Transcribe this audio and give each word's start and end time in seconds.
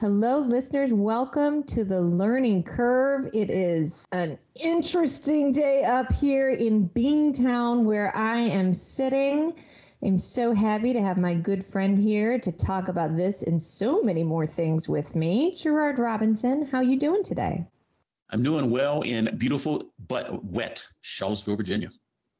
Hello, 0.00 0.38
listeners. 0.38 0.94
Welcome 0.94 1.62
to 1.64 1.84
the 1.84 2.00
learning 2.00 2.62
curve. 2.62 3.28
It 3.34 3.50
is 3.50 4.06
an 4.12 4.38
interesting 4.54 5.52
day 5.52 5.84
up 5.84 6.10
here 6.10 6.48
in 6.48 6.88
Beantown 6.88 7.84
where 7.84 8.16
I 8.16 8.38
am 8.38 8.72
sitting. 8.72 9.52
I'm 10.02 10.16
so 10.16 10.54
happy 10.54 10.94
to 10.94 11.02
have 11.02 11.18
my 11.18 11.34
good 11.34 11.62
friend 11.62 11.98
here 11.98 12.38
to 12.38 12.50
talk 12.50 12.88
about 12.88 13.14
this 13.14 13.42
and 13.42 13.62
so 13.62 14.00
many 14.00 14.22
more 14.24 14.46
things 14.46 14.88
with 14.88 15.14
me. 15.14 15.54
Gerard 15.54 15.98
Robinson, 15.98 16.66
how 16.72 16.78
are 16.78 16.82
you 16.82 16.98
doing 16.98 17.22
today? 17.22 17.66
I'm 18.30 18.42
doing 18.42 18.70
well 18.70 19.02
in 19.02 19.36
beautiful 19.36 19.92
but 20.08 20.42
wet 20.46 20.88
Charlottesville, 21.02 21.56
Virginia. 21.56 21.90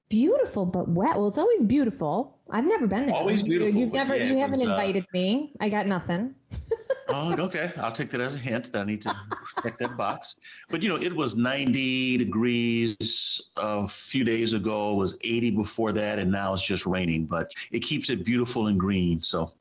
Beautiful 0.09 0.65
but 0.65 0.89
wet. 0.89 1.19
Well, 1.19 1.29
it's 1.29 1.37
always 1.37 1.62
beautiful. 1.62 2.39
I've 2.48 2.65
never 2.65 2.87
been 2.87 3.05
there. 3.05 3.17
Always 3.17 3.42
beautiful. 3.42 3.79
You've 3.79 3.92
never, 3.92 4.17
yeah, 4.17 4.25
you 4.25 4.39
haven't 4.39 4.61
was, 4.61 4.69
uh, 4.69 4.70
invited 4.70 5.05
me. 5.12 5.53
I 5.61 5.69
got 5.69 5.87
nothing. 5.87 6.34
Oh, 7.12 7.34
okay. 7.38 7.73
I'll 7.78 7.92
take 7.92 8.10
that 8.10 8.20
as 8.20 8.34
a 8.34 8.38
hint 8.38 8.73
that 8.73 8.82
I 8.82 8.84
need 8.84 9.02
to 9.02 9.16
check 9.62 9.78
that 9.78 9.96
box. 9.96 10.37
But 10.69 10.82
you 10.82 10.88
know, 10.88 10.96
it 10.96 11.12
was 11.12 11.34
90 11.34 12.16
degrees 12.19 12.96
a 13.56 13.86
few 13.86 14.24
days 14.24 14.52
ago. 14.52 14.92
It 14.92 14.96
was 14.96 15.19
80 15.23 15.50
before 15.52 15.92
that, 15.92 16.19
and 16.19 16.30
now 16.30 16.52
it's 16.52 16.64
just 16.64 16.86
raining. 16.86 17.27
But 17.27 17.52
it 17.73 17.80
keeps 17.80 18.10
it 18.10 18.24
beautiful 18.24 18.69
and 18.69 18.78
green. 18.78 19.23
So 19.23 19.52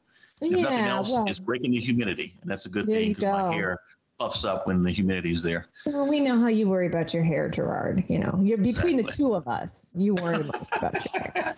if 0.42 0.52
nothing 0.52 0.86
else, 0.86 1.12
Well, 1.12 1.26
it's 1.28 1.40
breaking 1.40 1.72
the 1.72 1.80
humidity, 1.80 2.38
and 2.42 2.50
that's 2.50 2.66
a 2.66 2.70
good 2.70 2.86
thing 2.86 3.10
because 3.10 3.24
my 3.24 3.54
hair 3.54 3.80
puffs 4.20 4.44
up 4.44 4.68
when 4.68 4.84
the 4.84 4.92
humidity 4.92 5.32
is 5.32 5.42
there. 5.42 5.68
well, 5.86 6.08
we 6.08 6.20
know 6.20 6.38
how 6.38 6.50
you 6.50 6.68
worry 6.68 6.88
about 6.88 7.14
your 7.14 7.24
hair, 7.24 7.50
Gerard. 7.50 8.04
You 8.10 8.20
know, 8.20 8.40
you're 8.44 8.58
between 8.58 8.98
the 8.98 9.04
two 9.04 9.34
of 9.34 9.48
us. 9.48 9.94
You 9.96 10.14
worry 10.14 10.44
most 10.44 10.76
about 10.76 10.94
your 11.14 11.24
hair. 11.24 11.56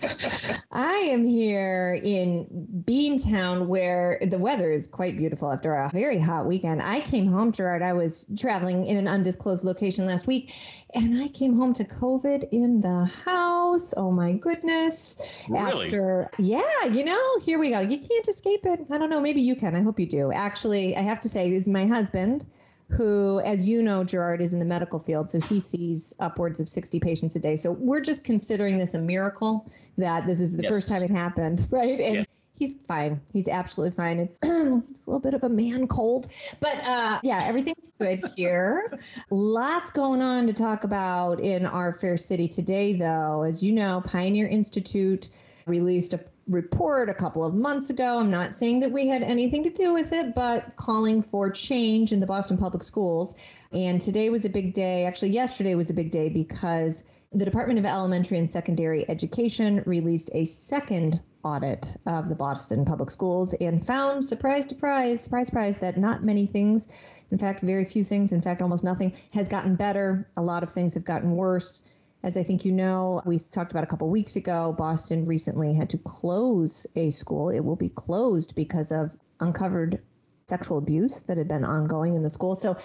I 0.71 0.93
am 0.93 1.25
here 1.25 1.99
in 2.03 2.47
Beantown 2.85 3.65
where 3.65 4.19
the 4.21 4.37
weather 4.37 4.71
is 4.71 4.85
quite 4.85 5.17
beautiful 5.17 5.51
after 5.51 5.73
a 5.73 5.89
very 5.89 6.19
hot 6.19 6.45
weekend. 6.45 6.83
I 6.83 6.99
came 7.01 7.27
home, 7.27 7.51
Gerard. 7.51 7.81
I 7.81 7.93
was 7.93 8.27
traveling 8.37 8.85
in 8.85 8.95
an 8.95 9.07
undisclosed 9.07 9.65
location 9.65 10.05
last 10.05 10.27
week, 10.27 10.53
and 10.93 11.19
I 11.19 11.29
came 11.29 11.55
home 11.55 11.73
to 11.73 11.83
COVID 11.83 12.47
in 12.51 12.79
the 12.79 13.05
house. 13.25 13.93
Oh 13.97 14.11
my 14.11 14.33
goodness. 14.33 15.19
Really? 15.49 15.85
After, 15.85 16.29
yeah, 16.37 16.85
you 16.91 17.03
know, 17.03 17.39
here 17.41 17.57
we 17.57 17.71
go. 17.71 17.79
You 17.79 17.97
can't 17.97 18.27
escape 18.27 18.65
it. 18.65 18.81
I 18.91 18.99
don't 18.99 19.09
know. 19.09 19.19
Maybe 19.19 19.41
you 19.41 19.55
can. 19.55 19.75
I 19.75 19.81
hope 19.81 19.99
you 19.99 20.05
do. 20.05 20.31
Actually, 20.31 20.95
I 20.95 21.01
have 21.01 21.19
to 21.21 21.29
say, 21.29 21.49
this 21.49 21.63
is 21.63 21.67
my 21.67 21.87
husband 21.87 22.45
who, 22.91 23.39
as 23.41 23.67
you 23.67 23.81
know, 23.81 24.03
Gerard 24.03 24.41
is 24.41 24.53
in 24.53 24.59
the 24.59 24.65
medical 24.65 24.99
field, 24.99 25.29
so 25.29 25.39
he 25.39 25.59
sees 25.59 26.13
upwards 26.19 26.59
of 26.59 26.67
60 26.67 26.99
patients 26.99 27.35
a 27.35 27.39
day. 27.39 27.55
So 27.55 27.71
we're 27.71 28.01
just 28.01 28.23
considering 28.23 28.77
this 28.77 28.93
a 28.93 28.99
miracle 28.99 29.69
that 29.97 30.25
this 30.25 30.39
is 30.41 30.55
the 30.57 30.63
Yes. 30.63 30.69
first 30.69 30.87
time 30.87 31.03
it 31.03 31.11
happened, 31.11 31.65
right? 31.71 31.99
And 31.99 32.15
Yes. 32.17 32.25
he's 32.57 32.75
fine. 32.87 33.21
He's 33.33 33.47
absolutely 33.47 33.95
fine. 33.95 34.19
It's, 34.19 34.37
it's 34.43 35.07
a 35.07 35.09
little 35.09 35.21
bit 35.21 35.33
of 35.33 35.43
a 35.43 35.49
man 35.49 35.87
cold, 35.87 36.27
but 36.59 36.75
uh, 36.85 37.19
yeah, 37.23 37.43
everything's 37.45 37.89
good 37.99 38.19
here. 38.35 38.99
Lots 39.31 39.91
going 39.91 40.21
on 40.21 40.47
to 40.47 40.53
talk 40.53 40.83
about 40.83 41.39
in 41.39 41.65
our 41.65 41.93
fair 41.93 42.17
city 42.17 42.47
today, 42.47 42.93
though. 42.93 43.43
As 43.43 43.63
you 43.63 43.71
know, 43.71 44.01
Pioneer 44.05 44.47
Institute 44.47 45.29
released 45.65 46.13
a 46.13 46.19
report 46.51 47.09
a 47.09 47.13
couple 47.13 47.43
of 47.43 47.53
months 47.53 47.89
ago. 47.89 48.19
I'm 48.19 48.29
not 48.29 48.55
saying 48.55 48.81
that 48.81 48.91
we 48.91 49.07
had 49.07 49.23
anything 49.23 49.63
to 49.63 49.69
do 49.69 49.93
with 49.93 50.13
it, 50.13 50.35
but 50.35 50.75
calling 50.75 51.21
for 51.21 51.49
change 51.49 52.11
in 52.11 52.19
the 52.19 52.27
Boston 52.27 52.57
Public 52.57 52.83
Schools. 52.83 53.35
And 53.71 53.99
today 53.99 54.29
was 54.29 54.45
a 54.45 54.49
big 54.49 54.73
day. 54.73 55.05
Actually, 55.05 55.31
yesterday 55.31 55.75
was 55.75 55.89
a 55.89 55.93
big 55.93 56.11
day 56.11 56.29
because 56.29 57.03
the 57.33 57.45
Department 57.45 57.79
of 57.79 57.85
Elementary 57.85 58.37
and 58.37 58.49
Secondary 58.49 59.09
Education 59.09 59.83
released 59.85 60.29
a 60.33 60.43
second 60.43 61.21
audit 61.43 61.95
of 62.05 62.27
the 62.27 62.35
Boston 62.35 62.85
Public 62.85 63.09
Schools 63.09 63.53
and 63.61 63.83
found, 63.83 64.23
surprise, 64.25 64.67
surprise, 64.67 65.23
surprise, 65.23 65.47
surprise, 65.47 65.79
that 65.79 65.97
not 65.97 66.23
many 66.23 66.45
things, 66.45 66.89
in 67.31 67.37
fact, 67.37 67.61
very 67.61 67.85
few 67.85 68.03
things, 68.03 68.31
in 68.31 68.41
fact, 68.41 68.61
almost 68.61 68.83
nothing, 68.83 69.13
has 69.33 69.47
gotten 69.47 69.75
better. 69.75 70.27
A 70.37 70.41
lot 70.41 70.61
of 70.61 70.69
things 70.69 70.93
have 70.93 71.05
gotten 71.05 71.31
worse. 71.31 71.81
As 72.23 72.37
I 72.37 72.43
think 72.43 72.65
you 72.65 72.71
know, 72.71 73.21
we 73.25 73.39
talked 73.39 73.71
about 73.71 73.83
a 73.83 73.87
couple 73.87 74.07
weeks 74.09 74.35
ago, 74.35 74.75
Boston 74.77 75.25
recently 75.25 75.73
had 75.73 75.89
to 75.89 75.97
close 75.97 76.85
a 76.95 77.09
school. 77.09 77.49
It 77.49 77.61
will 77.61 77.75
be 77.75 77.89
closed 77.89 78.55
because 78.55 78.91
of 78.91 79.17
uncovered 79.39 79.99
sexual 80.47 80.77
abuse 80.77 81.23
that 81.23 81.37
had 81.37 81.47
been 81.47 81.63
ongoing 81.63 82.13
in 82.13 82.21
the 82.21 82.29
school. 82.29 82.55
So, 82.55 82.77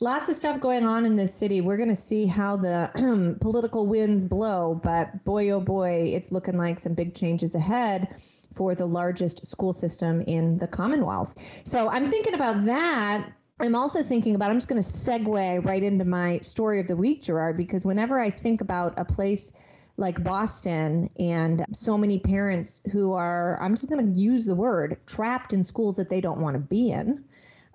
lots 0.00 0.28
of 0.28 0.36
stuff 0.36 0.60
going 0.60 0.84
on 0.84 1.06
in 1.06 1.16
this 1.16 1.34
city. 1.34 1.60
We're 1.60 1.76
going 1.76 1.88
to 1.88 1.94
see 1.94 2.26
how 2.26 2.56
the 2.56 3.36
political 3.40 3.86
winds 3.86 4.24
blow, 4.24 4.78
but 4.80 5.24
boy, 5.24 5.50
oh 5.50 5.60
boy, 5.60 6.12
it's 6.14 6.30
looking 6.30 6.56
like 6.56 6.78
some 6.78 6.94
big 6.94 7.14
changes 7.14 7.54
ahead 7.54 8.14
for 8.54 8.74
the 8.74 8.86
largest 8.86 9.44
school 9.46 9.72
system 9.72 10.20
in 10.20 10.58
the 10.58 10.68
Commonwealth. 10.68 11.34
So, 11.64 11.88
I'm 11.88 12.06
thinking 12.06 12.34
about 12.34 12.64
that. 12.66 13.32
I'm 13.60 13.76
also 13.76 14.02
thinking 14.02 14.34
about, 14.34 14.50
I'm 14.50 14.56
just 14.56 14.68
going 14.68 14.82
to 14.82 14.88
segue 14.88 15.64
right 15.64 15.82
into 15.82 16.04
my 16.04 16.38
story 16.40 16.80
of 16.80 16.88
the 16.88 16.96
week, 16.96 17.22
Gerard, 17.22 17.56
because 17.56 17.84
whenever 17.84 18.18
I 18.20 18.28
think 18.28 18.60
about 18.60 18.94
a 18.98 19.04
place 19.04 19.52
like 19.96 20.24
Boston 20.24 21.08
and 21.20 21.64
so 21.70 21.96
many 21.96 22.18
parents 22.18 22.82
who 22.90 23.12
are, 23.12 23.62
I'm 23.62 23.74
just 23.74 23.88
going 23.88 24.12
to 24.12 24.20
use 24.20 24.44
the 24.44 24.56
word, 24.56 24.98
trapped 25.06 25.52
in 25.52 25.62
schools 25.62 25.96
that 25.96 26.08
they 26.08 26.20
don't 26.20 26.40
want 26.40 26.54
to 26.54 26.60
be 26.60 26.90
in. 26.90 27.24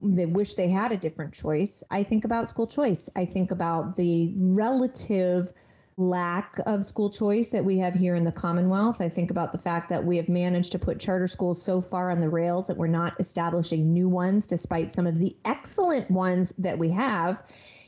They 0.02 0.26
wish 0.26 0.56
they 0.56 0.70
had 0.70 0.92
a 0.92 0.98
different 0.98 1.34
choice. 1.34 1.82
I 1.90 2.04
think 2.04 2.26
about 2.26 2.50
school 2.50 2.68
choice. 2.68 3.10
I 3.16 3.24
think 3.24 3.52
about 3.52 3.96
the 3.96 4.34
relative 4.36 5.54
lack 6.00 6.56
of 6.66 6.86
school 6.86 7.10
choice 7.10 7.50
that 7.50 7.66
we 7.66 7.78
have 7.78 7.94
here 7.94 8.16
in 8.16 8.24
the 8.24 8.32
Commonwealth. 8.32 9.02
I 9.02 9.10
think 9.10 9.32
about 9.32 9.52
the 9.52 9.58
fact 9.58 9.90
that 9.90 10.06
we 10.06 10.16
have 10.16 10.30
managed 10.30 10.72
to 10.72 10.80
put 10.80 11.00
charter 11.00 11.28
schools 11.28 11.62
so 11.62 11.82
far 11.82 12.10
on 12.10 12.20
the 12.20 12.30
rails 12.30 12.68
that 12.68 12.78
we're 12.78 12.88
not 12.88 13.20
establishing 13.20 13.92
new 13.92 14.08
ones, 14.08 14.48
despite 14.48 14.94
some 14.94 15.06
of 15.06 15.20
the 15.20 15.36
excellent 15.44 16.10
ones 16.10 16.54
that 16.58 16.80
we 16.80 16.90
have. 16.92 17.44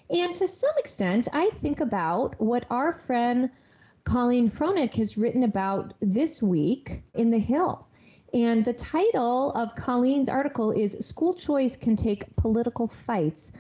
And 0.10 0.36
to 0.36 0.48
some 0.48 0.74
extent, 0.78 1.30
I 1.32 1.52
think 1.52 1.80
about 1.80 2.40
what 2.40 2.66
our 2.70 2.92
friend 2.92 3.50
Colleen 4.04 4.50
Hroncich 4.50 4.96
has 4.96 5.18
written 5.18 5.44
about 5.44 5.94
this 6.02 6.44
week 6.44 7.04
in 7.14 7.32
The 7.32 7.40
Hill. 7.40 7.88
And 8.34 8.66
the 8.66 8.74
title 8.74 9.52
of 9.52 9.76
Colleen's 9.76 10.28
article 10.28 10.72
is 10.72 10.98
School 11.00 11.34
Choice 11.34 11.78
Can 11.78 11.96
Take 11.96 12.36
Political 12.36 12.88
Fights 12.88 13.54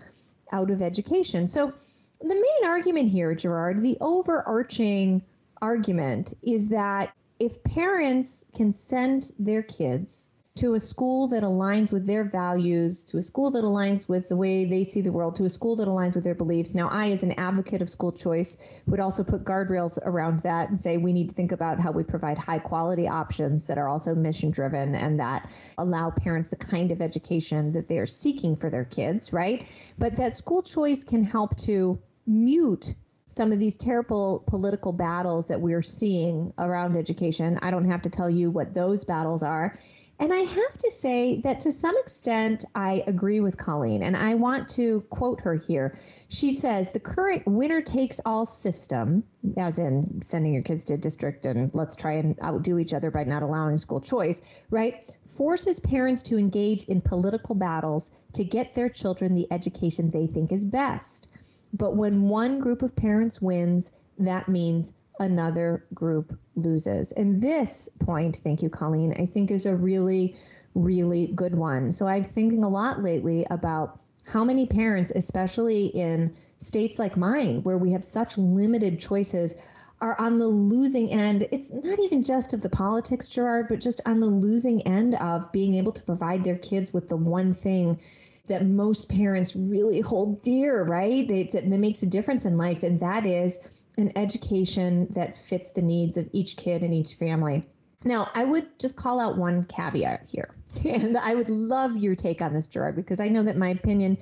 Out 0.51 0.72
of 0.72 0.81
Education. 0.81 1.47
So, 1.47 1.73
the 2.21 2.35
main 2.35 2.69
argument 2.69 3.09
here, 3.09 3.33
Gerard, 3.35 3.81
the 3.81 3.97
overarching 3.99 5.23
argument 5.61 6.33
is 6.43 6.69
that 6.69 7.13
if 7.39 7.63
parents 7.63 8.45
can 8.55 8.71
send 8.71 9.31
their 9.39 9.63
kids 9.63 10.29
to 10.53 10.73
a 10.73 10.79
school 10.79 11.29
that 11.29 11.43
aligns 11.43 11.91
with 11.93 12.05
their 12.05 12.25
values, 12.25 13.05
to 13.05 13.17
a 13.17 13.23
school 13.23 13.51
that 13.51 13.63
aligns 13.63 14.09
with 14.09 14.27
the 14.27 14.35
way 14.35 14.65
they 14.65 14.83
see 14.83 15.01
the 15.01 15.11
world, 15.11 15.35
to 15.35 15.45
a 15.45 15.49
school 15.49 15.77
that 15.77 15.87
aligns 15.87 16.13
with 16.13 16.25
their 16.25 16.35
beliefs. 16.35 16.75
Now, 16.75 16.89
I, 16.89 17.11
as 17.11 17.23
an 17.23 17.31
advocate 17.39 17.81
of 17.81 17.89
school 17.89 18.11
choice, 18.11 18.57
would 18.85 18.99
also 18.99 19.23
put 19.23 19.45
guardrails 19.45 19.97
around 20.03 20.41
that 20.41 20.69
and 20.69 20.79
say 20.79 20.97
we 20.97 21.13
need 21.13 21.29
to 21.29 21.33
think 21.33 21.53
about 21.53 21.79
how 21.79 21.91
we 21.91 22.03
provide 22.03 22.37
high 22.37 22.59
quality 22.59 23.07
options 23.07 23.67
that 23.67 23.77
are 23.77 23.87
also 23.87 24.13
mission 24.13 24.51
driven 24.51 24.93
and 24.93 25.21
that 25.21 25.49
allow 25.77 26.11
parents 26.11 26.49
the 26.49 26.57
kind 26.57 26.91
of 26.91 27.01
education 27.01 27.71
that 27.71 27.87
they 27.87 27.97
are 27.97 28.05
seeking 28.05 28.55
for 28.55 28.69
their 28.69 28.85
kids, 28.85 29.31
right? 29.31 29.65
But 29.97 30.17
that 30.17 30.35
school 30.35 30.61
choice 30.61 31.05
can 31.05 31.23
help 31.23 31.57
to 31.59 31.97
mute 32.25 32.93
some 33.27 33.53
of 33.53 33.59
these 33.59 33.77
terrible 33.77 34.43
political 34.45 34.91
battles 34.91 35.47
that 35.47 35.61
we're 35.61 35.81
seeing 35.81 36.53
around 36.57 36.97
education. 36.97 37.57
I 37.61 37.71
don't 37.71 37.89
have 37.89 38.01
to 38.01 38.09
tell 38.09 38.29
you 38.29 38.51
what 38.51 38.73
those 38.73 39.05
battles 39.05 39.41
are. 39.41 39.79
And 40.19 40.31
I 40.31 40.40
have 40.41 40.78
to 40.78 40.91
say 40.91 41.41
that 41.41 41.61
to 41.61 41.72
some 41.72 41.97
extent, 41.97 42.63
I 42.75 43.03
agree 43.07 43.40
with 43.40 43.57
Colleen, 43.57 44.03
and 44.03 44.16
I 44.16 44.35
want 44.35 44.69
to 44.69 45.01
quote 45.09 45.41
her 45.41 45.55
here. 45.55 45.97
She 46.28 46.53
says 46.53 46.91
the 46.91 46.99
current 46.99 47.47
winner 47.47 47.81
takes 47.81 48.22
all 48.23 48.46
system, 48.46 49.23
as 49.57 49.79
in 49.79 50.22
sending 50.22 50.53
your 50.53 50.61
kids 50.61 50.85
to 50.85 50.93
a 50.93 50.97
district 50.97 51.47
and 51.47 51.72
let's 51.73 51.96
try 51.96 52.13
and 52.13 52.37
outdo 52.43 52.78
each 52.78 52.93
other 52.93 53.09
by 53.09 53.23
not 53.23 53.41
allowing 53.41 53.78
school 53.78 53.99
choice, 53.99 54.41
right? 54.69 55.11
Forces 55.25 55.79
parents 55.79 56.22
to 56.23 56.37
engage 56.37 56.84
in 56.84 57.01
political 57.01 57.55
battles 57.55 58.11
to 58.34 58.43
get 58.43 58.75
their 58.75 58.90
children 58.90 59.34
the 59.34 59.47
education 59.51 60.11
they 60.11 60.28
think 60.28 60.51
is 60.51 60.66
best. 60.66 61.29
But 61.73 61.96
when 61.96 62.29
one 62.29 62.59
group 62.59 62.82
of 62.82 62.96
parents 62.96 63.41
wins, 63.41 63.91
that 64.20 64.50
means 64.50 64.94
another 65.20 65.85
group 65.94 66.38
loses. 66.56 67.12
And 67.14 67.41
this 67.41 67.90
point, 68.00 68.35
thank 68.38 68.62
you, 68.62 68.70
Colleen, 68.70 69.14
I 69.18 69.26
think 69.26 69.52
is 69.52 69.66
a 69.66 69.76
really, 69.76 70.35
really 70.76 71.28
good 71.28 71.56
one. 71.56 71.91
So 71.91 72.08
I've 72.08 72.28
thinking 72.28 72.64
a 72.64 72.70
lot 72.70 73.02
lately 73.02 73.46
about 73.50 74.00
how 74.26 74.44
many 74.44 74.66
parents, 74.66 75.12
especially 75.16 75.88
in 75.88 76.35
states 76.59 77.00
like 77.00 77.18
mine, 77.18 77.64
where 77.64 77.78
we 77.78 77.91
have 77.91 78.03
such 78.03 78.38
limited 78.38 79.00
choices, 79.00 79.56
are 80.02 80.20
on 80.20 80.40
the 80.40 80.47
losing 80.47 81.12
end. 81.12 81.47
It's 81.52 81.72
not 81.72 82.00
even 82.00 82.23
just 82.23 82.53
of 82.53 82.62
the 82.62 82.70
politics, 82.70 83.29
Gerard, 83.29 83.68
but 83.70 83.79
just 83.79 84.02
on 84.08 84.20
the 84.20 84.28
losing 84.28 84.82
end 84.88 85.16
of 85.16 85.52
being 85.52 85.76
able 85.76 85.91
to 85.91 86.03
provide 86.03 86.44
their 86.44 86.58
kids 86.58 86.91
with 86.91 87.08
the 87.08 87.18
one 87.18 87.53
thing 87.53 88.00
that 88.47 88.66
most 88.66 89.09
parents 89.09 89.55
really 89.55 90.02
hold 90.02 90.41
dear, 90.41 90.84
right? 90.84 91.28
That, 91.28 91.52
that 91.52 91.79
makes 91.79 92.03
a 92.03 92.08
difference 92.08 92.46
in 92.46 92.58
life, 92.58 92.84
and 92.84 92.99
that 92.99 93.26
is 93.26 93.59
an 93.97 94.09
education 94.16 95.08
that 95.11 95.38
fits 95.38 95.72
the 95.72 95.82
needs 95.82 96.17
of 96.17 96.29
each 96.34 96.58
kid 96.58 96.82
and 96.82 96.93
each 96.93 97.14
family. 97.16 97.64
Now, 98.03 98.29
I 98.34 98.46
would 98.46 98.79
just 98.79 98.96
call 98.96 99.20
out 99.20 99.38
one 99.38 99.64
caveat 99.66 100.28
here, 100.28 100.52
and 100.85 101.17
I 101.17 101.35
would 101.35 101.49
love 101.49 101.97
your 101.97 102.16
take 102.16 102.41
on 102.41 102.53
this, 102.53 102.67
Gerard, 102.67 102.96
because 102.96 103.20
I 103.20 103.28
know 103.28 103.43
that 103.43 103.58
my 103.58 103.70
opinion 103.70 104.17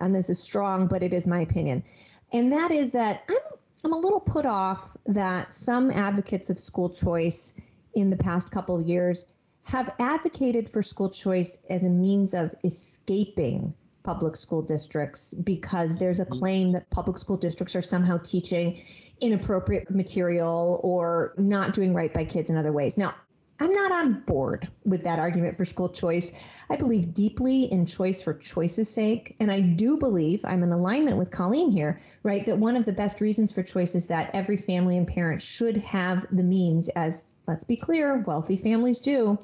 on 0.00 0.12
this 0.12 0.30
is 0.30 0.42
strong, 0.42 0.86
but 0.86 1.02
it 1.02 1.14
is 1.14 1.26
my 1.26 1.40
opinion. 1.40 1.84
And 2.32 2.52
that 2.52 2.70
is 2.70 2.92
that 2.92 3.24
I'm 3.28 3.36
I'm 3.84 3.92
a 3.92 3.98
little 3.98 4.20
put 4.20 4.44
off 4.44 4.96
that 5.06 5.54
some 5.54 5.90
advocates 5.90 6.50
of 6.50 6.58
school 6.58 6.90
choice 6.90 7.54
in 7.94 8.10
the 8.10 8.16
past 8.16 8.50
couple 8.50 8.78
of 8.78 8.86
years 8.86 9.24
have 9.70 9.94
advocated 10.00 10.68
for 10.68 10.82
school 10.82 11.08
choice 11.08 11.56
as 11.68 11.84
a 11.84 11.88
means 11.88 12.34
of 12.34 12.52
escaping 12.64 13.72
public 14.02 14.34
school 14.34 14.62
districts 14.62 15.32
because 15.32 15.96
there's 15.96 16.18
a 16.18 16.24
mm-hmm. 16.24 16.38
claim 16.40 16.72
that 16.72 16.90
public 16.90 17.16
school 17.16 17.36
districts 17.36 17.76
are 17.76 17.82
somehow 17.82 18.18
teaching 18.18 18.80
inappropriate 19.20 19.88
material 19.88 20.80
or 20.82 21.34
not 21.36 21.72
doing 21.72 21.94
right 21.94 22.12
by 22.12 22.24
kids 22.24 22.50
in 22.50 22.56
other 22.56 22.72
ways. 22.72 22.98
Now, 22.98 23.14
I'm 23.60 23.72
not 23.72 23.92
on 23.92 24.20
board 24.22 24.68
with 24.84 25.04
that 25.04 25.18
argument 25.18 25.54
for 25.54 25.66
school 25.66 25.90
choice. 25.90 26.32
I 26.70 26.76
believe 26.76 27.12
deeply 27.12 27.64
in 27.64 27.84
choice 27.84 28.22
for 28.22 28.32
choice's 28.32 28.88
sake. 28.88 29.36
And 29.38 29.52
I 29.52 29.60
do 29.60 29.98
believe 29.98 30.40
I'm 30.44 30.62
in 30.62 30.72
alignment 30.72 31.18
with 31.18 31.30
Colleen 31.30 31.70
here, 31.70 32.00
right? 32.22 32.44
That 32.46 32.56
one 32.58 32.74
of 32.74 32.86
the 32.86 32.92
best 32.94 33.20
reasons 33.20 33.52
for 33.52 33.62
choice 33.62 33.94
is 33.94 34.08
that 34.08 34.30
every 34.32 34.56
family 34.56 34.96
and 34.96 35.06
parent 35.06 35.42
should 35.42 35.76
have 35.76 36.24
the 36.32 36.42
means, 36.42 36.88
as 36.88 37.32
let's 37.50 37.64
be 37.64 37.76
clear, 37.76 38.18
wealthy 38.18 38.56
families 38.56 39.00
do, 39.00 39.36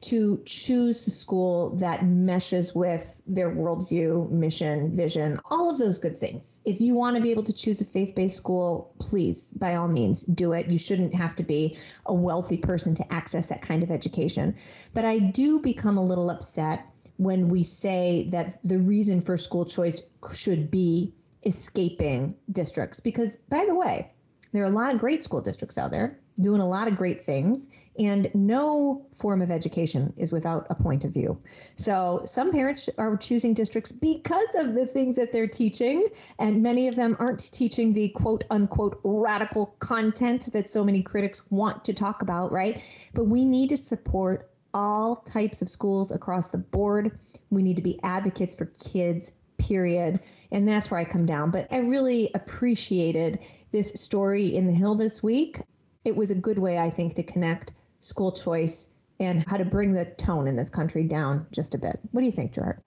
to 0.00 0.42
choose 0.44 1.04
the 1.04 1.10
school 1.10 1.70
that 1.76 2.04
meshes 2.04 2.74
with 2.74 3.22
their 3.28 3.54
worldview, 3.54 4.28
mission, 4.28 4.94
vision, 4.94 5.40
all 5.52 5.70
of 5.70 5.78
those 5.78 5.96
good 5.96 6.18
things. 6.18 6.60
If 6.64 6.80
you 6.80 6.94
want 6.94 7.14
to 7.14 7.22
be 7.22 7.30
able 7.30 7.44
to 7.44 7.52
choose 7.52 7.80
a 7.80 7.84
faith 7.84 8.14
based 8.16 8.36
school, 8.36 8.92
please, 8.98 9.52
by 9.52 9.76
all 9.76 9.86
means, 9.86 10.24
do 10.24 10.52
it. 10.52 10.66
You 10.66 10.78
shouldn't 10.78 11.14
have 11.14 11.36
to 11.36 11.44
be 11.44 11.78
a 12.06 12.12
wealthy 12.12 12.56
person 12.56 12.92
to 12.96 13.12
access 13.12 13.48
that 13.48 13.62
kind 13.62 13.84
of 13.84 13.90
education. 13.92 14.54
But 14.92 15.04
I 15.04 15.20
do 15.20 15.60
become 15.60 15.96
a 15.96 16.04
little 16.04 16.30
upset 16.30 16.84
when 17.18 17.48
we 17.48 17.62
say 17.62 18.26
that 18.30 18.58
the 18.64 18.80
reason 18.80 19.20
for 19.20 19.36
school 19.36 19.64
choice 19.64 20.02
should 20.34 20.72
be 20.72 21.14
escaping 21.46 22.34
districts. 22.50 22.98
Because, 22.98 23.36
by 23.48 23.64
the 23.64 23.76
way, 23.76 24.12
there 24.52 24.62
are 24.64 24.66
a 24.66 24.70
lot 24.70 24.92
of 24.92 25.00
great 25.00 25.22
school 25.22 25.40
districts 25.40 25.78
out 25.78 25.92
there 25.92 26.18
doing 26.40 26.60
a 26.60 26.66
lot 26.66 26.88
of 26.88 26.96
great 26.96 27.20
things, 27.20 27.68
and 27.98 28.28
no 28.34 29.06
form 29.12 29.40
of 29.40 29.50
education 29.50 30.12
is 30.16 30.32
without 30.32 30.66
a 30.68 30.74
point 30.74 31.04
of 31.04 31.12
view. 31.12 31.38
So 31.76 32.22
some 32.24 32.50
parents 32.50 32.90
are 32.98 33.16
choosing 33.16 33.54
districts 33.54 33.92
because 33.92 34.54
of 34.56 34.74
the 34.74 34.86
things 34.86 35.16
that 35.16 35.32
they're 35.32 35.46
teaching, 35.46 36.08
and 36.38 36.62
many 36.62 36.88
of 36.88 36.96
them 36.96 37.16
aren't 37.18 37.52
teaching 37.52 37.92
the 37.92 38.08
quote 38.10 38.44
unquote 38.50 39.00
radical 39.04 39.66
content 39.78 40.52
that 40.52 40.68
so 40.68 40.82
many 40.82 41.02
critics 41.02 41.42
want 41.50 41.84
to 41.84 41.92
talk 41.92 42.22
about, 42.22 42.50
right? 42.50 42.82
But 43.12 43.26
we 43.26 43.44
need 43.44 43.68
to 43.68 43.76
support 43.76 44.50
all 44.72 45.16
types 45.16 45.62
of 45.62 45.68
schools 45.68 46.10
across 46.10 46.48
the 46.48 46.58
board. 46.58 47.16
We 47.50 47.62
need 47.62 47.76
to 47.76 47.82
be 47.82 48.00
advocates 48.02 48.56
for 48.56 48.66
kids, 48.66 49.30
period. 49.56 50.18
And 50.50 50.68
that's 50.68 50.90
where 50.90 50.98
I 50.98 51.04
come 51.04 51.26
down. 51.26 51.52
But 51.52 51.68
I 51.70 51.78
really 51.78 52.30
appreciated 52.34 53.38
this 53.70 53.90
story 53.90 54.54
in 54.54 54.66
the 54.66 54.72
Hill 54.72 54.96
this 54.96 55.22
week 55.22 55.60
it 56.04 56.14
was 56.14 56.30
a 56.30 56.34
good 56.34 56.58
way, 56.58 56.78
I 56.78 56.90
think, 56.90 57.14
to 57.14 57.22
connect 57.22 57.72
school 58.00 58.32
choice 58.32 58.90
and 59.20 59.44
how 59.48 59.56
to 59.56 59.64
bring 59.64 59.92
the 59.92 60.04
tone 60.04 60.46
in 60.46 60.56
this 60.56 60.68
country 60.68 61.04
down 61.04 61.46
just 61.50 61.74
a 61.74 61.78
bit. 61.78 61.98
What 62.12 62.20
do 62.20 62.26
you 62.26 62.32
think, 62.32 62.52
Gerard? 62.52 62.80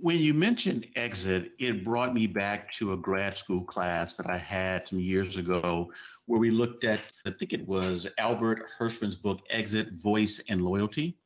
When 0.00 0.18
you 0.18 0.34
mentioned 0.34 0.86
exit, 0.94 1.52
it 1.58 1.84
brought 1.84 2.12
me 2.12 2.26
back 2.26 2.70
to 2.72 2.92
a 2.92 2.96
grad 2.96 3.36
school 3.36 3.62
class 3.62 4.16
that 4.16 4.28
I 4.28 4.36
had 4.36 4.86
some 4.86 5.00
years 5.00 5.38
ago 5.38 5.90
where 6.26 6.38
we 6.38 6.50
looked 6.50 6.84
at, 6.84 7.10
I 7.24 7.30
think 7.30 7.54
it 7.54 7.66
was 7.66 8.06
Albert 8.18 8.66
Hirschman's 8.78 9.16
book, 9.16 9.40
Exit, 9.50 9.88
Voice, 10.02 10.44
and 10.50 10.62
Loyalty. 10.62 11.16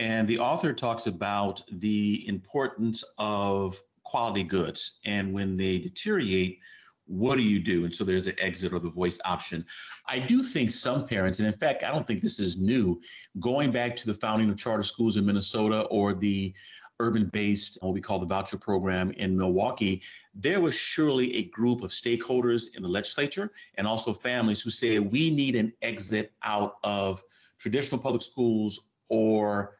And 0.00 0.26
the 0.26 0.40
author 0.40 0.72
talks 0.72 1.06
about 1.06 1.62
the 1.70 2.26
importance 2.26 3.04
of 3.18 3.80
quality 4.02 4.42
goods. 4.42 4.98
And 5.04 5.32
when 5.32 5.56
they 5.56 5.78
deteriorate, 5.78 6.58
what 7.06 7.36
do 7.36 7.42
you 7.42 7.58
do? 7.58 7.84
And 7.84 7.94
so 7.94 8.04
there's 8.04 8.26
an 8.26 8.36
exit 8.38 8.72
or 8.72 8.78
the 8.78 8.90
voice 8.90 9.20
option. 9.24 9.64
I 10.08 10.18
do 10.18 10.42
think 10.42 10.70
some 10.70 11.06
parents, 11.06 11.38
and 11.38 11.48
in 11.48 11.54
fact, 11.54 11.82
I 11.82 11.90
don't 11.90 12.06
think 12.06 12.22
this 12.22 12.40
is 12.40 12.60
new, 12.60 13.00
going 13.40 13.70
back 13.70 13.96
to 13.96 14.06
the 14.06 14.14
founding 14.14 14.50
of 14.50 14.56
charter 14.56 14.82
schools 14.82 15.16
in 15.16 15.26
Minnesota 15.26 15.82
or 15.82 16.14
the 16.14 16.54
urban 17.00 17.26
based, 17.26 17.78
what 17.80 17.92
we 17.92 18.00
call 18.00 18.18
the 18.18 18.26
voucher 18.26 18.56
program 18.56 19.10
in 19.12 19.36
Milwaukee, 19.36 20.02
there 20.34 20.60
was 20.60 20.74
surely 20.74 21.34
a 21.36 21.44
group 21.44 21.82
of 21.82 21.90
stakeholders 21.90 22.74
in 22.76 22.82
the 22.82 22.88
legislature 22.88 23.50
and 23.74 23.86
also 23.86 24.12
families 24.12 24.62
who 24.62 24.70
said 24.70 25.00
we 25.12 25.30
need 25.30 25.56
an 25.56 25.72
exit 25.82 26.32
out 26.44 26.76
of 26.84 27.22
traditional 27.58 28.00
public 28.00 28.22
schools 28.22 28.90
or 29.08 29.76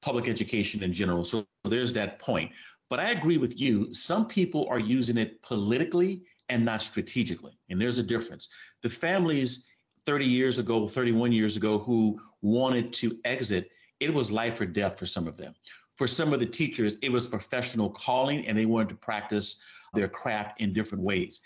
public 0.00 0.28
education 0.28 0.82
in 0.82 0.92
general. 0.92 1.24
So 1.24 1.46
there's 1.64 1.92
that 1.92 2.18
point. 2.18 2.52
But 2.88 3.00
I 3.00 3.10
agree 3.10 3.38
with 3.38 3.60
you. 3.60 3.92
Some 3.92 4.26
people 4.26 4.66
are 4.70 4.78
using 4.78 5.16
it 5.16 5.42
politically 5.42 6.22
and 6.48 6.64
not 6.64 6.82
strategically. 6.82 7.58
And 7.70 7.80
there's 7.80 7.98
a 7.98 8.02
difference. 8.02 8.48
The 8.82 8.90
families 8.90 9.66
30 10.04 10.24
years 10.24 10.58
ago, 10.58 10.86
31 10.86 11.32
years 11.32 11.56
ago, 11.56 11.78
who 11.78 12.20
wanted 12.42 12.92
to 12.94 13.18
exit, 13.24 13.70
it 14.00 14.12
was 14.12 14.30
life 14.30 14.60
or 14.60 14.66
death 14.66 14.98
for 14.98 15.06
some 15.06 15.26
of 15.26 15.36
them. 15.36 15.54
For 15.96 16.06
some 16.06 16.32
of 16.32 16.40
the 16.40 16.46
teachers, 16.46 16.96
it 17.02 17.10
was 17.10 17.26
professional 17.26 17.90
calling 17.90 18.46
and 18.46 18.56
they 18.56 18.66
wanted 18.66 18.90
to 18.90 18.94
practice 18.96 19.62
their 19.94 20.08
craft 20.08 20.60
in 20.60 20.72
different 20.72 21.02
ways. 21.02 21.40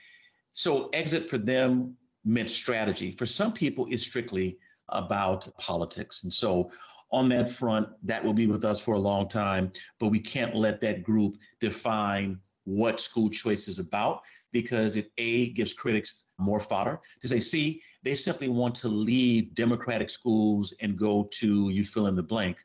So, 0.52 0.88
exit 0.92 1.24
for 1.24 1.38
them 1.38 1.96
meant 2.24 2.50
strategy. 2.50 3.12
For 3.16 3.24
some 3.24 3.52
people, 3.52 3.86
it's 3.88 4.02
strictly 4.02 4.58
about 4.88 5.48
politics. 5.58 6.24
And 6.24 6.32
so, 6.32 6.70
on 7.12 7.28
that 7.28 7.48
front, 7.48 7.88
that 8.02 8.24
will 8.24 8.32
be 8.32 8.46
with 8.46 8.64
us 8.64 8.80
for 8.80 8.94
a 8.94 8.98
long 8.98 9.28
time, 9.28 9.72
but 9.98 10.08
we 10.08 10.20
can't 10.20 10.54
let 10.54 10.80
that 10.80 11.02
group 11.02 11.36
define 11.60 12.38
what 12.70 13.00
school 13.00 13.28
choice 13.28 13.66
is 13.66 13.78
about 13.78 14.22
because 14.52 14.96
it 14.96 15.10
A 15.18 15.50
gives 15.50 15.72
critics 15.72 16.26
more 16.38 16.60
fodder 16.60 17.00
to 17.20 17.28
say, 17.28 17.40
see, 17.40 17.82
they 18.02 18.14
simply 18.14 18.48
want 18.48 18.74
to 18.76 18.88
leave 18.88 19.54
democratic 19.54 20.08
schools 20.08 20.72
and 20.80 20.96
go 20.96 21.28
to 21.32 21.70
you 21.70 21.84
fill 21.84 22.06
in 22.06 22.14
the 22.14 22.22
blank 22.22 22.58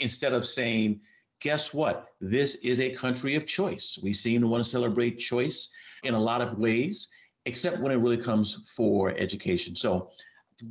instead 0.00 0.34
of 0.34 0.46
saying, 0.46 1.00
guess 1.40 1.72
what? 1.72 2.08
This 2.20 2.56
is 2.56 2.80
a 2.80 2.90
country 2.90 3.34
of 3.34 3.46
choice. 3.46 3.98
We 4.02 4.12
seem 4.12 4.42
to 4.42 4.46
want 4.46 4.62
to 4.62 4.68
celebrate 4.68 5.18
choice 5.18 5.72
in 6.04 6.14
a 6.14 6.20
lot 6.20 6.40
of 6.40 6.58
ways, 6.58 7.08
except 7.46 7.80
when 7.80 7.92
it 7.92 7.96
really 7.96 8.16
comes 8.18 8.70
for 8.76 9.10
education. 9.16 9.74
So, 9.74 10.10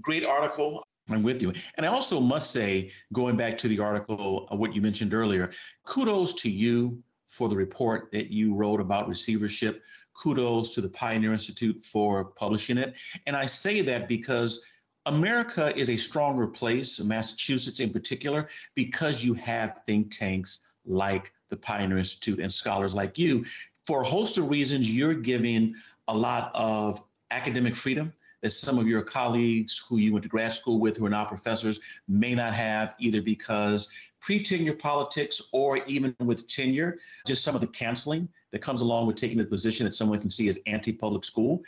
great 0.02 0.26
article. 0.26 0.84
I'm 1.10 1.22
with 1.22 1.42
you. 1.42 1.54
And 1.78 1.86
I 1.86 1.90
also 1.90 2.20
must 2.20 2.50
say, 2.50 2.92
going 3.14 3.38
back 3.38 3.60
to 3.60 3.68
the 3.68 3.80
article, 3.80 4.48
uh, 4.52 4.56
what 4.56 4.76
you 4.76 4.82
mentioned 4.82 5.14
earlier, 5.14 5.52
kudos 5.86 6.34
to 6.42 6.50
you 6.50 7.04
for 7.36 7.50
the 7.50 7.56
report 7.56 8.10
that 8.14 8.32
you 8.32 8.56
wrote 8.56 8.80
about 8.80 9.10
receivership. 9.10 9.84
Kudos 10.14 10.74
to 10.74 10.80
the 10.80 10.88
Pioneer 10.88 11.34
Institute 11.34 11.84
for 11.84 12.24
publishing 12.24 12.78
it. 12.78 12.96
And 13.28 13.36
I 13.36 13.46
say 13.46 13.82
that 13.82 14.08
because 14.08 14.64
America 15.06 15.76
is 15.78 15.90
a 15.90 15.98
stronger 15.98 16.48
place, 16.48 17.02
Massachusetts 17.02 17.82
in 17.82 17.90
particular, 17.90 18.48
because 18.74 19.26
you 19.26 19.34
have 19.34 19.82
think 19.86 20.18
tanks 20.18 20.68
like 20.86 21.34
the 21.50 21.58
Pioneer 21.58 21.98
Institute 21.98 22.40
and 22.40 22.52
scholars 22.52 22.96
like 22.96 23.18
you. 23.18 23.44
For 23.86 24.04
a 24.04 24.08
host 24.08 24.38
of 24.38 24.50
reasons, 24.50 24.90
you're 24.90 25.14
giving 25.14 25.76
a 26.08 26.18
lot 26.18 26.52
of 26.56 27.02
academic 27.32 27.76
freedom 27.76 28.14
that 28.46 28.52
some 28.52 28.78
of 28.78 28.88
your 28.88 29.02
colleagues 29.02 29.84
who 29.90 29.98
you 29.98 30.14
went 30.14 30.22
to 30.22 30.30
grad 30.30 30.54
school 30.54 30.80
with 30.80 30.98
who 30.98 31.06
are 31.08 31.10
now 31.10 31.26
professors 31.26 31.80
may 32.08 32.36
not 32.36 32.54
have, 32.54 32.94
either 33.00 33.20
because 33.20 33.90
pre 34.22 34.44
tenure 34.44 34.76
politics 34.76 35.42
or 35.52 35.78
even 35.88 36.16
with 36.20 36.48
tenure, 36.48 37.00
just 37.26 37.44
some 37.44 37.56
of 37.56 37.62
the 37.62 37.66
canceling 37.66 38.30
that 38.52 38.60
comes 38.60 38.82
along 38.82 39.08
with 39.08 39.16
taking 39.16 39.40
a 39.40 39.44
position 39.44 39.84
that 39.84 39.96
someone 39.96 40.20
can 40.20 40.30
see 40.30 40.48
as 40.48 40.60
anti 40.68 40.94
public 40.94 41.26
school. 41.26 41.64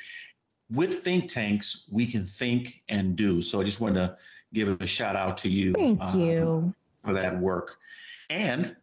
With 0.69 1.03
think 1.03 1.27
tanks, 1.27 1.87
we 1.91 2.05
can 2.05 2.27
think 2.27 2.83
and 2.89 3.15
do. 3.15 3.41
So 3.41 3.59
I 3.59 3.63
just 3.63 3.79
wanted 3.79 3.95
to 3.95 4.17
give 4.53 4.79
a 4.79 4.85
shout 4.85 5.15
out 5.15 5.35
to 5.39 5.49
you. 5.49 5.73
Thank 5.73 5.99
um, 5.99 6.19
you 6.19 6.73
for 7.03 7.13
that 7.13 7.39
work. 7.39 7.77
And 8.29 8.75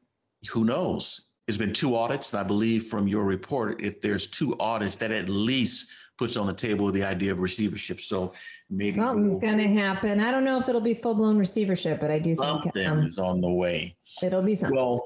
who 0.51 0.65
knows? 0.65 1.29
It's 1.47 1.59
been 1.59 1.73
two 1.73 1.95
audits. 1.95 2.33
And 2.33 2.41
I 2.41 2.43
believe 2.43 2.87
from 2.87 3.07
your 3.07 3.23
report, 3.23 3.81
if 3.81 4.01
there's 4.01 4.27
two 4.27 4.59
audits, 4.59 4.97
that 4.97 5.13
at 5.13 5.29
least 5.29 5.91
puts 6.17 6.37
on 6.37 6.47
the 6.47 6.55
table 6.55 6.91
the 6.91 7.03
idea 7.03 7.33
of 7.33 7.41
receivership. 7.41 8.01
So 8.01 8.33
maybe 8.71 8.97
something's 8.97 9.33
we'll, 9.33 9.41
going 9.41 9.59
to 9.59 9.81
happen. 9.81 10.21
I 10.21 10.31
don't 10.31 10.45
know 10.45 10.59
if 10.59 10.69
it'll 10.69 10.81
be 10.81 10.95
full 10.95 11.15
blown 11.15 11.37
receivership, 11.37 12.01
but 12.01 12.11
I 12.11 12.19
do 12.19 12.35
think 12.37 12.63
something 12.63 12.87
um, 12.87 13.07
is 13.07 13.19
on 13.19 13.41
the 13.41 13.51
way. 13.51 13.97
It'll 14.23 14.43
be 14.43 14.55
something. 14.55 14.77
Well, 14.77 15.05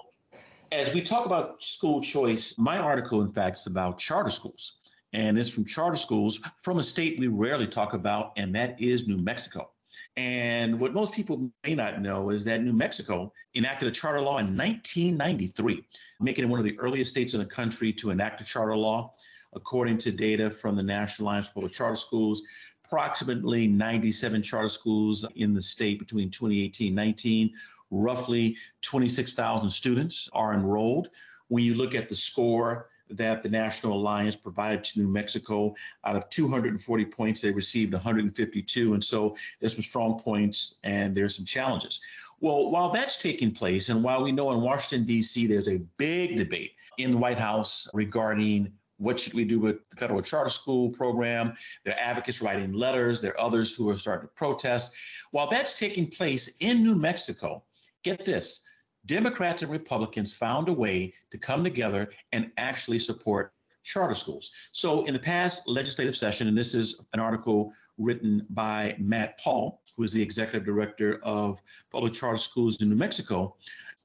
as 0.73 0.93
we 0.93 1.01
talk 1.01 1.27
about 1.27 1.63
school 1.63 2.01
choice, 2.01 2.59
my 2.59 2.79
article, 2.79 3.23
in 3.23 3.33
fact, 3.33 3.59
is 3.59 3.67
about 3.67 3.99
charter 3.99 4.31
schools. 4.31 4.75
And 5.15 5.39
it's 5.39 5.49
from 5.49 5.65
charter 5.65 5.97
schools 5.97 6.39
from 6.59 6.79
a 6.79 6.83
state 6.83 7.19
we 7.19 7.29
rarely 7.29 7.67
talk 7.67 7.95
about, 7.95 8.33
and 8.37 8.55
that 8.55 8.81
is 8.81 9.09
New 9.09 9.17
Mexico. 9.17 9.71
And 10.17 10.79
what 10.79 10.93
most 10.93 11.15
people 11.15 11.51
may 11.65 11.75
not 11.75 12.03
know 12.03 12.31
is 12.31 12.45
that 12.45 12.63
New 12.63 12.75
Mexico 12.75 13.33
enacted 13.55 13.89
a 13.89 13.91
charter 13.91 14.21
law 14.21 14.39
in 14.39 14.57
1993, 14.57 15.83
making 16.21 16.45
it 16.45 16.49
one 16.49 16.59
of 16.59 16.65
the 16.65 16.79
earliest 16.79 17.11
states 17.11 17.33
in 17.33 17.41
the 17.41 17.47
country 17.47 17.93
to 17.95 18.11
enact 18.11 18.41
a 18.41 18.45
charter 18.45 18.77
law. 18.77 19.15
According 19.55 19.99
to 19.99 20.13
data 20.13 20.51
from 20.51 20.77
the 20.77 20.83
National 20.83 21.29
Alliance 21.29 21.49
for 21.49 21.55
Public 21.55 21.73
Charter 21.73 21.97
Schools, 21.97 22.43
approximately 22.85 23.67
97 23.67 24.43
charter 24.43 24.69
schools 24.69 25.27
in 25.37 25.55
the 25.55 25.63
state 25.63 25.99
between 25.99 26.31
2018 26.31 26.95
19. 26.95 27.53
Roughly 27.91 28.57
26,000 28.83 29.71
students 29.71 30.29
are 30.33 30.53
enrolled. 30.53 31.09
When 31.49 31.65
you 31.65 31.75
look 31.75 31.95
at 31.95 32.09
the 32.09 32.15
score 32.15 32.91
that 33.11 33.43
the 33.43 33.49
National 33.49 33.95
Alliance 33.95 34.37
provided 34.37 34.85
to 34.85 35.01
New 35.01 35.09
Mexico, 35.09 35.75
out 36.05 36.17
of 36.17 36.29
240 36.29 37.05
points, 37.07 37.41
they 37.41 37.51
received 37.51 37.95
152. 37.95 38.95
And 38.95 39.03
so 39.03 39.35
there's 39.61 39.73
some 39.75 39.83
strong 39.83 40.19
points 40.19 40.77
and 40.85 41.17
there's 41.17 41.37
some 41.37 41.47
challenges. 41.47 42.01
Well, 42.41 42.71
while 42.71 42.91
that's 42.91 43.21
taking 43.21 43.51
place, 43.51 43.89
and 43.89 44.05
while 44.05 44.23
we 44.23 44.31
know 44.31 44.53
in 44.53 44.61
Washington, 44.61 45.07
D.C., 45.07 45.47
there's 45.47 45.69
a 45.69 45.79
big 45.97 46.37
debate 46.37 46.75
in 46.99 47.11
the 47.11 47.19
White 47.19 47.39
House 47.39 47.89
regarding 47.95 48.73
what 48.99 49.19
should 49.19 49.35
we 49.35 49.45
do 49.45 49.59
with 49.59 49.89
the 49.89 49.97
federal 49.97 50.21
charter 50.21 50.51
school 50.51 50.91
program? 50.91 51.55
There 51.85 51.95
are 51.95 52.01
advocates 52.01 52.43
writing 52.43 52.73
letters. 52.73 53.21
There 53.21 53.33
are 53.33 53.41
others 53.41 53.75
who 53.75 53.89
are 53.91 53.97
starting 53.97 54.29
to 54.29 54.35
protest. 54.35 54.95
While 55.31 55.49
that's 55.49 55.79
taking 55.79 56.09
place 56.09 56.57
in 56.61 56.83
New 56.83 56.97
Mexico, 56.97 57.63
get 58.03 58.25
this 58.25 58.69
Democrats 59.07 59.63
and 59.63 59.71
Republicans 59.71 60.35
found 60.35 60.69
a 60.69 60.73
way 60.73 61.13
to 61.31 61.39
come 61.39 61.65
together 61.65 62.11
and 62.33 62.51
actually 62.59 62.99
support 62.99 63.53
charter 63.85 64.15
schools. 64.15 64.51
So, 64.73 65.07
in 65.07 65.15
the 65.15 65.21
past 65.21 65.67
legislative 65.67 66.17
session, 66.17 66.49
and 66.49 66.59
this 66.59 66.75
is 66.75 67.01
an 67.15 67.21
article 67.21 67.73
written 67.97 68.47
by 68.51 68.95
Matt 68.99 69.39
Pahl, 69.39 69.83
who 69.97 70.03
is 70.03 70.13
the 70.13 70.23
executive 70.23 70.65
director 70.65 71.21
of 71.23 71.61
public 71.91 72.13
charter 72.13 72.39
schools 72.39 72.81
in 72.83 72.91
New 72.91 72.97
Mexico, 72.97 73.57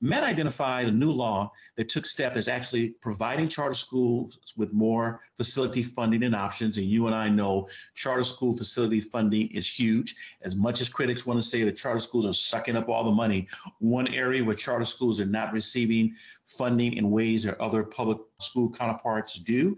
Matt 0.04 0.26
identified 0.26 0.90
a 0.90 0.92
new 0.92 1.14
law 1.14 1.50
that 1.78 1.88
took 1.88 2.06
steps 2.06 2.36
that's 2.36 2.50
actually 2.50 2.90
providing 2.90 3.48
charter 3.48 3.74
schools 3.74 4.38
with 4.58 4.74
more 4.74 5.22
facility 5.38 5.82
funding 5.82 6.24
and 6.24 6.36
options. 6.36 6.76
And 6.76 6.86
you 6.86 7.08
and 7.08 7.16
I 7.16 7.30
know 7.30 7.70
charter 7.96 8.24
school 8.24 8.52
facility 8.52 9.00
funding 9.00 9.48
is 9.52 9.66
huge. 9.66 10.14
As 10.42 10.58
much 10.58 10.82
as 10.82 10.90
critics 10.90 11.26
want 11.26 11.42
to 11.42 11.48
say 11.48 11.64
that 11.64 11.78
charter 11.78 12.02
schools 12.02 12.26
are 12.26 12.34
sucking 12.34 12.76
up 12.76 12.90
all 12.90 13.06
the 13.06 13.12
money, 13.12 13.48
one 13.80 14.14
area 14.14 14.44
where 14.44 14.56
charter 14.56 14.84
schools 14.84 15.22
are 15.22 15.26
not 15.26 15.54
receiving 15.54 16.14
funding 16.48 16.98
in 16.98 17.10
ways 17.10 17.44
that 17.44 17.62
other 17.62 17.84
public 17.84 18.18
school 18.40 18.70
counterparts 18.70 19.36
do 19.36 19.78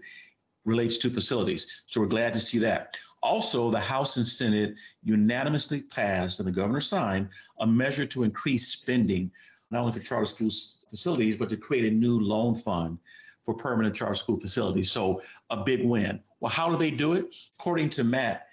relates 0.64 0.98
to 0.98 1.08
facilities. 1.08 1.84
So 1.86 2.00
we're 2.00 2.08
glad 2.08 2.34
to 2.34 2.40
see 2.40 2.58
that. 2.58 2.98
Also, 3.22 3.70
the 3.70 3.78
House 3.78 4.16
and 4.16 4.26
Senate 4.26 4.74
unanimously 5.04 5.82
passed 5.82 6.40
and 6.40 6.48
the 6.48 6.52
governor 6.52 6.80
signed 6.80 7.28
a 7.60 7.66
measure 7.66 8.06
to 8.06 8.24
increase 8.24 8.66
spending 8.66 9.30
not 9.70 9.80
only 9.80 9.92
for 9.92 10.00
charter 10.00 10.26
schools 10.26 10.84
facilities, 10.88 11.36
but 11.36 11.48
to 11.50 11.56
create 11.56 11.84
a 11.84 11.94
new 11.94 12.20
loan 12.20 12.54
fund 12.54 12.98
for 13.44 13.54
permanent 13.54 13.94
charter 13.94 14.14
school 14.14 14.38
facilities. 14.38 14.90
So 14.90 15.22
a 15.50 15.56
big 15.56 15.84
win. 15.84 16.20
Well, 16.40 16.50
how 16.50 16.70
do 16.70 16.76
they 16.76 16.90
do 16.90 17.14
it? 17.14 17.34
According 17.58 17.90
to 17.90 18.04
Matt, 18.04 18.46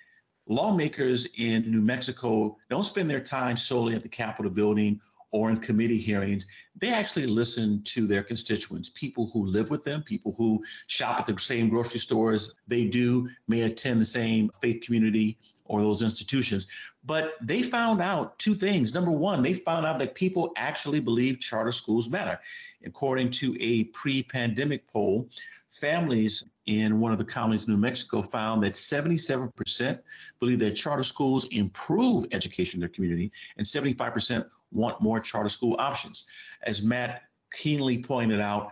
lawmakers 0.48 1.28
in 1.38 1.70
New 1.70 1.82
Mexico 1.82 2.58
don't 2.70 2.84
spend 2.84 3.10
their 3.10 3.22
time 3.22 3.58
solely 3.58 3.96
at 3.96 4.04
the 4.04 4.10
Capitol 4.10 4.52
building 4.52 5.00
or 5.32 5.50
in 5.50 5.58
committee 5.58 5.98
hearings. 5.98 6.46
They 6.78 6.90
actually 6.90 7.26
listen 7.26 7.82
to 7.86 8.06
their 8.06 8.22
constituents, 8.24 8.92
people 8.92 9.32
who 9.34 9.46
live 9.46 9.72
with 9.72 9.84
them, 9.84 10.04
people 10.04 10.36
who 10.38 10.64
shop 10.86 11.20
at 11.20 11.26
the 11.26 11.38
same 11.40 11.70
grocery 11.70 12.00
stores 12.00 12.56
they 12.68 12.86
do, 12.86 13.28
may 13.48 13.62
attend 13.62 14.00
the 14.00 14.06
same 14.06 14.52
faith 14.62 14.84
community 14.84 15.40
or 15.66 15.82
those 15.82 16.02
institutions. 16.02 16.68
But 17.06 17.36
they 17.42 17.64
found 17.64 18.02
out 18.02 18.38
two 18.40 18.56
things. 18.56 18.94
Number 18.94 19.12
one, 19.12 19.42
they 19.42 19.54
found 19.54 19.86
out 19.86 20.00
that 20.00 20.16
people 20.16 20.52
actually 20.56 21.00
believe 21.00 21.40
charter 21.40 21.72
schools 21.72 22.10
matter. 22.10 22.40
According 22.86 23.32
to 23.32 23.56
a 23.60 23.86
pre 23.86 24.24
pandemic 24.24 24.88
poll, 24.88 25.30
families 25.72 26.46
in 26.66 27.00
one 27.00 27.12
of 27.12 27.18
the 27.18 27.26
counties 27.26 27.66
in 27.66 27.74
New 27.74 27.80
Mexico 27.80 28.22
found 28.22 28.64
that 28.64 28.74
77% 28.74 30.00
believe 30.40 30.60
that 30.60 30.72
charter 30.72 31.04
schools 31.04 31.46
improve 31.46 32.26
education 32.32 32.78
in 32.78 32.82
their 32.82 32.90
community, 32.90 33.32
and 33.58 33.66
75% 33.66 34.46
want 34.72 35.02
more 35.02 35.20
charter 35.20 35.50
school 35.50 35.76
options. 35.80 36.26
As 36.64 36.82
Matt 36.82 37.24
keenly 37.52 38.02
pointed 38.02 38.40
out, 38.40 38.72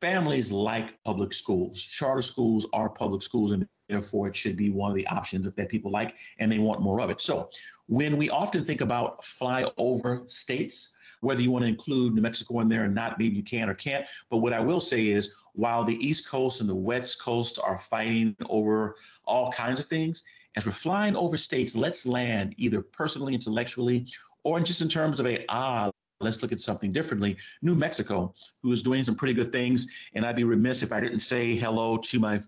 families 0.00 0.50
like 0.50 1.02
public 1.04 1.32
schools. 1.32 1.80
Charter 1.80 2.22
schools 2.22 2.66
are 2.72 2.88
public 2.88 3.22
schools, 3.22 3.52
and 3.52 3.66
Therefore, 3.90 4.28
it 4.28 4.36
should 4.36 4.56
be 4.56 4.70
one 4.70 4.92
of 4.92 4.96
the 4.96 5.06
options 5.08 5.50
that 5.50 5.68
people 5.68 5.90
like 5.90 6.16
and 6.38 6.50
they 6.50 6.60
want 6.60 6.80
more 6.80 7.00
of 7.00 7.10
it. 7.10 7.20
So, 7.20 7.50
when 7.86 8.16
we 8.16 8.30
often 8.30 8.64
think 8.64 8.82
about 8.82 9.20
flyover 9.22 10.30
states, 10.30 10.96
whether 11.22 11.42
you 11.42 11.50
want 11.50 11.64
to 11.64 11.68
include 11.68 12.14
New 12.14 12.20
Mexico 12.20 12.60
in 12.60 12.68
there 12.68 12.84
or 12.84 12.88
not, 12.88 13.18
maybe 13.18 13.34
you 13.34 13.42
can 13.42 13.68
or 13.68 13.74
can't. 13.74 14.06
But 14.30 14.38
what 14.38 14.52
I 14.52 14.60
will 14.60 14.80
say 14.80 15.08
is, 15.08 15.34
while 15.54 15.82
the 15.82 15.96
East 15.96 16.28
Coast 16.28 16.60
and 16.60 16.70
the 16.70 16.74
West 16.74 17.20
Coast 17.20 17.58
are 17.62 17.76
fighting 17.76 18.36
over 18.48 18.94
all 19.24 19.50
kinds 19.50 19.80
of 19.80 19.86
things, 19.86 20.22
as 20.56 20.64
we're 20.64 20.72
flying 20.72 21.16
over 21.16 21.36
states, 21.36 21.74
let's 21.74 22.06
land 22.06 22.54
either 22.58 22.80
personally, 22.82 23.34
intellectually, 23.34 24.06
or 24.44 24.60
just 24.60 24.82
in 24.82 24.88
terms 24.88 25.18
of 25.18 25.26
a 25.26 25.44
ah, 25.48 25.90
let's 26.20 26.42
look 26.42 26.52
at 26.52 26.60
something 26.60 26.92
differently. 26.92 27.36
New 27.60 27.74
Mexico, 27.74 28.32
who 28.62 28.70
is 28.72 28.82
doing 28.82 29.02
some 29.02 29.16
pretty 29.16 29.34
good 29.34 29.50
things, 29.50 29.88
and 30.14 30.24
I'd 30.24 30.36
be 30.36 30.44
remiss 30.44 30.82
if 30.82 30.92
I 30.92 31.00
didn't 31.00 31.20
say 31.20 31.56
hello 31.56 31.96
to 31.96 32.18
my 32.20 32.40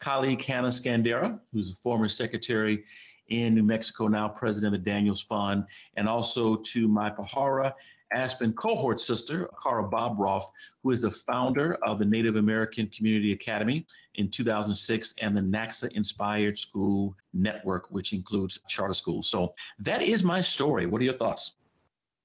colleague 0.00 0.42
Hanna 0.42 0.68
Skandera, 0.68 1.38
who's 1.52 1.70
a 1.70 1.74
former 1.76 2.08
secretary 2.08 2.84
in 3.28 3.54
New 3.54 3.62
Mexico, 3.62 4.08
now 4.08 4.28
president 4.28 4.74
of 4.74 4.82
the 4.82 4.90
Daniels 4.90 5.20
Fund, 5.20 5.64
and 5.96 6.08
also 6.08 6.56
to 6.56 6.88
my 6.88 7.10
Pahara 7.10 7.74
Aspen 8.12 8.54
cohort 8.54 9.00
sister, 9.00 9.50
Kara 9.62 9.88
Bobroff, 9.88 10.44
who 10.82 10.92
is 10.92 11.02
the 11.02 11.10
founder 11.10 11.74
of 11.82 11.98
the 11.98 12.04
Native 12.04 12.36
American 12.36 12.86
Community 12.88 13.32
Academy 13.32 13.86
in 14.14 14.30
2006 14.30 15.14
and 15.20 15.36
the 15.36 15.42
NACA 15.42 15.92
Inspired 15.92 16.56
School 16.56 17.14
Network, 17.34 17.90
which 17.90 18.14
includes 18.14 18.58
charter 18.66 18.94
schools. 18.94 19.28
So 19.30 19.54
that 19.80 20.02
is 20.02 20.24
my 20.24 20.40
story. 20.40 20.86
What 20.86 21.02
are 21.02 21.04
your 21.04 21.14
thoughts? 21.14 21.56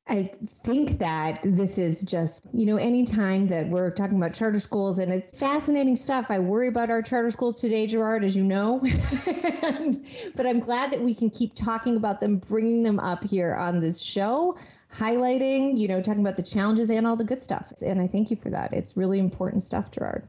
I 0.08 0.30
think 0.46 0.98
that 1.00 1.40
this 1.44 1.78
is 1.78 2.02
just, 2.02 2.48
you 2.54 2.66
know, 2.66 2.76
anytime 2.76 3.48
that 3.48 3.70
we're 3.70 3.90
talking 3.90 4.18
about 4.18 4.34
charter 4.34 4.60
schools 4.60 5.00
and 5.00 5.14
it's 5.14 5.38
fascinating 5.40 5.96
stuff. 5.96 6.30
I 6.30 6.40
worry 6.40 6.68
about 6.68 6.90
our 6.90 7.02
charter 7.02 7.32
schools 7.32 7.62
today, 7.62 7.88
Gerard, 7.88 8.26
as 8.26 8.36
you 8.36 8.44
know. 8.44 8.82
and, 9.62 10.06
but 10.36 10.46
I'm 10.46 10.60
glad 10.60 10.92
that 10.92 11.02
we 11.02 11.16
can 11.16 11.30
keep 11.30 11.56
talking 11.56 11.96
about 11.96 12.20
them, 12.20 12.38
bringing 12.38 12.84
them 12.84 13.00
up 13.00 13.24
here 13.24 13.56
on 13.56 13.80
this 13.80 14.04
show, 14.04 14.58
highlighting, 14.94 15.78
you 15.78 15.88
know, 15.88 16.02
talking 16.02 16.22
about 16.22 16.36
the 16.36 16.44
challenges 16.44 16.92
and 16.92 17.08
all 17.08 17.16
the 17.16 17.24
good 17.24 17.42
stuff. 17.42 17.72
And 17.82 18.02
I 18.02 18.08
thank 18.08 18.30
you 18.30 18.36
for 18.36 18.50
that. 18.50 18.74
It's 18.74 18.98
really 18.98 19.20
important 19.20 19.64
stuff, 19.64 19.90
Gerard. 19.90 20.28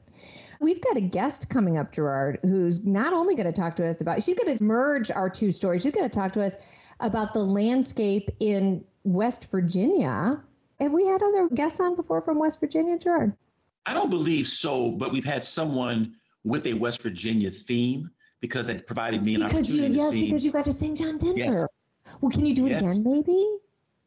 We've 0.60 0.80
got 0.80 0.96
a 0.96 1.00
guest 1.00 1.48
coming 1.50 1.78
up, 1.78 1.90
Gerard, 1.90 2.38
who's 2.42 2.86
not 2.86 3.12
only 3.12 3.34
going 3.34 3.52
to 3.52 3.60
talk 3.60 3.74
to 3.76 3.86
us 3.86 4.00
about, 4.00 4.22
she's 4.22 4.38
going 4.38 4.56
to 4.56 4.62
merge 4.62 5.10
our 5.10 5.28
two 5.28 5.50
stories. 5.50 5.82
She's 5.82 5.92
going 5.92 6.08
to 6.08 6.16
talk 6.16 6.32
to 6.34 6.42
us 6.42 6.56
about 7.00 7.32
the 7.32 7.42
landscape 7.42 8.30
in 8.38 8.84
West 9.04 9.50
Virginia. 9.50 10.42
Have 10.80 10.92
we 10.92 11.06
had 11.06 11.23
other 11.23 11.49
guests 11.49 11.78
on 11.80 11.94
before 11.94 12.20
from 12.20 12.38
West 12.38 12.58
Virginia, 12.61 12.99
Gerard? 12.99 13.34
I 13.87 13.94
don't 13.94 14.11
believe 14.11 14.49
so, 14.49 14.90
but 14.90 15.12
we've 15.12 15.25
had 15.25 15.44
someone 15.44 16.14
with 16.42 16.66
a 16.66 16.75
West 16.75 17.02
Virginia 17.02 17.50
theme 17.50 18.11
because 18.40 18.66
that 18.66 18.87
provided 18.87 19.23
me 19.23 19.34
an 19.37 19.42
because 19.42 19.68
opportunity 19.70 19.94
you, 19.94 20.00
yes, 20.00 20.14
because 20.14 20.44
you 20.44 20.52
got 20.52 20.64
to 20.64 20.73
sing 20.73 20.96
John 20.96 21.18
Denver. 21.18 21.38
Yes. 21.38 21.66
Well, 22.20 22.30
can 22.30 22.44
you 22.44 22.54
do 22.54 22.66
it 22.66 22.73
Yes. 22.73 22.82
again, 22.82 23.02
maybe? 23.04 23.58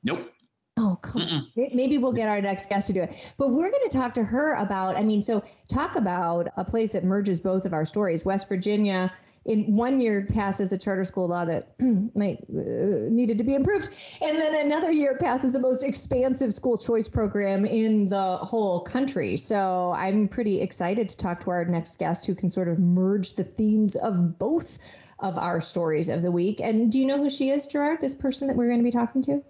Nope. 0.03 0.31
Oh, 0.79 0.97
come 1.01 1.23
on. 1.23 1.47
Maybe 1.55 1.97
we'll 1.97 2.13
get 2.13 2.29
our 2.29 2.39
next 2.39 2.69
guest 2.69 2.85
to 2.87 2.93
do 2.93 3.01
it. 3.01 3.33
But 3.37 3.49
we're 3.49 3.71
going 3.71 3.89
to 3.89 3.97
talk 3.97 4.13
to 4.15 4.23
her 4.23 4.53
about, 4.53 4.95
I 4.95 5.03
mean, 5.03 5.23
so 5.23 5.43
talk 5.67 5.95
about 5.95 6.47
a 6.55 6.63
place 6.63 6.91
that 6.91 7.03
merges 7.03 7.39
both 7.39 7.65
of 7.65 7.73
our 7.73 7.83
stories. 7.83 8.23
West 8.23 8.47
Virginia, 8.47 9.11
in 9.47 9.75
one 9.75 9.99
year, 10.01 10.27
passes 10.29 10.71
a 10.73 10.77
charter 10.77 11.05
school 11.05 11.29
law 11.29 11.45
that 11.45 11.73
might 12.15 12.39
uh, 12.49 13.09
needed 13.09 13.37
to 13.37 13.43
be 13.45 13.55
improved. 13.55 13.95
And 14.21 14.37
then 14.37 14.65
another 14.65 14.91
year 14.91 15.17
passes 15.19 15.53
the 15.53 15.59
most 15.59 15.83
expansive 15.83 16.53
school 16.53 16.77
choice 16.77 17.07
program 17.07 17.65
in 17.65 18.09
the 18.09 18.37
whole 18.37 18.81
country. 18.81 19.37
So 19.37 19.93
I'm 19.97 20.27
pretty 20.27 20.61
excited 20.61 21.07
to 21.09 21.17
talk 21.17 21.39
to 21.41 21.49
our 21.49 21.63
next 21.65 21.97
guest 21.97 22.25
who 22.25 22.35
can 22.35 22.49
sort 22.49 22.67
of 22.67 22.77
merge 22.77 23.33
the 23.33 23.45
themes 23.45 23.95
of 23.95 24.37
both 24.37 24.77
of 25.19 25.37
our 25.37 25.61
stories 25.61 26.09
of 26.09 26.21
the 26.21 26.31
week. 26.31 26.59
And 26.59 26.91
do 26.91 26.99
you 26.99 27.07
know 27.07 27.17
who 27.17 27.29
she 27.29 27.49
is, 27.49 27.65
Gerard? 27.65 28.01
This 28.01 28.13
person 28.13 28.47
that 28.49 28.57
we're 28.57 28.67
going 28.67 28.79
to 28.79 28.83
be 28.83 28.91
talking 28.91 29.21
to? 29.23 29.43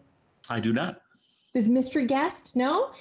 I 0.50 0.60
do 0.60 0.72
not. 0.72 1.02
this 1.54 1.68
mystery 1.68 2.06
guest? 2.06 2.56
No? 2.56 2.92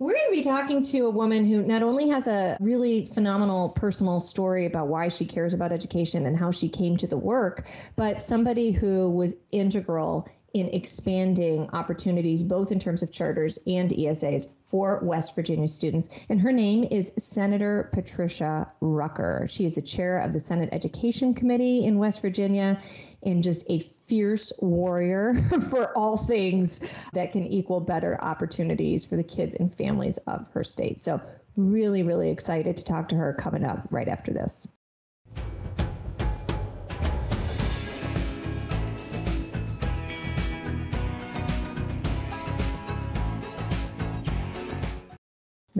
We're 0.00 0.14
going 0.14 0.30
to 0.30 0.36
be 0.36 0.42
talking 0.42 0.82
to 0.82 1.00
a 1.00 1.10
woman 1.10 1.44
who 1.44 1.62
not 1.62 1.82
only 1.82 2.08
has 2.08 2.26
a 2.26 2.56
really 2.58 3.04
phenomenal 3.04 3.68
personal 3.68 4.18
story 4.18 4.64
about 4.64 4.88
why 4.88 5.08
she 5.08 5.26
cares 5.26 5.52
about 5.52 5.72
education 5.72 6.24
and 6.24 6.38
how 6.38 6.52
she 6.52 6.70
came 6.70 6.96
to 6.96 7.06
the 7.06 7.18
work, 7.18 7.66
but 7.96 8.22
somebody 8.22 8.70
who 8.70 9.10
was 9.10 9.36
integral 9.52 10.26
in 10.54 10.68
expanding 10.68 11.68
opportunities, 11.72 12.42
both 12.42 12.72
in 12.72 12.78
terms 12.78 13.02
of 13.02 13.12
charters 13.12 13.58
and 13.66 13.90
ESAs 13.90 14.48
for 14.66 15.00
West 15.02 15.34
Virginia 15.34 15.68
students. 15.68 16.08
And 16.28 16.40
her 16.40 16.52
name 16.52 16.86
is 16.90 17.12
Senator 17.18 17.90
Patricia 17.92 18.72
Rucker. 18.80 19.46
She 19.48 19.64
is 19.64 19.74
the 19.74 19.82
chair 19.82 20.18
of 20.18 20.32
the 20.32 20.40
Senate 20.40 20.68
Education 20.72 21.34
Committee 21.34 21.84
in 21.84 21.98
West 21.98 22.22
Virginia 22.22 22.80
and 23.24 23.42
just 23.42 23.64
a 23.68 23.78
fierce 23.80 24.52
warrior 24.60 25.34
for 25.70 25.96
all 25.96 26.16
things 26.16 26.80
that 27.12 27.30
can 27.32 27.46
equal 27.46 27.80
better 27.80 28.18
opportunities 28.22 29.04
for 29.04 29.16
the 29.16 29.24
kids 29.24 29.54
and 29.56 29.72
families 29.72 30.18
of 30.26 30.48
her 30.48 30.64
state. 30.64 31.00
So, 31.00 31.20
really, 31.56 32.02
really 32.02 32.30
excited 32.30 32.76
to 32.76 32.84
talk 32.84 33.08
to 33.08 33.16
her 33.16 33.34
coming 33.34 33.64
up 33.64 33.86
right 33.90 34.08
after 34.08 34.32
this. 34.32 34.66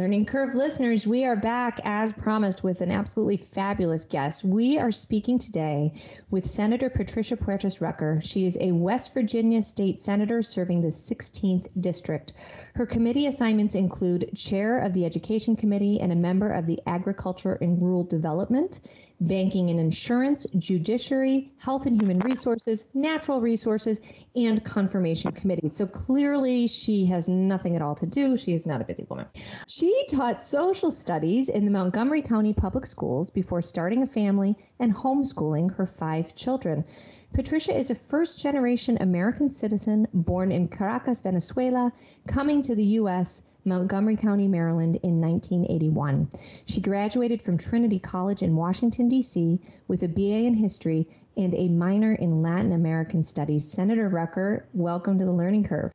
Learning 0.01 0.25
Curve 0.25 0.55
listeners, 0.55 1.07
we 1.07 1.27
are 1.27 1.37
back 1.37 1.79
as 1.85 2.11
promised 2.11 2.65
with 2.65 2.81
an 2.81 2.91
absolutely 2.91 3.37
fabulous 3.37 4.07
guest. 4.07 4.43
We 4.43 4.79
are 4.79 4.91
speaking 4.91 5.39
today 5.39 5.93
with 6.31 6.47
Senator 6.47 6.89
Patricia 6.89 7.37
Puertas 7.37 7.83
Rucker. 7.83 8.19
She 8.23 8.47
is 8.47 8.57
a 8.63 8.73
West 8.73 9.13
Virginia 9.13 9.61
state 9.61 10.01
senator 10.01 10.41
serving 10.41 10.81
the 10.81 10.89
16th 10.89 11.67
district. 11.79 12.33
Her 12.77 12.87
committee 12.87 13.27
assignments 13.27 13.75
include 13.75 14.35
chair 14.35 14.79
of 14.79 14.95
the 14.95 15.05
Education 15.05 15.55
Committee 15.55 16.01
and 16.01 16.13
a 16.13 16.17
member 16.17 16.51
of 16.51 16.67
the 16.67 16.81
Agriculture 16.87 17.59
and 17.61 17.79
Rural 17.79 18.05
Development, 18.05 18.81
banking 19.21 19.71
and 19.71 19.79
insurance, 19.79 20.47
judiciary, 20.57 21.53
health 21.59 21.87
and 21.87 22.01
human 22.01 22.19
resources, 22.21 22.89
natural 22.95 23.41
resources, 23.41 24.01
and 24.35 24.65
confirmation 24.65 25.33
committees. 25.33 25.77
So 25.77 25.87
clearly, 25.87 26.67
she 26.67 27.05
has 27.07 27.29
nothing 27.29 27.77
at 27.77 27.83
all 27.83 27.95
to 27.97 28.07
do. 28.07 28.37
She 28.37 28.53
is 28.53 28.67
not 28.67 28.81
a 28.81 28.85
busy 28.85 29.07
woman. 29.09 29.27
She 29.67 30.05
taught 30.09 30.43
social 30.43 30.91
studies 30.91 31.49
in 31.49 31.65
the 31.65 31.71
Montgomery 31.71 32.23
County 32.23 32.53
Public 32.53 32.87
Schools 32.87 33.31
before 33.31 33.63
starting 33.63 34.03
a 34.03 34.07
family 34.07 34.57
and 34.79 34.95
homeschooling 34.95 35.75
her 35.75 35.87
five 35.87 36.35
children. 36.35 36.85
Patricia 37.33 37.77
is 37.77 37.91
a 37.91 37.95
first 37.95 38.41
generation 38.41 38.99
American 39.01 39.49
citizen 39.49 40.09
born 40.13 40.51
in 40.51 40.67
Caracas, 40.67 41.21
Venezuela, 41.21 41.93
coming 42.27 42.61
to 42.63 42.75
the 42.75 42.85
U.S. 42.85 43.43
Montgomery 43.65 44.17
County, 44.17 44.49
Maryland 44.49 44.97
in 45.03 45.21
1981. 45.21 46.31
She 46.67 46.81
graduated 46.81 47.43
from 47.43 47.59
Trinity 47.59 47.99
College 47.99 48.43
in 48.43 48.57
Washington, 48.57 49.09
D.C. 49.09 49.61
with 49.89 50.03
a 50.03 50.09
BA 50.09 50.47
in 50.47 50.55
history 50.55 51.07
and 51.37 51.55
a 51.55 51.69
minor 51.69 52.13
in 52.13 52.43
Latin 52.43 52.73
American 52.73 53.23
studies. 53.23 53.71
Senator 53.71 54.09
Rucker, 54.09 54.67
welcome 54.73 55.19
to 55.19 55.25
the 55.25 55.33
Learning 55.33 55.65
Curve. 55.65 55.93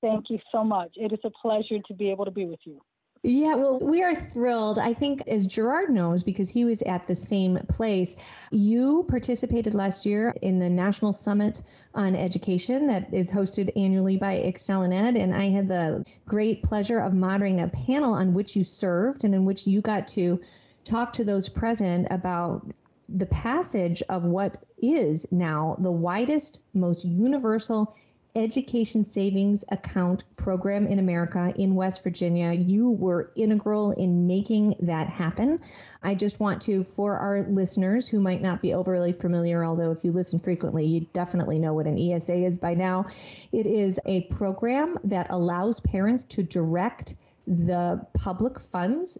Thank 0.00 0.30
you 0.30 0.38
so 0.50 0.64
much. 0.64 0.92
It 0.96 1.12
is 1.12 1.20
a 1.24 1.30
pleasure 1.30 1.78
to 1.86 1.94
be 1.94 2.10
able 2.10 2.24
to 2.24 2.30
be 2.30 2.46
with 2.46 2.60
you. 2.64 2.80
Yeah, 3.22 3.54
well, 3.54 3.78
we 3.78 4.02
are 4.02 4.14
thrilled. 4.14 4.78
I 4.78 4.94
think, 4.94 5.20
as 5.28 5.46
Gerard 5.46 5.90
knows, 5.90 6.22
because 6.22 6.48
he 6.48 6.64
was 6.64 6.80
at 6.82 7.06
the 7.06 7.14
same 7.14 7.58
place, 7.68 8.16
you 8.50 9.04
participated 9.10 9.74
last 9.74 10.06
year 10.06 10.34
in 10.40 10.58
the 10.58 10.70
National 10.70 11.12
Summit 11.12 11.62
on 11.94 12.16
Education 12.16 12.86
that 12.86 13.12
is 13.12 13.30
hosted 13.30 13.70
annually 13.76 14.16
by 14.16 14.34
Excel 14.34 14.82
in 14.82 14.92
Ed. 14.94 15.18
And 15.18 15.34
I 15.34 15.50
had 15.50 15.68
the 15.68 16.02
great 16.24 16.62
pleasure 16.62 16.98
of 16.98 17.12
moderating 17.12 17.60
a 17.60 17.68
panel 17.68 18.14
on 18.14 18.32
which 18.32 18.56
you 18.56 18.64
served 18.64 19.24
and 19.24 19.34
in 19.34 19.44
which 19.44 19.66
you 19.66 19.82
got 19.82 20.08
to 20.08 20.40
talk 20.84 21.12
to 21.12 21.24
those 21.24 21.46
present 21.46 22.06
about 22.10 22.72
the 23.10 23.26
passage 23.26 24.02
of 24.08 24.24
what 24.24 24.56
is 24.78 25.26
now 25.30 25.76
the 25.80 25.92
widest, 25.92 26.62
most 26.72 27.04
universal 27.04 27.94
education 28.34 29.04
savings 29.04 29.64
account 29.70 30.24
program 30.36 30.86
in 30.86 30.98
America 30.98 31.52
in 31.56 31.74
West 31.74 32.02
Virginia. 32.02 32.52
You 32.52 32.90
were 32.90 33.32
integral 33.36 33.92
in 33.92 34.26
making 34.26 34.74
that 34.80 35.08
happen. 35.08 35.60
I 36.02 36.14
just 36.14 36.40
want 36.40 36.62
to, 36.62 36.82
for 36.84 37.16
our 37.16 37.42
listeners 37.42 38.08
who 38.08 38.20
might 38.20 38.42
not 38.42 38.62
be 38.62 38.74
overly 38.74 39.12
familiar, 39.12 39.64
although 39.64 39.90
if 39.90 40.04
you 40.04 40.12
listen 40.12 40.38
frequently, 40.38 40.86
you 40.86 41.06
definitely 41.12 41.58
know 41.58 41.74
what 41.74 41.86
an 41.86 41.98
ESA 41.98 42.34
is 42.34 42.58
by 42.58 42.74
now. 42.74 43.06
It 43.52 43.66
is 43.66 44.00
a 44.06 44.22
program 44.22 44.96
that 45.04 45.26
allows 45.30 45.80
parents 45.80 46.24
to 46.24 46.42
direct 46.42 47.16
the 47.46 48.06
public 48.14 48.58
funds 48.58 49.18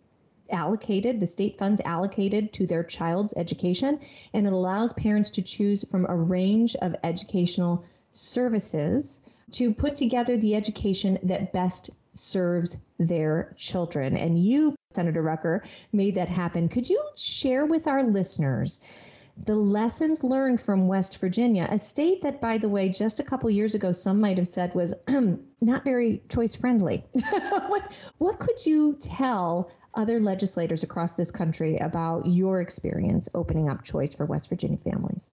allocated, 0.52 1.20
the 1.20 1.26
state 1.26 1.58
funds 1.58 1.80
allocated 1.84 2.52
to 2.54 2.66
their 2.66 2.82
child's 2.82 3.34
education, 3.36 4.00
and 4.34 4.46
it 4.46 4.52
allows 4.52 4.92
parents 4.94 5.30
to 5.30 5.42
choose 5.42 5.88
from 5.88 6.06
a 6.08 6.16
range 6.16 6.76
of 6.76 6.94
educational 7.04 7.84
services 8.10 9.22
to 9.52 9.72
put 9.72 9.96
together 9.96 10.36
the 10.36 10.54
education 10.54 11.18
that 11.22 11.52
best 11.52 11.90
serves 12.14 12.78
their 12.98 13.52
children. 13.56 14.16
And 14.16 14.38
you, 14.38 14.74
Senator 14.92 15.22
Rucker, 15.22 15.64
made 15.92 16.14
that 16.16 16.28
happen. 16.28 16.68
Could 16.68 16.88
you 16.88 17.02
share 17.16 17.66
with 17.66 17.86
our 17.86 18.02
listeners 18.02 18.80
the 19.44 19.54
lessons 19.56 20.22
learned 20.22 20.60
from 20.60 20.86
West 20.86 21.18
Virginia, 21.18 21.66
a 21.70 21.78
state 21.78 22.20
that, 22.22 22.40
by 22.40 22.58
the 22.58 22.68
way, 22.68 22.88
just 22.88 23.20
a 23.20 23.24
couple 23.24 23.48
years 23.48 23.74
ago, 23.74 23.90
some 23.92 24.20
might 24.20 24.36
have 24.36 24.48
said 24.48 24.74
was 24.74 24.94
not 25.60 25.84
very 25.84 26.22
choice 26.28 26.54
friendly? 26.54 27.04
what, 27.68 27.90
what 28.18 28.38
could 28.38 28.66
you 28.66 28.96
tell 29.00 29.70
other 29.94 30.20
legislators 30.20 30.82
across 30.82 31.12
this 31.12 31.30
country 31.30 31.78
about 31.78 32.26
your 32.26 32.60
experience 32.60 33.28
opening 33.34 33.68
up 33.68 33.82
choice 33.82 34.12
for 34.12 34.26
West 34.26 34.48
Virginia 34.48 34.78
families? 34.78 35.32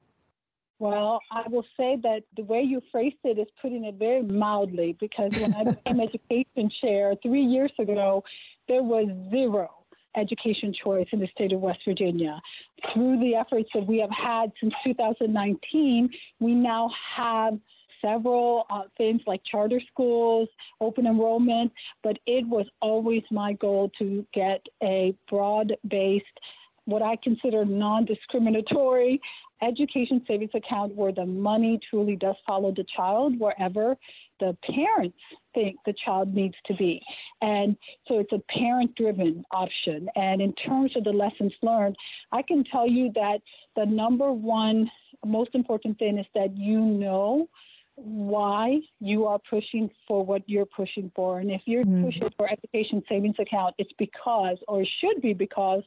Well, 0.79 1.19
I 1.31 1.47
will 1.49 1.65
say 1.75 1.97
that 2.03 2.21
the 2.35 2.43
way 2.43 2.61
you 2.61 2.81
phrased 2.91 3.15
it 3.23 3.39
is 3.39 3.47
putting 3.61 3.85
it 3.85 3.95
very 3.95 4.21
mildly 4.21 4.95
because 4.99 5.35
when 5.39 5.53
I 5.55 5.63
became 5.63 5.99
education 6.07 6.69
chair 6.81 7.15
three 7.23 7.43
years 7.43 7.71
ago, 7.79 8.23
there 8.67 8.83
was 8.83 9.07
zero 9.31 9.69
education 10.15 10.73
choice 10.83 11.07
in 11.11 11.19
the 11.19 11.27
state 11.27 11.51
of 11.51 11.61
West 11.61 11.79
Virginia. 11.85 12.39
Through 12.93 13.19
the 13.19 13.35
efforts 13.35 13.69
that 13.73 13.85
we 13.87 13.99
have 13.99 14.11
had 14.11 14.51
since 14.61 14.73
2019, 14.83 16.09
we 16.39 16.53
now 16.53 16.91
have 17.15 17.57
several 18.01 18.65
uh, 18.69 18.83
things 18.97 19.21
like 19.25 19.41
charter 19.49 19.81
schools, 19.91 20.47
open 20.81 21.07
enrollment, 21.07 21.71
but 22.03 22.17
it 22.27 22.47
was 22.47 22.67
always 22.81 23.23
my 23.31 23.53
goal 23.53 23.91
to 23.97 24.25
get 24.33 24.61
a 24.83 25.15
broad 25.29 25.73
based 25.87 26.25
what 26.85 27.01
I 27.01 27.17
consider 27.21 27.65
non 27.65 28.05
discriminatory 28.05 29.19
education 29.61 30.23
savings 30.27 30.51
account 30.53 30.95
where 30.95 31.11
the 31.11 31.25
money 31.25 31.79
truly 31.89 32.15
does 32.15 32.35
follow 32.45 32.71
the 32.71 32.85
child 32.95 33.39
wherever 33.39 33.97
the 34.39 34.55
parents 34.63 35.17
think 35.53 35.77
the 35.85 35.93
child 36.05 36.33
needs 36.33 36.55
to 36.65 36.75
be. 36.75 37.01
And 37.41 37.75
so 38.07 38.19
it's 38.19 38.31
a 38.31 38.41
parent 38.51 38.95
driven 38.95 39.43
option. 39.51 40.09
And 40.15 40.41
in 40.41 40.53
terms 40.53 40.91
of 40.95 41.03
the 41.03 41.11
lessons 41.11 41.53
learned, 41.61 41.95
I 42.31 42.41
can 42.43 42.63
tell 42.63 42.87
you 42.87 43.11
that 43.15 43.39
the 43.75 43.85
number 43.85 44.31
one 44.31 44.91
most 45.25 45.55
important 45.55 45.97
thing 45.97 46.19
is 46.19 46.27
that 46.35 46.55
you 46.55 46.79
know 46.79 47.49
why 47.95 48.79
you 48.99 49.25
are 49.25 49.39
pushing 49.49 49.89
for 50.07 50.23
what 50.23 50.43
you're 50.45 50.67
pushing 50.67 51.11
for. 51.15 51.39
And 51.39 51.49
if 51.49 51.61
you're 51.65 51.83
mm. 51.83 52.05
pushing 52.05 52.29
for 52.37 52.47
education 52.49 53.01
savings 53.09 53.37
account, 53.39 53.73
it's 53.79 53.91
because, 53.97 54.57
or 54.67 54.83
it 54.83 54.89
should 55.01 55.21
be 55.21 55.33
because, 55.33 55.81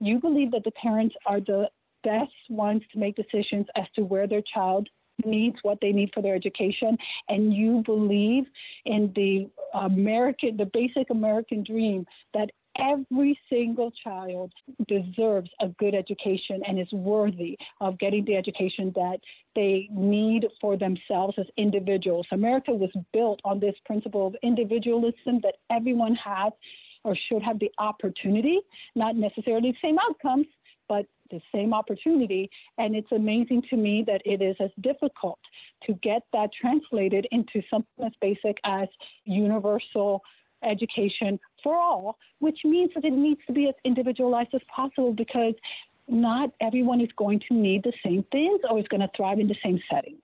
you 0.00 0.20
believe 0.20 0.52
that 0.52 0.62
the 0.64 0.70
parents 0.72 1.14
are 1.26 1.40
the 1.40 1.68
best 2.04 2.32
ones 2.48 2.82
to 2.92 2.98
make 2.98 3.16
decisions 3.16 3.66
as 3.76 3.84
to 3.94 4.02
where 4.02 4.26
their 4.26 4.42
child 4.54 4.88
needs 5.24 5.56
what 5.62 5.78
they 5.80 5.90
need 5.90 6.10
for 6.14 6.22
their 6.22 6.36
education 6.36 6.96
and 7.28 7.52
you 7.52 7.82
believe 7.84 8.44
in 8.84 9.12
the 9.16 9.48
american 9.74 10.56
the 10.56 10.70
basic 10.72 11.10
american 11.10 11.64
dream 11.64 12.06
that 12.34 12.50
every 12.78 13.38
single 13.50 13.90
child 14.04 14.52
deserves 14.86 15.50
a 15.60 15.68
good 15.78 15.94
education 15.94 16.62
and 16.66 16.78
is 16.78 16.90
worthy 16.92 17.58
of 17.80 17.98
getting 17.98 18.24
the 18.24 18.36
education 18.36 18.92
that 18.94 19.18
they 19.54 19.88
need 19.90 20.46
for 20.60 20.76
themselves 20.76 21.34
as 21.38 21.46
individuals. 21.56 22.26
America 22.30 22.72
was 22.72 22.90
built 23.12 23.40
on 23.44 23.58
this 23.58 23.74
principle 23.84 24.28
of 24.28 24.36
individualism 24.42 25.40
that 25.42 25.56
everyone 25.70 26.14
has 26.14 26.52
or 27.04 27.16
should 27.28 27.42
have 27.42 27.58
the 27.58 27.70
opportunity, 27.78 28.60
not 28.94 29.16
necessarily 29.16 29.72
the 29.72 29.78
same 29.82 29.98
outcomes, 29.98 30.46
but 30.88 31.06
the 31.30 31.40
same 31.54 31.72
opportunity. 31.74 32.50
And 32.78 32.94
it's 32.94 33.12
amazing 33.12 33.62
to 33.70 33.76
me 33.76 34.04
that 34.06 34.22
it 34.24 34.42
is 34.42 34.56
as 34.60 34.70
difficult 34.80 35.38
to 35.86 35.94
get 35.94 36.22
that 36.32 36.50
translated 36.60 37.26
into 37.30 37.62
something 37.70 38.04
as 38.04 38.12
basic 38.20 38.58
as 38.64 38.88
universal 39.24 40.22
education 40.62 41.38
for 41.62 41.76
all, 41.76 42.18
which 42.40 42.58
means 42.64 42.90
that 42.94 43.04
it 43.04 43.12
needs 43.12 43.40
to 43.46 43.52
be 43.52 43.68
as 43.68 43.74
individualized 43.84 44.54
as 44.54 44.60
possible 44.74 45.12
because 45.12 45.54
not 46.08 46.50
everyone 46.60 47.00
is 47.00 47.10
going 47.16 47.40
to 47.48 47.54
need 47.54 47.82
the 47.84 47.92
same 48.04 48.24
things 48.32 48.60
or 48.68 48.78
is 48.78 48.88
going 48.88 49.00
to 49.00 49.10
thrive 49.16 49.38
in 49.38 49.46
the 49.46 49.56
same 49.62 49.78
setting. 49.90 50.16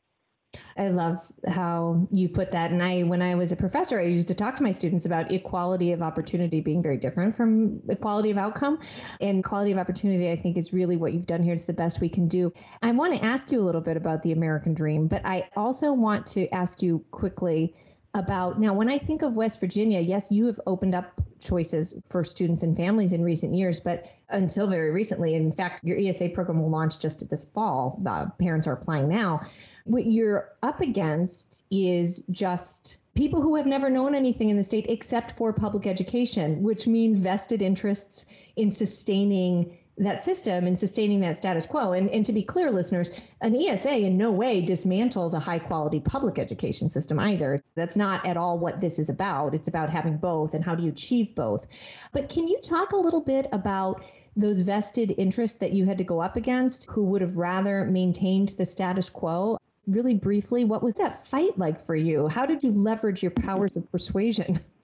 I 0.77 0.89
love 0.89 1.21
how 1.49 2.07
you 2.11 2.29
put 2.29 2.51
that. 2.51 2.71
And 2.71 2.83
I, 2.83 3.03
when 3.03 3.23
I 3.23 3.35
was 3.35 3.53
a 3.53 3.57
professor, 3.57 3.99
I 3.99 4.05
used 4.05 4.29
to 4.29 4.35
talk 4.35 4.57
to 4.57 4.63
my 4.63 4.71
students 4.71 5.07
about 5.07 5.31
equality 5.31 5.93
of 5.93 6.03
opportunity 6.03 6.61
being 6.61 6.83
very 6.83 6.97
different 6.97 7.37
from 7.37 7.81
equality 7.89 8.31
of 8.31 8.39
outcome. 8.39 8.79
And 9.21 9.45
quality 9.45 9.73
of 9.73 9.79
opportunity, 9.79 10.31
I 10.31 10.37
think, 10.37 10.57
is 10.57 10.73
really 10.73 10.97
what 10.97 11.13
you've 11.13 11.27
done 11.27 11.43
here. 11.43 11.55
It's 11.55 11.65
the 11.65 11.73
best 11.73 12.01
we 12.01 12.09
can 12.09 12.27
do. 12.27 12.53
I 12.83 12.91
want 12.93 13.15
to 13.15 13.25
ask 13.25 13.51
you 13.51 13.61
a 13.61 13.65
little 13.65 13.81
bit 13.81 13.97
about 13.97 14.23
the 14.23 14.33
American 14.33 14.75
dream, 14.75 15.07
but 15.09 15.25
I 15.25 15.49
also 15.57 15.93
want 15.93 16.27
to 16.29 16.49
ask 16.51 16.83
you 16.83 17.05
quickly 17.11 17.75
about 18.15 18.61
now 18.61 18.73
when 18.73 18.89
I 18.89 18.99
think 18.99 19.23
of 19.23 19.35
West 19.35 19.59
Virginia, 19.59 20.01
yes, 20.01 20.29
you 20.31 20.47
have 20.47 20.61
opened 20.67 20.95
up 20.95 21.21
choices 21.41 21.95
for 22.07 22.23
students 22.23 22.63
and 22.63 22.77
families 22.77 23.13
in 23.13 23.23
recent 23.23 23.55
years, 23.55 23.81
but 23.81 24.07
until 24.29 24.69
very 24.69 24.93
recently, 24.93 25.35
in 25.35 25.51
fact, 25.51 25.83
your 25.85 25.99
ESA 25.99 26.29
program 26.31 26.63
will 26.63 26.71
launch 26.71 26.99
just 26.99 27.29
this 27.29 27.45
fall. 27.45 28.01
Parents 28.41 28.67
are 28.67 28.73
applying 28.73 29.09
now. 29.09 29.41
What 29.85 30.07
you're 30.07 30.51
up 30.63 30.81
against 30.81 31.63
is 31.71 32.23
just 32.31 32.99
people 33.15 33.43
who 33.43 33.57
have 33.57 33.67
never 33.67 33.91
known 33.91 34.15
anything 34.15 34.49
in 34.49 34.57
the 34.57 34.63
state 34.63 34.87
except 34.89 35.33
for 35.33 35.53
public 35.53 35.87
education, 35.87 36.63
which 36.63 36.87
means 36.87 37.19
vested 37.19 37.61
interests 37.61 38.25
in 38.57 38.71
sustaining 38.71 39.77
that 39.99 40.23
system 40.23 40.67
and 40.67 40.77
sustaining 40.77 41.21
that 41.21 41.37
status 41.37 41.67
quo. 41.67 41.93
And, 41.93 42.09
and 42.11 42.25
to 42.27 42.33
be 42.33 42.43
clear, 42.43 42.71
listeners, 42.71 43.21
an 43.43 43.55
ESA 43.55 43.99
in 43.99 44.17
no 44.17 44.33
way 44.33 44.65
dismantles 44.65 45.35
a 45.35 45.39
high 45.39 45.59
quality 45.59 46.01
public 46.01 46.39
education 46.39 46.89
system 46.89 47.21
either. 47.21 47.63
That's 47.77 47.95
not 47.95 48.27
at 48.27 48.39
all 48.39 48.59
what 48.59 48.81
this 48.81 48.99
is 48.99 49.11
about. 49.11 49.55
It's 49.55 49.69
about 49.69 49.91
having 49.91 50.17
both 50.17 50.55
and 50.55 50.65
how 50.65 50.75
do 50.75 50.83
you 50.83 50.89
achieve 50.89 51.35
both. 51.35 51.67
But 52.13 52.29
can 52.31 52.49
you 52.49 52.59
talk 52.61 52.93
a 52.93 52.97
little 52.97 53.21
bit 53.21 53.47
about 53.53 54.03
those 54.35 54.63
vested 54.63 55.15
interests 55.17 55.59
that 55.59 55.73
you 55.73 55.85
had 55.85 55.99
to 55.99 56.05
go 56.05 56.21
up 56.21 56.37
against 56.37 56.91
who 56.91 57.05
would 57.05 57.21
have 57.21 57.37
rather 57.37 57.85
maintained 57.85 58.49
the 58.57 58.67
status 58.67 59.11
quo? 59.11 59.59
Really 59.87 60.15
briefly, 60.15 60.65
what 60.65 60.83
was 60.83 60.95
that 60.95 61.27
fight 61.27 61.59
like 61.59 61.81
for 61.81 61.95
you? 61.95 62.27
How 62.29 62.47
did 62.47 62.63
you 62.63 62.71
leverage 62.71 63.23
your 63.23 63.33
powers 63.33 63.77
of 63.77 63.91
persuasion? 63.91 64.59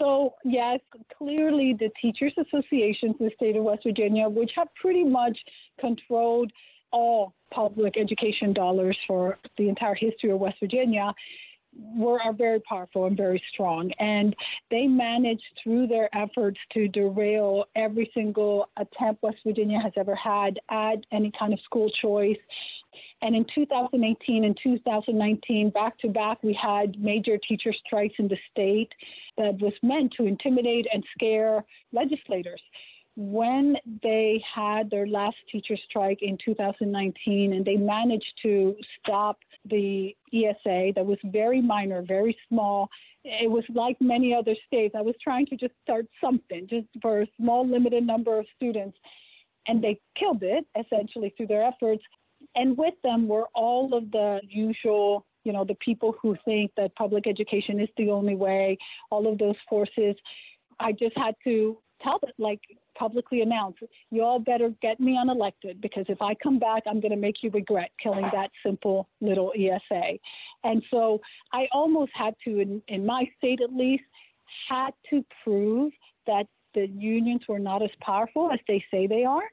So, 0.00 0.34
yes, 0.44 0.80
clearly 1.18 1.76
the 1.78 1.90
teachers' 2.00 2.32
associations 2.38 3.16
in 3.20 3.26
the 3.26 3.32
state 3.36 3.54
of 3.54 3.64
West 3.64 3.82
Virginia, 3.84 4.30
which 4.30 4.50
have 4.56 4.68
pretty 4.74 5.04
much 5.04 5.38
controlled 5.78 6.50
all 6.90 7.34
public 7.52 7.98
education 7.98 8.54
dollars 8.54 8.96
for 9.06 9.36
the 9.58 9.68
entire 9.68 9.94
history 9.94 10.30
of 10.30 10.40
West 10.40 10.56
Virginia, 10.58 11.12
were 11.74 12.20
are 12.20 12.32
very 12.32 12.60
powerful 12.60 13.04
and 13.04 13.16
very 13.16 13.42
strong. 13.52 13.92
And 13.98 14.34
they 14.70 14.86
managed 14.86 15.44
through 15.62 15.86
their 15.88 16.08
efforts 16.16 16.58
to 16.72 16.88
derail 16.88 17.66
every 17.76 18.10
single 18.14 18.70
attempt 18.78 19.22
West 19.22 19.38
Virginia 19.46 19.80
has 19.80 19.92
ever 19.96 20.14
had 20.14 20.58
at 20.70 21.04
any 21.12 21.30
kind 21.38 21.52
of 21.52 21.60
school 21.60 21.90
choice 22.00 22.38
and 23.22 23.36
in 23.36 23.44
2018 23.54 24.44
and 24.44 24.58
2019, 24.62 25.70
back 25.70 25.98
to 25.98 26.08
back, 26.08 26.42
we 26.42 26.54
had 26.60 26.98
major 26.98 27.38
teacher 27.46 27.72
strikes 27.86 28.14
in 28.18 28.28
the 28.28 28.38
state 28.50 28.92
that 29.36 29.58
was 29.60 29.74
meant 29.82 30.12
to 30.16 30.24
intimidate 30.24 30.86
and 30.92 31.04
scare 31.14 31.64
legislators. 31.92 32.60
When 33.16 33.76
they 34.02 34.42
had 34.54 34.88
their 34.88 35.06
last 35.06 35.36
teacher 35.52 35.76
strike 35.88 36.20
in 36.22 36.38
2019 36.42 37.52
and 37.52 37.64
they 37.64 37.76
managed 37.76 38.32
to 38.42 38.74
stop 38.98 39.38
the 39.66 40.16
ESA 40.32 40.92
that 40.94 41.04
was 41.04 41.18
very 41.24 41.60
minor, 41.60 42.02
very 42.02 42.36
small, 42.48 42.88
it 43.24 43.50
was 43.50 43.64
like 43.74 43.98
many 44.00 44.32
other 44.32 44.54
states. 44.66 44.94
I 44.96 45.02
was 45.02 45.16
trying 45.22 45.44
to 45.46 45.56
just 45.56 45.74
start 45.82 46.06
something 46.22 46.66
just 46.70 46.86
for 47.02 47.20
a 47.20 47.26
small, 47.38 47.68
limited 47.68 48.06
number 48.06 48.38
of 48.38 48.46
students 48.56 48.96
and 49.66 49.82
they 49.84 50.00
killed 50.18 50.42
it 50.42 50.66
essentially 50.78 51.34
through 51.36 51.46
their 51.46 51.62
efforts 51.62 52.02
and 52.54 52.76
with 52.76 52.94
them 53.02 53.28
were 53.28 53.46
all 53.54 53.94
of 53.94 54.10
the 54.10 54.40
usual 54.48 55.24
you 55.44 55.52
know 55.52 55.64
the 55.64 55.76
people 55.76 56.14
who 56.20 56.36
think 56.44 56.70
that 56.76 56.94
public 56.94 57.26
education 57.26 57.80
is 57.80 57.88
the 57.96 58.10
only 58.10 58.34
way 58.34 58.76
all 59.10 59.30
of 59.30 59.38
those 59.38 59.56
forces. 59.68 60.16
I 60.78 60.92
just 60.92 61.16
had 61.16 61.34
to 61.44 61.78
tell 62.02 62.18
them 62.18 62.30
like 62.38 62.60
publicly 62.96 63.40
announce 63.40 63.76
you 64.10 64.22
all 64.22 64.38
better 64.38 64.70
get 64.82 65.00
me 65.00 65.16
unelected 65.16 65.80
because 65.80 66.04
if 66.08 66.20
i 66.20 66.34
come 66.34 66.58
back 66.58 66.82
i'm 66.86 67.00
going 67.00 67.12
to 67.12 67.16
make 67.16 67.42
you 67.42 67.50
regret 67.50 67.90
killing 68.02 68.28
that 68.32 68.50
simple 68.64 69.08
little 69.20 69.52
esa 69.56 70.18
and 70.64 70.82
so 70.90 71.20
i 71.52 71.66
almost 71.72 72.10
had 72.14 72.34
to 72.44 72.60
in, 72.60 72.82
in 72.88 73.06
my 73.06 73.24
state 73.38 73.60
at 73.62 73.72
least 73.72 74.02
had 74.68 74.90
to 75.08 75.24
prove 75.44 75.92
that 76.26 76.46
the 76.74 76.86
unions 76.88 77.42
were 77.48 77.58
not 77.58 77.82
as 77.82 77.90
powerful 78.00 78.50
as 78.52 78.58
they 78.68 78.84
say 78.90 79.06
they 79.06 79.24
are 79.24 79.44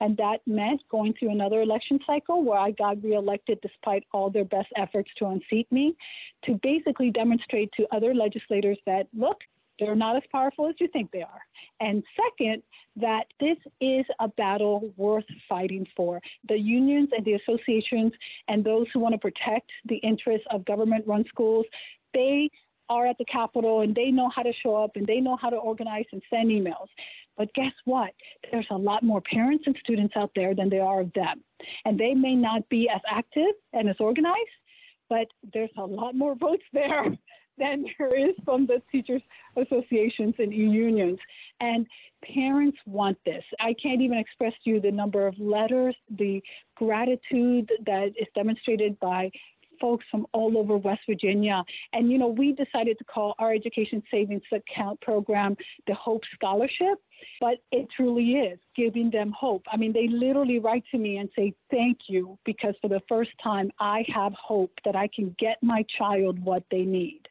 and 0.00 0.16
that 0.16 0.38
meant 0.46 0.82
going 0.90 1.14
through 1.18 1.30
another 1.30 1.62
election 1.62 1.98
cycle 2.06 2.42
where 2.42 2.58
I 2.58 2.70
got 2.72 3.02
reelected 3.02 3.60
despite 3.62 4.04
all 4.12 4.30
their 4.30 4.44
best 4.44 4.68
efforts 4.76 5.10
to 5.18 5.26
unseat 5.26 5.70
me, 5.70 5.96
to 6.44 6.58
basically 6.62 7.10
demonstrate 7.10 7.70
to 7.72 7.86
other 7.92 8.14
legislators 8.14 8.78
that, 8.86 9.06
look, 9.16 9.38
they're 9.78 9.96
not 9.96 10.16
as 10.16 10.22
powerful 10.30 10.68
as 10.68 10.74
you 10.78 10.88
think 10.88 11.10
they 11.10 11.22
are. 11.22 11.40
And 11.80 12.04
second, 12.16 12.62
that 12.96 13.24
this 13.40 13.56
is 13.80 14.04
a 14.20 14.28
battle 14.28 14.92
worth 14.96 15.24
fighting 15.48 15.86
for. 15.96 16.20
The 16.48 16.58
unions 16.58 17.08
and 17.16 17.24
the 17.24 17.34
associations 17.34 18.12
and 18.48 18.62
those 18.62 18.86
who 18.92 19.00
want 19.00 19.14
to 19.14 19.18
protect 19.18 19.70
the 19.86 19.96
interests 19.96 20.46
of 20.50 20.64
government 20.64 21.06
run 21.06 21.24
schools, 21.28 21.66
they 22.12 22.50
are 22.88 23.06
at 23.06 23.18
the 23.18 23.24
Capitol 23.24 23.80
and 23.80 23.94
they 23.94 24.10
know 24.10 24.30
how 24.34 24.42
to 24.42 24.52
show 24.62 24.76
up 24.76 24.92
and 24.94 25.06
they 25.06 25.18
know 25.18 25.36
how 25.40 25.50
to 25.50 25.56
organize 25.56 26.04
and 26.12 26.22
send 26.30 26.50
emails. 26.50 26.88
But 27.36 27.52
guess 27.54 27.72
what? 27.84 28.12
There's 28.50 28.66
a 28.70 28.76
lot 28.76 29.02
more 29.02 29.20
parents 29.20 29.64
and 29.66 29.76
students 29.82 30.14
out 30.16 30.30
there 30.34 30.54
than 30.54 30.68
there 30.68 30.84
are 30.84 31.00
of 31.00 31.12
them. 31.14 31.42
And 31.84 31.98
they 31.98 32.14
may 32.14 32.34
not 32.34 32.68
be 32.68 32.88
as 32.88 33.00
active 33.10 33.54
and 33.72 33.88
as 33.88 33.96
organized, 33.98 34.36
but 35.08 35.26
there's 35.52 35.70
a 35.76 35.84
lot 35.84 36.14
more 36.14 36.34
votes 36.34 36.64
there 36.72 37.06
than 37.58 37.86
there 37.98 38.14
is 38.14 38.34
from 38.44 38.66
the 38.66 38.82
teachers 38.90 39.22
associations 39.56 40.34
and 40.38 40.52
unions. 40.52 41.18
And 41.60 41.86
parents 42.34 42.78
want 42.86 43.18
this. 43.24 43.44
I 43.60 43.74
can't 43.80 44.00
even 44.00 44.18
express 44.18 44.52
to 44.64 44.70
you 44.70 44.80
the 44.80 44.90
number 44.90 45.26
of 45.26 45.38
letters, 45.38 45.94
the 46.10 46.42
gratitude 46.76 47.70
that 47.86 48.08
is 48.18 48.26
demonstrated 48.34 48.98
by 49.00 49.30
folks 49.80 50.04
from 50.10 50.26
all 50.32 50.56
over 50.58 50.76
West 50.76 51.02
Virginia. 51.08 51.62
And, 51.92 52.10
you 52.10 52.18
know, 52.18 52.28
we 52.28 52.52
decided 52.52 52.98
to 52.98 53.04
call 53.04 53.34
our 53.38 53.52
education 53.52 54.02
savings 54.10 54.42
account 54.52 55.00
program 55.00 55.56
the 55.86 55.94
Hope 55.94 56.22
Scholarship, 56.34 56.98
but 57.40 57.58
it 57.72 57.88
truly 57.96 58.32
is 58.32 58.58
giving 58.76 59.10
them 59.10 59.32
hope. 59.38 59.64
I 59.72 59.76
mean, 59.76 59.92
they 59.92 60.08
literally 60.08 60.58
write 60.58 60.84
to 60.90 60.98
me 60.98 61.18
and 61.18 61.28
say, 61.36 61.54
Thank 61.70 61.98
you, 62.08 62.38
because 62.44 62.74
for 62.80 62.88
the 62.88 63.00
first 63.08 63.30
time, 63.42 63.70
I 63.78 64.04
have 64.14 64.32
hope 64.32 64.72
that 64.84 64.96
I 64.96 65.08
can 65.14 65.34
get 65.38 65.58
my 65.62 65.84
child 65.98 66.38
what 66.44 66.64
they 66.70 66.82
need. 66.82 67.28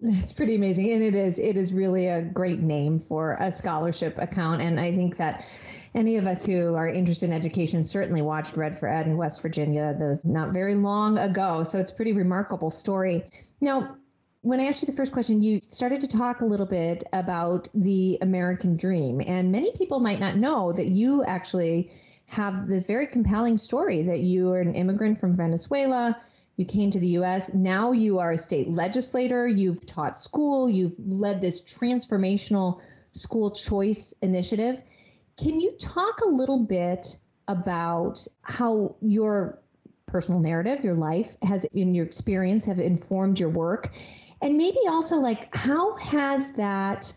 That's 0.00 0.32
pretty 0.32 0.54
amazing. 0.54 0.90
And 0.92 1.02
it 1.02 1.14
is, 1.14 1.38
it 1.38 1.58
is 1.58 1.74
really 1.74 2.06
a 2.06 2.22
great 2.22 2.60
name 2.60 2.98
for 2.98 3.32
a 3.38 3.52
scholarship 3.52 4.16
account. 4.16 4.62
And 4.62 4.80
I 4.80 4.92
think 4.92 5.18
that 5.18 5.44
any 5.94 6.16
of 6.16 6.26
us 6.26 6.44
who 6.44 6.74
are 6.74 6.88
interested 6.88 7.30
in 7.30 7.34
education 7.34 7.84
certainly 7.84 8.22
watched 8.22 8.56
Red 8.56 8.78
for 8.78 8.88
Ed 8.88 9.06
in 9.06 9.16
West 9.16 9.42
Virginia, 9.42 9.94
those 9.98 10.24
not 10.24 10.54
very 10.54 10.74
long 10.74 11.18
ago. 11.18 11.64
So 11.64 11.78
it's 11.78 11.90
a 11.90 11.94
pretty 11.94 12.12
remarkable 12.12 12.70
story. 12.70 13.24
Now, 13.60 13.96
when 14.42 14.60
I 14.60 14.64
asked 14.64 14.82
you 14.82 14.86
the 14.86 14.92
first 14.92 15.12
question, 15.12 15.42
you 15.42 15.60
started 15.68 16.00
to 16.00 16.08
talk 16.08 16.40
a 16.40 16.46
little 16.46 16.66
bit 16.66 17.02
about 17.12 17.68
the 17.74 18.18
American 18.22 18.76
dream. 18.76 19.20
And 19.26 19.52
many 19.52 19.72
people 19.72 20.00
might 20.00 20.20
not 20.20 20.36
know 20.36 20.72
that 20.72 20.88
you 20.88 21.24
actually 21.24 21.90
have 22.28 22.68
this 22.68 22.86
very 22.86 23.06
compelling 23.06 23.58
story 23.58 24.02
that 24.02 24.20
you 24.20 24.50
are 24.52 24.60
an 24.60 24.74
immigrant 24.74 25.18
from 25.18 25.34
Venezuela. 25.34 26.16
You 26.56 26.64
came 26.64 26.90
to 26.92 27.00
the 27.00 27.08
US. 27.18 27.52
Now 27.52 27.92
you 27.92 28.18
are 28.18 28.32
a 28.32 28.38
state 28.38 28.68
legislator. 28.68 29.46
You've 29.46 29.84
taught 29.84 30.18
school. 30.18 30.70
You've 30.70 30.94
led 30.98 31.40
this 31.40 31.60
transformational 31.60 32.80
school 33.12 33.50
choice 33.50 34.14
initiative. 34.22 34.80
Can 35.40 35.58
you 35.58 35.72
talk 35.78 36.20
a 36.20 36.28
little 36.28 36.58
bit 36.58 37.18
about 37.48 38.26
how 38.42 38.94
your 39.00 39.58
personal 40.04 40.38
narrative, 40.38 40.84
your 40.84 40.96
life 40.96 41.36
has 41.42 41.64
in 41.72 41.94
your 41.94 42.04
experience 42.04 42.66
have 42.66 42.78
informed 42.78 43.40
your 43.40 43.48
work? 43.48 43.90
And 44.42 44.58
maybe 44.58 44.78
also 44.86 45.16
like 45.16 45.54
how 45.56 45.96
has 45.96 46.52
that 46.54 47.10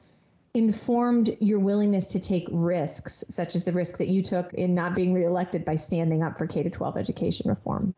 informed 0.54 1.36
your 1.42 1.60
willingness 1.60 2.08
to 2.14 2.20
take 2.20 2.48
risks, 2.50 3.26
such 3.28 3.56
as 3.56 3.66
the 3.66 3.74
risk 3.74 3.98
that 3.98 4.08
you 4.08 4.22
took 4.22 4.54
in 4.54 4.74
not 4.74 4.96
being 4.96 5.14
reelected 5.14 5.66
by 5.66 5.76
standing 5.76 6.24
up 6.24 6.38
for 6.38 6.48
K 6.48 6.64
12 6.64 6.96
education 6.96 7.50
reform? 7.50 7.94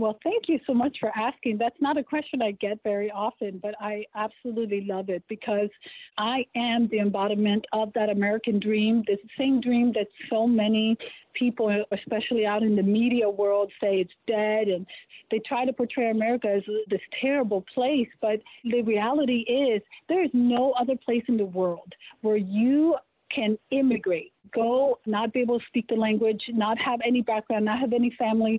Well, 0.00 0.18
thank 0.24 0.48
you 0.48 0.58
so 0.66 0.72
much 0.72 0.96
for 0.98 1.12
asking. 1.14 1.58
That's 1.58 1.76
not 1.78 1.98
a 1.98 2.02
question 2.02 2.40
I 2.40 2.52
get 2.52 2.82
very 2.82 3.10
often, 3.10 3.58
but 3.62 3.74
I 3.82 4.06
absolutely 4.14 4.86
love 4.88 5.10
it 5.10 5.22
because 5.28 5.68
I 6.16 6.46
am 6.56 6.88
the 6.88 7.00
embodiment 7.00 7.66
of 7.74 7.92
that 7.92 8.08
American 8.08 8.58
dream, 8.58 9.04
the 9.06 9.18
same 9.36 9.60
dream 9.60 9.92
that 9.92 10.06
so 10.30 10.46
many 10.46 10.96
people, 11.34 11.84
especially 11.92 12.46
out 12.46 12.62
in 12.62 12.76
the 12.76 12.82
media 12.82 13.28
world, 13.28 13.70
say 13.78 13.96
it's 13.96 14.12
dead 14.26 14.68
and 14.68 14.86
they 15.30 15.38
try 15.40 15.66
to 15.66 15.72
portray 15.74 16.10
America 16.10 16.48
as 16.48 16.62
this 16.88 17.02
terrible 17.20 17.62
place. 17.74 18.08
But 18.22 18.40
the 18.64 18.80
reality 18.80 19.40
is, 19.40 19.82
there 20.08 20.24
is 20.24 20.30
no 20.32 20.72
other 20.80 20.96
place 20.96 21.24
in 21.28 21.36
the 21.36 21.44
world 21.44 21.92
where 22.22 22.38
you 22.38 22.96
can 23.30 23.58
immigrate, 23.70 24.32
go, 24.52 24.98
not 25.06 25.32
be 25.32 25.40
able 25.40 25.58
to 25.58 25.64
speak 25.66 25.86
the 25.88 25.94
language, 25.94 26.42
not 26.48 26.78
have 26.78 27.00
any 27.06 27.22
background, 27.22 27.64
not 27.64 27.78
have 27.78 27.92
any 27.92 28.14
family, 28.18 28.58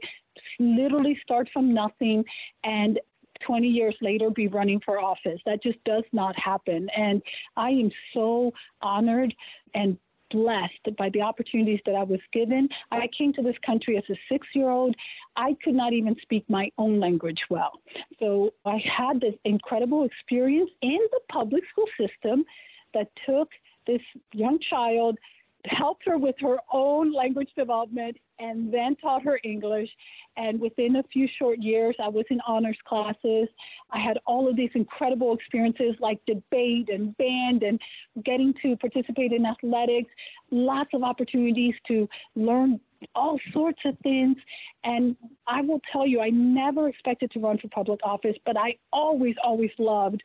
literally 0.60 1.20
start 1.24 1.50
from 1.54 1.74
nothing 1.74 2.24
and 2.64 3.00
20 3.46 3.68
years 3.68 3.96
later 4.02 4.30
be 4.30 4.48
running 4.48 4.80
for 4.86 5.00
office. 5.00 5.40
That 5.46 5.64
just 5.64 5.84
does 5.84 6.04
not 6.14 6.38
happen. 6.38 6.88
And 6.96 7.22
I 7.58 7.70
am 7.70 7.92
so 8.14 8.52
honored 8.82 9.34
and 9.74 9.98
blessed 10.32 10.96
by 10.98 11.10
the 11.10 11.22
opportunities 11.22 11.80
that 11.86 11.96
I 11.96 12.04
was 12.04 12.20
given. 12.34 12.70
I 12.92 13.08
came 13.18 13.34
to 13.34 13.42
this 13.42 13.56
country 13.66 13.98
as 13.98 14.04
a 14.10 14.16
six 14.30 14.48
year 14.54 14.70
old. 14.70 14.96
I 15.36 15.56
could 15.64 15.76
not 15.76 15.94
even 15.94 16.16
speak 16.22 16.46
my 16.50 16.72
own 16.78 17.00
language 17.00 17.40
well. 17.50 17.74
So 18.20 18.54
I 18.66 18.82
had 18.86 19.20
this 19.20 19.36
incredible 19.46 20.06
experience 20.06 20.72
in 20.82 21.00
the 21.12 21.20
public 21.30 21.64
school 21.72 21.88
system 22.00 22.46
that 22.94 23.10
took 23.26 23.50
this 23.88 24.02
young 24.34 24.60
child 24.70 25.18
helped 25.66 26.04
her 26.06 26.18
with 26.18 26.36
her 26.40 26.58
own 26.74 27.14
language 27.14 27.50
development 27.56 28.18
and 28.40 28.74
then 28.74 28.96
taught 28.96 29.22
her 29.24 29.40
English. 29.44 29.90
And 30.38 30.60
within 30.60 30.96
a 30.96 31.04
few 31.04 31.28
short 31.38 31.60
years, 31.60 31.96
I 32.00 32.08
was 32.08 32.26
in 32.30 32.40
honors 32.48 32.78
classes. 32.86 33.48
I 33.92 34.00
had 34.00 34.18
all 34.26 34.50
of 34.50 34.56
these 34.56 34.72
incredible 34.74 35.34
experiences 35.34 35.96
like 36.00 36.20
debate 36.26 36.90
and 36.90 37.16
band 37.18 37.64
and 37.64 37.80
getting 38.24 38.54
to 38.64 38.76
participate 38.78 39.32
in 39.32 39.46
athletics, 39.46 40.10
lots 40.50 40.90
of 40.94 41.04
opportunities 41.04 41.76
to 41.88 42.08
learn 42.36 42.80
all 43.16 43.40
sorts 43.54 43.80
of 43.86 43.98
things. 44.00 44.38
And 44.84 45.16
I 45.48 45.62
will 45.62 45.82
tell 45.92 46.08
you, 46.08 46.22
I 46.22 46.30
never 46.30 46.88
expected 46.88 47.32
to 47.32 47.40
run 47.40 47.58
for 47.58 47.68
public 47.68 48.00
office, 48.04 48.36
but 48.46 48.58
I 48.58 48.78
always, 48.92 49.36
always 49.44 49.72
loved 49.78 50.22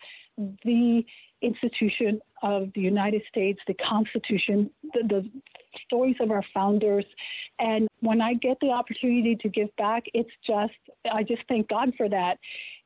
the 0.65 1.03
institution 1.43 2.21
of 2.43 2.71
the 2.75 2.81
United 2.81 3.23
States, 3.29 3.61
the 3.67 3.75
Constitution, 3.75 4.71
the, 4.93 5.03
the 5.09 5.31
stories 5.85 6.17
of 6.21 6.31
our 6.31 6.45
founders. 6.55 7.05
And 7.59 7.89
when 8.01 8.21
I 8.21 8.35
get 8.35 8.59
the 8.61 8.71
opportunity 8.71 9.37
to 9.37 9.49
give 9.49 9.75
back, 9.77 10.05
it's 10.15 10.31
just, 10.47 10.75
I 11.11 11.23
just 11.23 11.43
thank 11.49 11.69
God 11.69 11.93
for 11.97 12.09
that. 12.09 12.39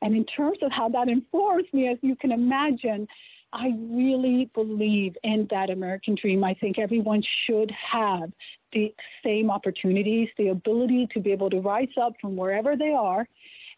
And 0.03 0.15
in 0.15 0.25
terms 0.25 0.59
of 0.63 0.71
how 0.73 0.89
that 0.91 1.09
informs 1.09 1.67
me, 1.73 1.89
as 1.89 1.99
you 2.03 2.17
can 2.17 2.33
imagine, 2.33 3.07
I 3.53 3.73
really 3.79 4.51
believe 4.55 5.17
in 5.25 5.49
that 5.51 5.71
American 5.71 6.17
dream. 6.21 6.45
I 6.45 6.55
think 6.55 6.79
everyone 6.79 7.23
should 7.47 7.73
have 7.93 8.31
the 8.73 8.95
same 9.25 9.51
opportunities, 9.51 10.29
the 10.39 10.49
ability 10.49 11.09
to 11.15 11.21
be 11.21 11.33
able 11.33 11.51
to 11.51 11.61
rise 11.61 11.89
up 12.01 12.13
from 12.21 12.37
wherever 12.37 12.77
they 12.77 12.93
are. 12.93 13.27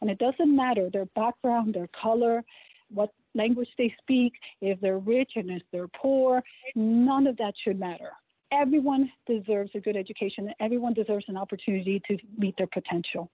And 0.02 0.10
it 0.10 0.18
doesn't 0.18 0.54
matter 0.54 0.90
their 0.90 1.06
background, 1.06 1.74
their 1.74 1.88
color, 2.00 2.44
what 2.92 3.14
language 3.34 3.68
they 3.78 3.94
speak, 4.00 4.32
if 4.60 4.80
they're 4.80 4.98
rich 4.98 5.32
and 5.36 5.50
if 5.50 5.62
they're 5.72 5.88
poor, 5.88 6.42
none 6.74 7.26
of 7.26 7.36
that 7.38 7.54
should 7.64 7.78
matter. 7.78 8.10
Everyone 8.52 9.10
deserves 9.26 9.70
a 9.74 9.80
good 9.80 9.96
education. 9.96 10.46
And 10.46 10.54
everyone 10.60 10.92
deserves 10.92 11.24
an 11.28 11.36
opportunity 11.36 12.02
to 12.08 12.18
meet 12.36 12.54
their 12.58 12.66
potential. 12.66 13.30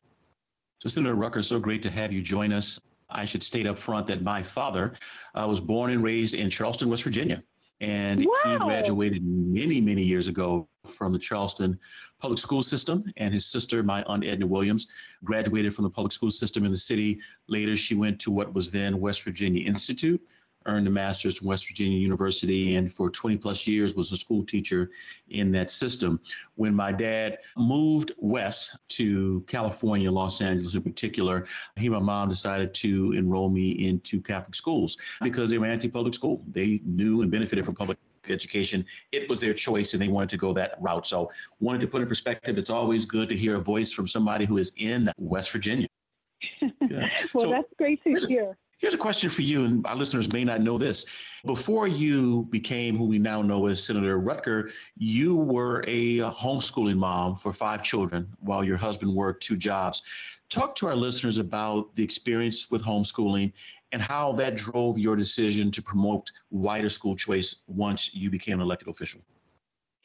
So, 0.81 0.89
Senator 0.89 1.17
Rucker, 1.17 1.43
so 1.43 1.59
great 1.59 1.83
to 1.83 1.91
have 1.91 2.13
you 2.13 2.23
join 2.23 2.53
us. 2.53 2.81
I 3.11 3.25
should 3.25 3.43
state 3.43 3.67
up 3.67 3.79
front 3.79 4.07
that 4.09 4.23
my 4.23 4.43
father 4.43 4.93
uh, 5.35 5.47
was 5.49 5.61
born 5.61 5.91
and 5.91 6.03
raised 6.03 6.35
in 6.35 6.51
Charleston, 6.51 6.89
West 6.89 7.03
Virginia. 7.03 7.43
And 7.81 8.25
wow. 8.25 8.35
he 8.45 8.59
graduated 8.59 9.23
many, 9.25 9.81
many 9.81 10.03
years 10.03 10.29
ago 10.29 10.69
from 10.89 11.13
the 11.13 11.19
Charleston 11.19 11.79
public 12.21 12.39
school 12.39 12.63
system. 12.63 13.05
And 13.17 13.33
his 13.33 13.47
sister, 13.47 13.83
my 13.83 14.03
Aunt 14.05 14.25
Edna 14.25 14.47
Williams, 14.47 14.89
graduated 15.25 15.75
from 15.75 15.85
the 15.85 15.91
public 15.91 16.13
school 16.13 16.31
system 16.31 16.65
in 16.65 16.71
the 16.71 16.79
city. 16.79 17.21
Later, 17.49 17.77
she 17.77 17.95
went 17.95 18.19
to 18.21 18.31
what 18.31 18.53
was 18.55 18.71
then 18.71 19.01
West 19.01 19.23
Virginia 19.23 19.67
Institute 19.67 20.21
earned 20.69 20.87
a 20.87 20.91
master's 20.91 21.39
from 21.39 21.49
West 21.49 21.67
Virginia 21.69 21.99
University, 21.99 22.77
and 22.77 22.93
for 22.93 23.11
20 23.11 23.39
plus 23.39 23.67
years 23.67 23.95
was 23.95 24.13
a 24.13 24.17
school 24.17 24.45
teacher 24.45 24.91
in 25.31 25.51
that 25.53 25.71
system. 25.71 26.21
When 26.55 26.75
my 26.75 26.93
dad 26.93 27.39
moved 27.57 28.13
west 28.19 28.79
to 28.91 29.43
California, 29.47 30.11
Los 30.11 30.41
Angeles 30.41 30.75
in 30.75 30.83
particular, 30.83 31.47
he 31.77 31.87
and 31.87 31.95
my 31.95 32.01
mom 32.01 32.29
decided 32.29 32.75
to 32.75 33.13
enroll 33.13 33.51
me 33.51 33.71
into 33.71 34.21
Catholic 34.21 34.55
schools 34.55 34.97
because 35.23 35.51
they 35.51 35.59
were 35.59 35.67
anti-public 35.67 36.15
school. 36.15 36.45
They 36.51 36.81
knew 36.85 37.23
and 37.23 37.31
benefited 37.31 37.65
from 37.65 37.75
public 37.75 37.99
education. 38.31 38.85
It 39.13 39.29
was 39.29 39.41
their 39.41 39.55
choice 39.55 39.93
and 39.93 40.03
they 40.03 40.09
wanted 40.09 40.31
to 40.31 40.37
go 40.37 40.53
that 40.55 40.75
route. 40.81 41.07
So 41.07 41.31
wanted 41.61 41.81
to 41.83 41.87
put 41.87 42.03
in 42.03 42.09
perspective, 42.09 42.59
it's 42.59 42.71
always 42.71 43.05
good 43.05 43.29
to 43.29 43.37
hear 43.37 43.57
a 43.57 43.61
voice 43.61 43.93
from 43.93 44.07
somebody 44.07 44.45
who 44.45 44.59
is 44.59 44.73
in 44.77 45.11
West 45.19 45.51
Virginia. 45.51 45.89
well, 46.63 47.11
so, 47.39 47.51
that's 47.51 47.69
great 47.77 48.03
to 48.05 48.15
hear. 48.27 48.57
Here's 48.79 48.95
a 48.95 48.99
question 48.99 49.29
for 49.29 49.43
you, 49.43 49.65
and 49.65 49.85
our 49.89 49.97
listeners 49.97 50.33
may 50.33 50.45
not 50.45 50.61
know 50.61 50.79
this. 50.79 51.07
Before 51.45 51.89
you 51.89 52.47
became 52.51 52.97
who 52.97 53.09
we 53.09 53.19
now 53.19 53.43
know 53.43 53.67
as 53.67 53.83
Senator 53.83 54.21
Rucker, 54.21 54.71
you 54.97 55.35
were 55.35 55.83
a 55.89 56.19
homeschooling 56.19 56.97
mom 56.97 57.35
for 57.35 57.53
five 57.53 57.83
children 57.83 58.29
while 58.39 58.63
your 58.63 58.77
husband 58.77 59.13
worked 59.13 59.43
two 59.43 59.57
jobs. 59.57 60.05
Talk 60.49 60.77
to 60.77 60.87
our 60.87 60.95
listeners 60.95 61.39
about 61.39 61.95
the 61.97 62.05
experience 62.05 62.71
with 62.71 62.85
homeschooling 62.85 63.53
and 63.93 64.03
how 64.03 64.33
that 64.33 64.57
drove 64.57 64.99
your 64.99 65.17
decision 65.17 65.71
to 65.71 65.83
promote 65.83 66.31
wider 66.51 66.89
school 66.89 67.17
choice 67.17 67.57
once 67.67 68.15
you 68.15 68.31
became 68.31 68.55
an 68.55 68.61
elected 68.61 68.89
official. 68.89 69.21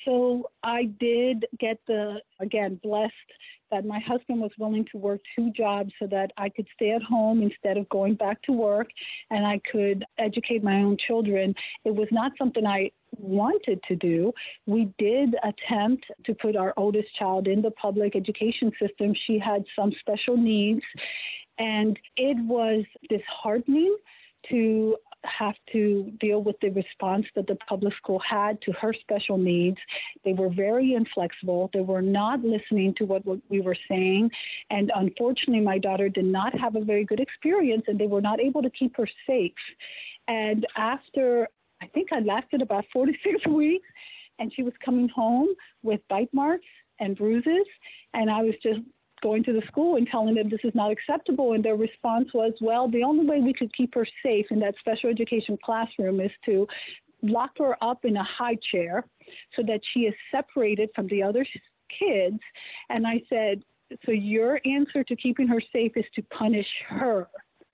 So 0.05 0.49
I 0.63 0.85
did 0.99 1.45
get 1.59 1.79
the, 1.87 2.21
again, 2.39 2.79
blessed 2.83 3.13
that 3.71 3.85
my 3.85 3.99
husband 3.99 4.39
was 4.39 4.51
willing 4.59 4.85
to 4.91 4.97
work 4.97 5.19
two 5.35 5.49
jobs 5.51 5.91
so 5.97 6.05
that 6.07 6.31
I 6.37 6.49
could 6.49 6.67
stay 6.75 6.91
at 6.91 7.01
home 7.01 7.41
instead 7.41 7.75
of 7.77 7.89
going 7.89 8.13
back 8.13 8.41
to 8.43 8.51
work 8.51 8.87
and 9.31 9.47
I 9.47 9.59
could 9.71 10.05
educate 10.19 10.63
my 10.63 10.83
own 10.83 10.97
children. 11.07 11.55
It 11.83 11.95
was 11.95 12.07
not 12.11 12.33
something 12.37 12.67
I 12.67 12.91
wanted 13.17 13.81
to 13.87 13.95
do. 13.95 14.31
We 14.67 14.93
did 14.99 15.35
attempt 15.43 16.05
to 16.25 16.35
put 16.35 16.55
our 16.55 16.73
oldest 16.77 17.15
child 17.17 17.47
in 17.47 17.63
the 17.63 17.71
public 17.71 18.15
education 18.15 18.71
system. 18.79 19.13
She 19.25 19.39
had 19.39 19.63
some 19.75 19.91
special 19.99 20.37
needs, 20.37 20.83
and 21.57 21.97
it 22.17 22.37
was 22.45 22.85
disheartening 23.09 23.95
to 24.49 24.97
have 25.25 25.55
to 25.71 26.11
deal 26.19 26.43
with 26.43 26.55
the 26.61 26.69
response 26.69 27.25
that 27.35 27.47
the 27.47 27.55
public 27.67 27.93
school 27.95 28.19
had 28.19 28.61
to 28.61 28.71
her 28.73 28.93
special 28.93 29.37
needs. 29.37 29.77
They 30.25 30.33
were 30.33 30.49
very 30.49 30.93
inflexible. 30.93 31.69
They 31.73 31.81
were 31.81 32.01
not 32.01 32.41
listening 32.41 32.93
to 32.97 33.05
what, 33.05 33.23
we 33.49 33.61
were 33.61 33.77
saying. 33.89 34.31
And 34.69 34.91
unfortunately, 34.95 35.61
my 35.61 35.77
daughter 35.77 36.09
did 36.09 36.25
not 36.25 36.57
have 36.59 36.75
a 36.75 36.81
very 36.83 37.05
good 37.05 37.19
experience 37.19 37.83
and 37.87 37.99
they 37.99 38.07
were 38.07 38.21
not 38.21 38.39
able 38.39 38.61
to 38.61 38.69
keep 38.69 38.97
her 38.97 39.07
safe. 39.27 39.53
And 40.27 40.65
after, 40.75 41.47
I 41.81 41.87
think 41.87 42.11
I 42.11 42.19
lasted 42.19 42.61
about 42.61 42.85
46 42.91 43.47
weeks, 43.47 43.87
and 44.39 44.51
she 44.53 44.63
was 44.63 44.73
coming 44.83 45.09
home 45.09 45.49
with 45.83 46.01
bite 46.09 46.33
marks 46.33 46.65
and 46.99 47.15
bruises. 47.15 47.67
And 48.13 48.29
I 48.29 48.41
was 48.41 48.55
just 48.63 48.79
going 49.23 49.43
to 49.45 49.53
the 49.53 49.63
school 49.67 49.95
and 49.95 50.05
telling 50.07 50.35
them 50.35 50.49
this 50.49 50.59
is 50.63 50.75
not 50.75 50.91
acceptable. 50.91 51.53
And 51.53 51.65
their 51.65 51.77
response 51.77 52.27
was, 52.33 52.53
well, 52.61 52.87
the 52.87 53.03
only 53.03 53.25
way 53.25 53.39
we 53.39 53.53
could 53.53 53.73
keep 53.75 53.95
her 53.95 54.05
safe 54.21 54.45
in 54.51 54.59
that 54.59 54.75
special 54.79 55.09
education 55.09 55.57
classroom 55.63 56.19
is 56.19 56.31
to 56.45 56.67
lock 57.23 57.51
her 57.57 57.75
up 57.81 58.03
in 58.03 58.17
a 58.17 58.23
high 58.23 58.57
chair 58.71 59.05
so 59.55 59.63
that 59.63 59.79
she 59.93 60.01
is 60.01 60.13
separated 60.29 60.89
from 60.93 61.07
the 61.07 61.23
other 61.23 61.45
kids. 61.97 62.39
And 62.89 63.07
I 63.07 63.23
said, 63.29 63.63
so 64.05 64.11
your 64.11 64.59
answer 64.65 65.03
to 65.03 65.15
keeping 65.15 65.47
her 65.47 65.61
safe 65.71 65.93
is 65.95 66.05
to 66.15 66.21
punish 66.23 66.67
her 66.89 67.27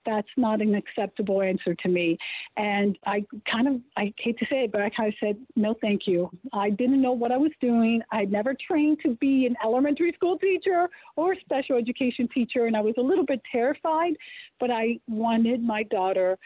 that's 0.06 0.28
not 0.36 0.60
an 0.60 0.74
acceptable 0.74 1.42
answer 1.42 1.74
to 1.74 1.88
me. 1.88 2.18
And 2.56 2.98
I 3.06 3.24
kind 3.50 3.68
of, 3.68 3.80
I 3.96 4.12
hate 4.18 4.38
to 4.38 4.46
say 4.46 4.64
it, 4.64 4.72
but 4.72 4.80
I 4.80 4.90
kind 4.90 5.08
of 5.08 5.14
said, 5.20 5.36
no, 5.56 5.74
thank 5.80 6.06
you. 6.06 6.30
I 6.52 6.70
didn't 6.70 7.02
know 7.02 7.12
what 7.12 7.32
I 7.32 7.36
was 7.36 7.52
doing. 7.60 8.02
I'd 8.12 8.32
never 8.32 8.54
trained 8.66 8.98
to 9.02 9.14
be 9.16 9.46
an 9.46 9.56
elementary 9.64 10.12
school 10.12 10.38
teacher 10.38 10.88
or 11.16 11.34
special 11.36 11.76
education 11.76 12.28
teacher, 12.32 12.66
and 12.66 12.76
I 12.76 12.80
was 12.80 12.94
a 12.98 13.02
little 13.02 13.24
bit 13.24 13.40
terrified, 13.50 14.14
but 14.58 14.70
I 14.70 14.98
wanted 15.08 15.62
my 15.62 15.82
daughter 15.84 16.38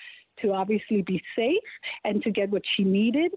to 0.42 0.52
obviously 0.52 1.02
be 1.02 1.22
safe 1.36 1.54
and 2.04 2.22
to 2.22 2.30
get 2.30 2.50
what 2.50 2.62
she 2.76 2.84
needed. 2.84 3.32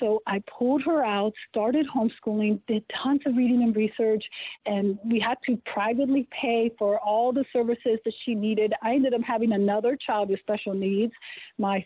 So 0.00 0.22
I 0.26 0.42
pulled 0.58 0.82
her 0.82 1.04
out, 1.04 1.32
started 1.48 1.86
homeschooling, 1.86 2.60
did 2.66 2.84
tons 3.02 3.22
of 3.26 3.36
reading 3.36 3.62
and 3.62 3.74
research, 3.74 4.24
and 4.66 4.98
we 5.04 5.18
had 5.18 5.38
to 5.46 5.56
privately 5.64 6.28
pay 6.30 6.70
for 6.78 6.98
all 6.98 7.32
the 7.32 7.44
services 7.52 7.98
that 8.04 8.14
she 8.24 8.34
needed. 8.34 8.72
I 8.82 8.94
ended 8.94 9.14
up 9.14 9.22
having 9.22 9.52
another 9.52 9.96
child 9.96 10.28
with 10.28 10.40
special 10.40 10.74
needs, 10.74 11.12
my 11.58 11.84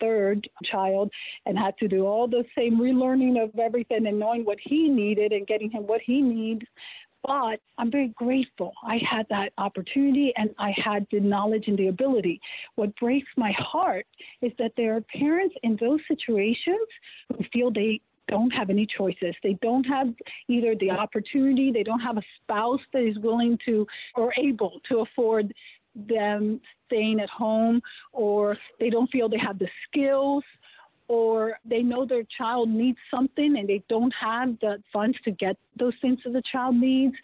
third 0.00 0.48
child, 0.64 1.10
and 1.44 1.58
had 1.58 1.76
to 1.78 1.88
do 1.88 2.06
all 2.06 2.26
the 2.28 2.44
same 2.56 2.78
relearning 2.78 3.42
of 3.42 3.58
everything 3.58 4.06
and 4.06 4.18
knowing 4.18 4.44
what 4.44 4.58
he 4.62 4.88
needed 4.88 5.32
and 5.32 5.46
getting 5.46 5.70
him 5.70 5.86
what 5.86 6.00
he 6.00 6.22
needs 6.22 6.62
but 7.22 7.60
I'm 7.78 7.90
very 7.90 8.08
grateful 8.08 8.72
I 8.84 8.98
had 9.08 9.26
that 9.30 9.52
opportunity 9.58 10.32
and 10.36 10.50
I 10.58 10.72
had 10.76 11.06
the 11.10 11.20
knowledge 11.20 11.64
and 11.66 11.78
the 11.78 11.88
ability. 11.88 12.40
What 12.76 12.94
breaks 12.96 13.28
my 13.36 13.52
heart 13.58 14.06
is 14.42 14.52
that 14.58 14.72
there 14.76 14.96
are 14.96 15.02
parents 15.18 15.54
in 15.62 15.76
those 15.80 16.00
situations 16.08 16.86
who 17.28 17.44
feel 17.52 17.70
they 17.70 18.00
don't 18.28 18.50
have 18.50 18.70
any 18.70 18.86
choices. 18.86 19.34
They 19.42 19.58
don't 19.60 19.84
have 19.84 20.08
either 20.48 20.74
the 20.78 20.90
opportunity, 20.90 21.72
they 21.72 21.82
don't 21.82 22.00
have 22.00 22.16
a 22.16 22.22
spouse 22.40 22.80
that 22.92 23.02
is 23.02 23.18
willing 23.18 23.58
to 23.66 23.86
or 24.14 24.32
able 24.38 24.80
to 24.88 25.00
afford 25.00 25.52
them 25.94 26.60
staying 26.86 27.20
at 27.20 27.28
home, 27.28 27.80
or 28.12 28.56
they 28.78 28.90
don't 28.90 29.10
feel 29.10 29.28
they 29.28 29.38
have 29.38 29.58
the 29.58 29.68
skills 29.88 30.44
or 31.10 31.58
they 31.64 31.82
know 31.82 32.06
their 32.06 32.22
child 32.38 32.68
needs 32.68 32.98
something 33.10 33.56
and 33.58 33.68
they 33.68 33.82
don't 33.88 34.14
have 34.18 34.56
the 34.60 34.80
funds 34.92 35.18
to 35.24 35.32
get 35.32 35.56
those 35.76 35.92
things 36.00 36.20
that 36.24 36.32
the 36.32 36.42
child 36.52 36.76
needs. 36.76 37.16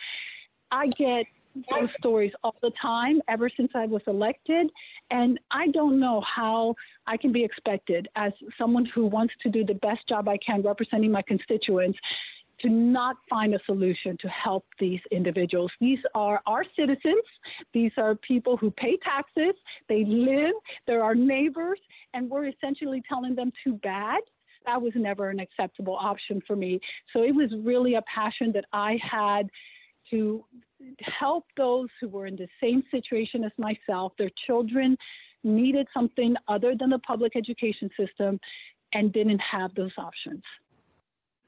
I 0.72 0.88
get 0.88 1.26
those 1.70 1.88
stories 1.96 2.32
all 2.42 2.56
the 2.62 2.72
time 2.82 3.22
ever 3.28 3.48
since 3.56 3.70
I 3.76 3.86
was 3.86 4.02
elected. 4.08 4.72
And 5.12 5.38
I 5.52 5.68
don't 5.68 6.00
know 6.00 6.20
how 6.22 6.74
I 7.06 7.16
can 7.16 7.30
be 7.30 7.44
expected 7.44 8.08
as 8.16 8.32
someone 8.58 8.86
who 8.86 9.06
wants 9.06 9.34
to 9.44 9.50
do 9.50 9.64
the 9.64 9.74
best 9.74 10.00
job 10.08 10.28
I 10.28 10.38
can 10.44 10.62
representing 10.62 11.12
my 11.12 11.22
constituents 11.22 11.96
to 12.60 12.68
not 12.68 13.16
find 13.28 13.54
a 13.54 13.58
solution 13.66 14.16
to 14.20 14.28
help 14.28 14.64
these 14.78 15.00
individuals. 15.10 15.70
These 15.80 15.98
are 16.14 16.40
our 16.46 16.64
citizens. 16.78 17.24
These 17.74 17.92
are 17.98 18.14
people 18.14 18.56
who 18.56 18.70
pay 18.70 18.96
taxes. 19.04 19.54
They 19.88 20.04
live. 20.06 20.54
They're 20.86 21.02
our 21.04 21.14
neighbors 21.14 21.78
and 22.14 22.30
we're 22.30 22.48
essentially 22.48 23.02
telling 23.08 23.34
them 23.34 23.52
too 23.62 23.74
bad 23.82 24.20
that 24.66 24.82
was 24.82 24.92
never 24.96 25.30
an 25.30 25.40
acceptable 25.40 25.96
option 25.96 26.42
for 26.46 26.56
me. 26.56 26.80
So 27.12 27.22
it 27.22 27.34
was 27.34 27.50
really 27.64 27.94
a 27.94 28.02
passion 28.02 28.52
that 28.52 28.64
I 28.72 28.98
had 29.00 29.48
to 30.10 30.44
help 31.00 31.44
those 31.56 31.88
who 32.00 32.08
were 32.08 32.26
in 32.26 32.36
the 32.36 32.48
same 32.60 32.82
situation 32.90 33.44
as 33.44 33.52
myself. 33.58 34.12
Their 34.18 34.30
children 34.46 34.96
needed 35.44 35.86
something 35.94 36.34
other 36.48 36.74
than 36.78 36.90
the 36.90 36.98
public 36.98 37.36
education 37.36 37.88
system 37.98 38.38
and 38.92 39.12
didn't 39.12 39.40
have 39.40 39.74
those 39.74 39.92
options. 39.98 40.42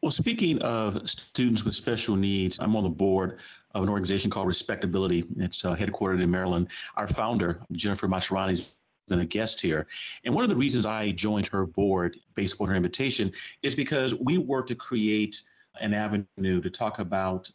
Well, 0.01 0.13
speaking 0.13 0.63
of 0.63 1.11
students 1.11 1.65
with 1.65 1.75
special 1.75 2.15
needs, 2.15 2.61
I'm 2.61 2.77
on 2.77 2.85
the 2.85 2.89
board 2.89 3.41
of 3.75 3.83
an 3.83 3.89
organization 3.89 4.31
called 4.31 4.47
Respectability. 4.47 5.25
It's 5.39 5.65
uh, 5.65 5.75
headquartered 5.75 6.23
in 6.23 6.31
Maryland. 6.31 6.69
Our 6.97 7.09
founder, 7.09 7.61
Jennifer 7.73 8.07
Mastroianni, 8.07 8.51
has 8.51 8.73
been 9.09 9.21
a 9.21 9.27
guest 9.27 9.61
here. 9.61 9.89
And 10.25 10.33
one 10.33 10.45
of 10.45 10.51
the 10.51 10.57
reasons 10.57 10.87
I 10.87 11.11
joined 11.11 11.47
her 11.47 11.67
board 11.67 12.17
based 12.37 12.55
upon 12.55 12.69
her 12.69 12.77
invitation 12.77 13.33
is 13.65 13.75
because 13.75 14.15
we 14.15 14.39
work 14.39 14.69
to 14.69 14.77
create 14.77 15.41
an 15.81 15.93
avenue 15.95 16.61
to 16.61 16.71
talk 16.71 17.01
about 17.01 17.51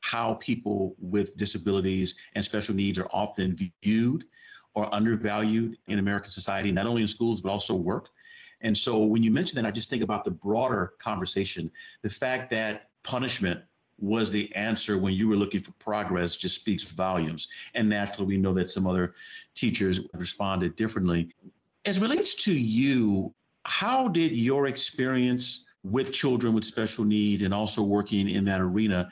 how 0.00 0.34
people 0.34 0.94
with 1.00 1.36
disabilities 1.36 2.14
and 2.36 2.44
special 2.44 2.76
needs 2.76 2.96
are 3.00 3.08
often 3.12 3.56
viewed 3.82 4.24
or 4.74 4.92
undervalued 4.94 5.76
in 5.88 5.98
American 5.98 6.30
society, 6.30 6.70
not 6.70 6.86
only 6.86 7.02
in 7.02 7.08
schools, 7.08 7.40
but 7.40 7.50
also 7.50 7.74
work. 7.74 8.10
And 8.60 8.76
so 8.76 8.98
when 8.98 9.22
you 9.22 9.30
mention 9.30 9.56
that, 9.56 9.66
I 9.66 9.70
just 9.70 9.88
think 9.88 10.02
about 10.02 10.24
the 10.24 10.30
broader 10.30 10.94
conversation. 10.98 11.70
The 12.02 12.10
fact 12.10 12.50
that 12.50 12.90
punishment 13.02 13.60
was 14.00 14.30
the 14.30 14.54
answer 14.54 14.98
when 14.98 15.12
you 15.12 15.28
were 15.28 15.36
looking 15.36 15.60
for 15.60 15.72
progress 15.72 16.36
just 16.36 16.56
speaks 16.56 16.84
volumes. 16.84 17.48
And 17.74 17.88
naturally, 17.88 18.26
we 18.26 18.36
know 18.36 18.54
that 18.54 18.70
some 18.70 18.86
other 18.86 19.14
teachers 19.54 20.00
responded 20.14 20.76
differently. 20.76 21.30
As 21.84 22.00
relates 22.00 22.34
to 22.44 22.52
you, 22.52 23.34
how 23.64 24.08
did 24.08 24.32
your 24.32 24.66
experience 24.66 25.66
with 25.82 26.12
children 26.12 26.52
with 26.52 26.64
special 26.64 27.04
needs 27.04 27.42
and 27.42 27.54
also 27.54 27.82
working 27.82 28.28
in 28.28 28.44
that 28.44 28.60
arena, 28.60 29.08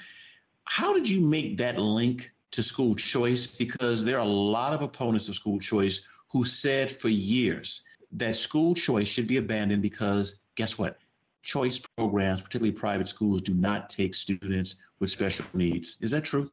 how 0.64 0.92
did 0.92 1.09
you 1.09 1.20
make 1.20 1.56
that 1.59 1.78
link 1.78 2.32
to 2.52 2.62
school 2.62 2.94
choice? 2.94 3.46
Because 3.46 4.04
there 4.04 4.16
are 4.16 4.26
a 4.26 4.28
lot 4.28 4.72
of 4.72 4.82
opponents 4.82 5.28
of 5.28 5.35
school 5.35 5.59
choice 5.59 6.06
who 6.28 6.44
said 6.44 6.90
for 6.90 7.09
years 7.09 7.82
that 8.12 8.37
school 8.37 8.75
choice 8.75 9.09
should 9.09 9.27
be 9.27 9.37
abandoned 9.37 9.83
because 9.83 10.42
guess 10.55 10.79
what? 10.79 10.99
Choice 11.42 11.81
programs, 11.97 12.42
particularly 12.42 12.73
private 12.73 13.09
schools, 13.09 13.42
do 13.42 13.55
not 13.55 13.88
take 13.88 14.14
students 14.14 14.77
with 14.99 15.11
special 15.11 15.45
needs. 15.55 15.97
Is 16.01 16.11
that 16.11 16.25
true? 16.25 16.51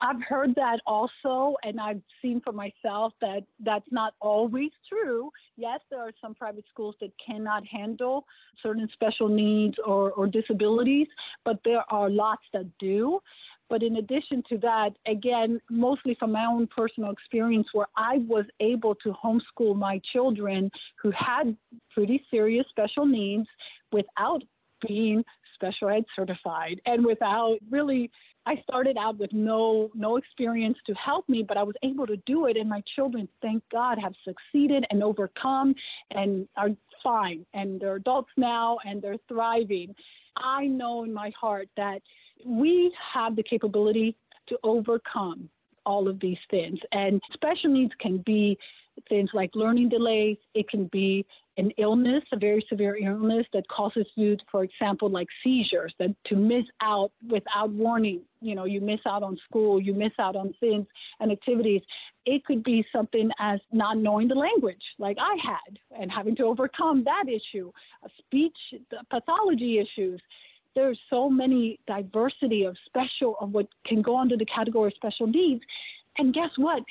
I've 0.00 0.22
heard 0.22 0.54
that 0.56 0.80
also, 0.86 1.56
and 1.62 1.80
I've 1.80 2.02
seen 2.20 2.40
for 2.40 2.52
myself 2.52 3.14
that 3.22 3.44
that's 3.60 3.86
not 3.90 4.12
always 4.20 4.70
true. 4.86 5.30
Yes, 5.56 5.80
there 5.90 6.00
are 6.00 6.12
some 6.20 6.34
private 6.34 6.64
schools 6.68 6.94
that 7.00 7.10
cannot 7.24 7.64
handle 7.66 8.26
certain 8.62 8.88
special 8.92 9.28
needs 9.28 9.76
or, 9.84 10.10
or 10.12 10.26
disabilities, 10.26 11.06
but 11.44 11.58
there 11.64 11.84
are 11.90 12.10
lots 12.10 12.42
that 12.52 12.66
do. 12.78 13.20
But 13.74 13.82
in 13.82 13.96
addition 13.96 14.44
to 14.50 14.58
that, 14.58 14.90
again, 15.04 15.60
mostly 15.68 16.14
from 16.20 16.30
my 16.30 16.46
own 16.46 16.68
personal 16.68 17.10
experience, 17.10 17.66
where 17.72 17.88
I 17.96 18.18
was 18.18 18.44
able 18.60 18.94
to 18.94 19.12
homeschool 19.12 19.74
my 19.74 20.00
children 20.12 20.70
who 21.02 21.10
had 21.10 21.56
pretty 21.92 22.24
serious 22.30 22.66
special 22.70 23.04
needs 23.04 23.48
without 23.90 24.44
being 24.86 25.24
special 25.56 25.88
ed 25.88 26.04
certified 26.14 26.80
and 26.86 27.04
without 27.04 27.56
really 27.68 28.12
I 28.46 28.62
started 28.62 28.96
out 28.96 29.18
with 29.18 29.32
no 29.32 29.90
no 29.92 30.18
experience 30.18 30.78
to 30.86 30.94
help 30.94 31.28
me, 31.28 31.42
but 31.42 31.56
I 31.56 31.64
was 31.64 31.74
able 31.82 32.06
to 32.06 32.16
do 32.26 32.46
it, 32.46 32.56
and 32.56 32.68
my 32.68 32.82
children, 32.94 33.28
thank 33.42 33.64
God, 33.72 33.98
have 34.00 34.14
succeeded 34.24 34.84
and 34.90 35.02
overcome 35.02 35.74
and 36.12 36.46
are 36.56 36.70
fine, 37.02 37.44
and 37.54 37.80
they're 37.80 37.96
adults 37.96 38.30
now 38.36 38.78
and 38.84 39.02
they're 39.02 39.24
thriving. 39.26 39.96
I 40.36 40.66
know 40.66 41.04
in 41.04 41.12
my 41.12 41.32
heart 41.40 41.68
that 41.76 42.02
we 42.44 42.92
have 43.12 43.36
the 43.36 43.42
capability 43.42 44.16
to 44.48 44.58
overcome 44.62 45.48
all 45.86 46.08
of 46.08 46.20
these 46.20 46.38
things. 46.50 46.78
And 46.92 47.20
special 47.34 47.70
needs 47.70 47.92
can 48.00 48.18
be 48.18 48.58
things 49.08 49.30
like 49.34 49.50
learning 49.54 49.88
delays, 49.88 50.36
it 50.54 50.68
can 50.68 50.86
be 50.86 51.26
an 51.56 51.70
illness, 51.78 52.22
a 52.32 52.36
very 52.36 52.64
severe 52.68 52.96
illness 52.96 53.46
that 53.52 53.66
causes 53.68 54.06
you, 54.16 54.36
for 54.50 54.64
example, 54.64 55.08
like 55.08 55.26
seizures, 55.42 55.92
that 55.98 56.14
to 56.26 56.36
miss 56.36 56.64
out 56.80 57.10
without 57.28 57.70
warning, 57.70 58.20
you 58.40 58.54
know, 58.54 58.64
you 58.64 58.80
miss 58.80 59.00
out 59.06 59.22
on 59.22 59.36
school, 59.48 59.80
you 59.80 59.94
miss 59.94 60.12
out 60.18 60.36
on 60.36 60.54
things 60.60 60.86
and 61.20 61.30
activities. 61.30 61.82
It 62.26 62.44
could 62.44 62.64
be 62.64 62.84
something 62.92 63.30
as 63.38 63.60
not 63.72 63.98
knowing 63.98 64.28
the 64.28 64.34
language, 64.34 64.82
like 64.98 65.16
I 65.20 65.36
had, 65.42 65.78
and 66.00 66.10
having 66.10 66.36
to 66.36 66.44
overcome 66.44 67.04
that 67.04 67.24
issue, 67.28 67.70
speech 68.18 68.56
pathology 69.10 69.78
issues 69.78 70.20
there's 70.74 70.98
so 71.10 71.28
many 71.30 71.78
diversity 71.86 72.64
of 72.64 72.76
special 72.86 73.36
of 73.40 73.52
what 73.52 73.66
can 73.86 74.02
go 74.02 74.18
under 74.18 74.36
the 74.36 74.46
category 74.46 74.88
of 74.88 74.94
special 74.94 75.26
needs. 75.26 75.62
And 76.18 76.34
guess 76.34 76.50
what? 76.56 76.82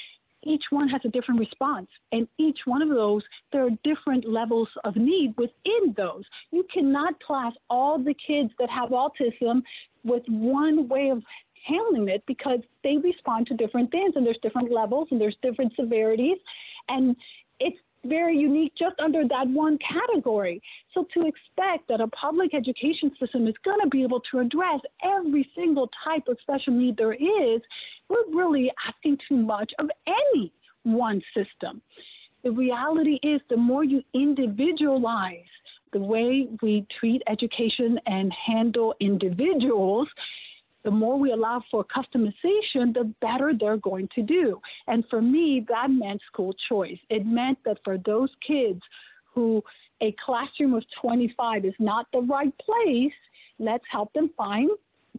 Each 0.46 0.64
one 0.72 0.90
has 0.90 1.02
a 1.06 1.10
different 1.10 1.40
response. 1.40 1.88
And 2.12 2.28
each 2.38 2.60
one 2.66 2.82
of 2.82 2.90
those, 2.90 3.22
there 3.52 3.66
are 3.66 3.70
different 3.84 4.28
levels 4.28 4.68
of 4.84 4.96
need 4.96 5.34
within 5.38 5.94
those. 5.96 6.24
You 6.52 6.66
cannot 6.74 7.22
class 7.24 7.54
all 7.70 7.98
the 7.98 8.16
kids 8.28 8.52
that 8.60 8.70
have 8.70 8.90
autism 8.90 9.62
with 10.04 10.24
one 10.28 10.90
way 10.90 11.10
of 11.10 11.24
handling 11.66 12.10
it 12.10 12.24
because 12.28 12.60
they 12.84 12.98
respond 12.98 13.48
to 13.48 13.54
different 13.54 13.90
things 13.92 14.14
and 14.16 14.26
there's 14.26 14.40
different 14.44 14.72
levels 14.72 15.08
and 15.12 15.22
there's 15.22 15.38
different 15.42 15.74
severities. 15.80 16.38
And 16.90 17.16
it's 17.60 17.78
very 18.06 18.38
unique 18.38 18.74
just 18.78 19.00
under 19.00 19.28
that 19.28 19.48
one 19.48 19.78
category. 19.78 20.62
So 20.94 21.06
to 21.14 21.26
expect 21.26 21.88
that 21.90 22.02
a 22.02 22.08
public 22.08 22.54
education 22.54 23.12
system 23.20 23.48
is 23.48 23.56
going 23.64 23.80
to 23.82 23.90
be 23.90 24.04
able 24.04 24.22
to 24.32 24.40
address 24.40 24.80
every 25.04 25.50
single 25.56 25.90
type 26.04 26.28
of 26.28 26.38
special 26.42 26.74
need 26.74 26.98
there 26.98 27.14
is, 27.14 27.62
we're 28.10 28.26
really 28.34 28.72
asking 28.88 29.18
too 29.28 29.38
much 29.38 29.72
of 29.80 29.90
any 30.08 30.52
one 30.84 31.22
system. 31.34 31.82
The 32.44 32.52
reality 32.52 33.20
is 33.24 33.40
the 33.50 33.58
more 33.58 33.84
you 33.86 34.02
individualize 34.14 35.40
the 35.94 36.00
way 36.00 36.48
we 36.62 36.86
treat 37.00 37.22
education 37.30 38.00
and 38.06 38.34
handle 38.34 38.96
individuals, 39.00 40.08
the 40.84 40.92
more 40.92 41.18
we 41.18 41.32
allow 41.32 41.62
for 41.72 41.86
customization, 41.86 42.94
the 42.94 43.14
better 43.22 43.54
they're 43.58 43.78
going 43.78 44.10
to 44.16 44.22
do. 44.22 44.60
And 44.88 45.04
for 45.10 45.22
me, 45.22 45.66
that 45.70 45.90
meant 45.90 46.22
school 46.32 46.54
choice. 46.70 46.98
It 47.10 47.26
meant 47.26 47.58
that 47.66 47.78
for 47.84 47.98
those 47.98 48.30
kids 48.46 48.82
who 49.34 49.64
a 50.02 50.14
classroom 50.24 50.74
of 50.74 50.84
25 51.02 51.66
is 51.66 51.74
not 51.80 52.08
the 52.12 52.22
right 52.22 52.54
place, 52.60 53.14
let's 53.60 53.86
help 53.90 54.12
them 54.14 54.30
find 54.38 54.70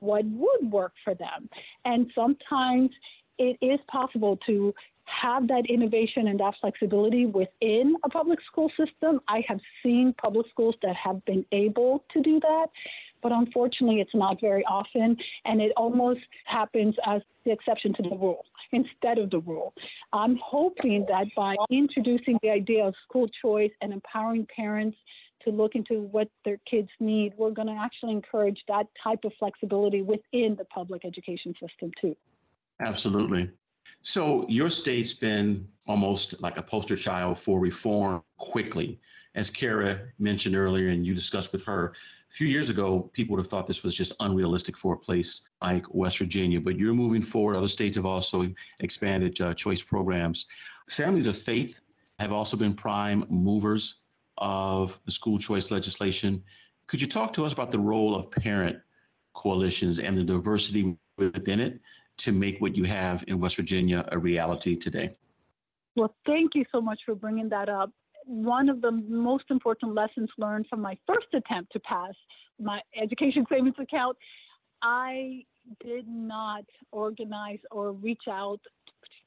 what 0.01 0.25
would 0.27 0.71
work 0.71 0.93
for 1.03 1.15
them. 1.15 1.49
And 1.85 2.11
sometimes 2.15 2.91
it 3.39 3.57
is 3.61 3.81
possible 3.89 4.39
to 4.47 4.75
have 5.07 5.49
that 5.49 5.65
innovation 5.69 6.29
and 6.29 6.41
that 6.41 6.55
flexibility 6.61 7.27
within 7.27 7.95
a 8.05 8.09
public 8.09 8.39
school 8.51 8.71
system. 8.71 9.21
I 9.29 9.43
have 9.49 9.61
seen 9.83 10.15
public 10.21 10.47
schools 10.51 10.75
that 10.83 10.97
have 10.97 11.25
been 11.25 11.45
able 11.53 12.05
to 12.13 12.23
do 12.23 12.41
that 12.41 12.67
but 13.25 13.33
unfortunately, 13.33 14.03
it's 14.03 14.15
not 14.15 14.39
very 14.39 14.63
often, 14.67 15.17
and 15.47 15.61
it 15.63 15.73
almost 15.79 16.21
happens 16.45 16.95
as 17.07 17.23
the 17.47 17.51
exception 17.51 17.95
to 17.95 18.03
the 18.03 18.11
rule 18.11 18.45
instead 18.71 19.17
of 19.17 19.31
the 19.31 19.41
rule. 19.41 19.73
I'm 20.13 20.39
hoping 20.45 21.07
that 21.09 21.27
by 21.35 21.57
introducing 21.71 22.39
the 22.43 22.51
idea 22.51 22.85
of 22.85 22.95
school 23.09 23.29
choice 23.43 23.71
and 23.81 23.95
empowering 23.95 24.47
parents 24.55 24.99
to 25.45 25.51
look 25.51 25.75
into 25.75 26.03
what 26.03 26.29
their 26.45 26.59
kids 26.71 26.91
need, 27.01 27.33
we're 27.39 27.51
going 27.51 27.69
to 27.69 27.81
actually 27.81 28.13
encourage 28.13 28.63
that 28.69 28.87
type 29.03 29.21
of 29.25 29.33
flexibility 29.39 30.03
within 30.03 30.55
the 30.59 30.67
public 30.67 31.07
education 31.07 31.55
system, 31.55 31.91
too. 31.99 32.15
Absolutely. 32.81 33.51
So, 34.03 34.45
your 34.49 34.69
state's 34.69 35.15
been 35.15 35.67
almost 35.87 36.43
like 36.43 36.59
a 36.59 36.63
poster 36.63 36.97
child 36.97 37.39
for 37.39 37.59
reform 37.59 38.23
quickly. 38.37 39.01
As 39.35 39.51
Cara 39.51 40.01
mentioned 40.19 40.55
earlier, 40.55 40.89
and 40.89 41.05
you 41.05 41.15
discussed 41.15 41.53
with 41.53 41.65
her, 41.65 41.93
a 42.31 42.35
few 42.35 42.47
years 42.47 42.71
ago, 42.71 43.11
people 43.13 43.35
would 43.35 43.43
have 43.43 43.51
thought 43.51 43.67
this 43.67 43.83
was 43.83 43.95
just 43.95 44.13
unrealistic 44.21 44.77
for 44.77 44.95
a 44.95 44.99
place 44.99 45.49
like 45.61 45.85
West 45.93 46.19
Virginia, 46.19 46.61
but 46.61 46.79
you're 46.79 46.95
moving 46.95 47.23
forward. 47.23 47.57
Other 47.57 47.69
states 47.69 47.97
have 47.97 48.07
also 48.07 48.53
expanded 48.81 49.41
uh, 49.41 49.55
choice 49.55 49.83
programs. 49.83 50.47
Families 50.89 51.27
of 51.27 51.37
faith 51.37 51.81
have 52.19 52.33
also 52.33 52.57
been 52.57 52.75
prime 52.75 53.25
movers 53.29 54.01
of 54.39 55.01
the 55.05 55.11
school 55.11 55.39
choice 55.39 55.71
legislation. 55.71 56.43
Could 56.87 57.01
you 57.01 57.09
talk 57.09 57.33
to 57.35 57.45
us 57.45 57.53
about 57.53 57.71
the 57.71 57.79
role 57.79 58.15
of 58.15 58.31
parent 58.31 58.79
coalitions 59.33 59.99
and 59.99 60.17
the 60.17 60.25
diversity 60.25 60.97
within 61.17 61.59
it 61.59 61.81
to 62.19 62.31
make 62.31 62.61
what 62.61 62.77
you 62.77 62.85
have 62.85 63.25
in 63.27 63.41
West 63.41 63.57
Virginia 63.57 64.09
a 64.13 64.19
reality 64.19 64.77
today? 64.77 65.11
Well, 65.97 66.15
thank 66.27 66.55
you 66.55 66.65
so 66.71 66.81
much 66.81 67.01
for 67.05 67.15
bringing 67.15 67.49
that 67.49 67.69
up 67.69 67.91
one 68.27 68.69
of 68.69 68.81
the 68.81 68.91
most 68.91 69.45
important 69.51 69.95
lessons 69.95 70.29
learned 70.39 70.67
from 70.69 70.81
my 70.81 70.97
first 71.07 71.27
attempt 71.35 71.73
to 71.73 71.81
pass 71.81 72.15
my 72.61 72.81
education 73.01 73.45
savings 73.51 73.75
account, 73.79 74.17
I 74.83 75.45
did 75.83 76.07
not 76.07 76.65
organize 76.93 77.61
or 77.71 77.93
reach 77.93 78.23
out 78.31 78.61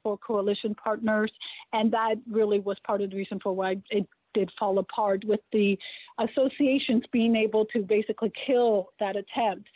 for 0.03 0.17
coalition 0.17 0.75
partners. 0.75 1.31
And 1.73 1.91
that 1.91 2.15
really 2.29 2.59
was 2.59 2.77
part 2.85 3.01
of 3.01 3.09
the 3.09 3.17
reason 3.17 3.39
for 3.41 3.53
why 3.53 3.77
it 3.89 4.07
did 4.33 4.51
fall 4.59 4.77
apart 4.77 5.23
with 5.25 5.39
the 5.51 5.77
associations 6.19 7.03
being 7.11 7.35
able 7.35 7.65
to 7.65 7.81
basically 7.81 8.31
kill 8.45 8.89
that 8.99 9.15
attempt 9.15 9.67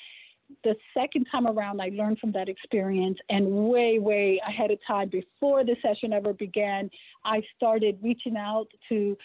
the 0.64 0.76
second 0.94 1.28
time 1.32 1.48
around, 1.48 1.82
I 1.82 1.90
learned 1.90 2.20
from 2.20 2.32
that 2.34 2.50
experience, 2.50 3.18
and 3.30 3.70
way, 3.70 4.00
way 4.00 4.42
ahead 4.48 4.72
of 4.72 4.80
time, 4.86 5.10
before 5.10 5.64
the 5.64 5.76
session 5.82 6.14
ever 6.14 6.34
began, 6.34 6.90
I 7.26 7.42
started 7.56 8.00
reaching 8.02 8.38
out 8.38 8.68
to 8.90 9.18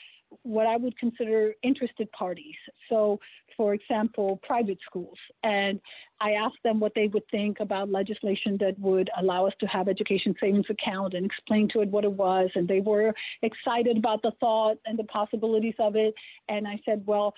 what 0.43 0.67
I 0.67 0.77
would 0.77 0.99
consider 0.99 1.55
interested 1.63 2.11
parties. 2.13 2.57
So, 2.89 3.21
for 3.57 3.75
example, 3.75 4.41
private 4.43 4.79
schools. 4.85 5.17
And 5.45 5.81
I 6.21 6.33
asked 6.33 6.59
them 6.65 6.81
what 6.81 6.93
they 6.95 7.07
would 7.09 7.23
think 7.31 7.61
about 7.61 7.91
legislation 7.91 8.59
that 8.59 8.79
would 8.79 9.09
allow 9.19 9.47
us 9.47 9.55
to 9.61 9.67
have 9.67 9.89
education 9.89 10.35
savings 10.41 10.67
account 10.69 11.15
and 11.15 11.25
explain 11.25 11.69
to 11.71 11.81
it 11.81 11.89
what 11.89 12.05
it 12.05 12.13
was. 12.13 12.51
And 12.55 12.67
they 12.67 12.81
were 12.81 13.15
excited 13.43 13.97
about 13.97 14.23
the 14.23 14.33
thought 14.41 14.79
and 14.85 14.99
the 14.99 15.05
possibilities 15.05 15.75
of 15.79 15.95
it. 15.97 16.15
And 16.49 16.67
I 16.67 16.81
said, 16.85 17.05
well, 17.07 17.35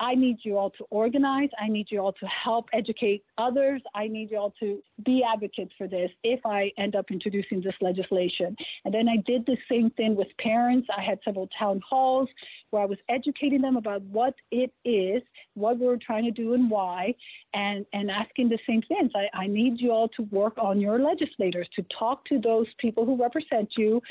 I 0.00 0.14
need 0.14 0.38
you 0.42 0.58
all 0.58 0.70
to 0.70 0.84
organize. 0.90 1.50
I 1.60 1.68
need 1.68 1.86
you 1.90 2.00
all 2.00 2.12
to 2.14 2.26
help 2.26 2.68
educate 2.72 3.24
others. 3.38 3.80
I 3.94 4.08
need 4.08 4.30
you 4.30 4.38
all 4.38 4.52
to 4.60 4.82
be 5.04 5.22
advocates 5.22 5.72
for 5.78 5.86
this 5.86 6.10
if 6.24 6.40
I 6.44 6.72
end 6.78 6.96
up 6.96 7.10
introducing 7.10 7.60
this 7.60 7.74
legislation. 7.80 8.56
And 8.84 8.92
then 8.92 9.08
I 9.08 9.16
did 9.24 9.46
the 9.46 9.56
same 9.70 9.90
thing 9.90 10.16
with 10.16 10.28
parents. 10.38 10.88
I 10.96 11.02
had 11.02 11.20
several 11.24 11.48
town 11.56 11.80
halls 11.88 12.28
where 12.70 12.82
I 12.82 12.86
was 12.86 12.98
educating 13.08 13.62
them 13.62 13.76
about 13.76 14.02
what 14.02 14.34
it 14.50 14.72
is, 14.84 15.22
what 15.54 15.78
we're 15.78 15.96
trying 15.96 16.24
to 16.24 16.32
do, 16.32 16.54
and 16.54 16.68
why, 16.70 17.14
and, 17.52 17.86
and 17.92 18.10
asking 18.10 18.48
the 18.48 18.58
same 18.66 18.82
things. 18.82 19.12
I, 19.14 19.28
I 19.32 19.46
need 19.46 19.80
you 19.80 19.92
all 19.92 20.08
to 20.08 20.22
work 20.24 20.54
on 20.58 20.80
your 20.80 20.98
legislators, 20.98 21.68
to 21.76 21.84
talk 21.96 22.24
to 22.26 22.40
those 22.40 22.66
people 22.78 23.06
who 23.06 23.20
represent 23.20 23.70
you 23.76 24.02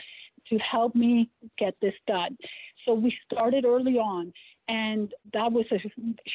to 0.49 0.57
help 0.57 0.95
me 0.95 1.29
get 1.57 1.75
this 1.81 1.93
done. 2.07 2.38
So 2.86 2.93
we 2.93 3.15
started 3.31 3.65
early 3.65 3.97
on. 3.97 4.34
And 4.68 5.14
that 5.34 5.51
was 5.51 5.66
a 5.72 5.80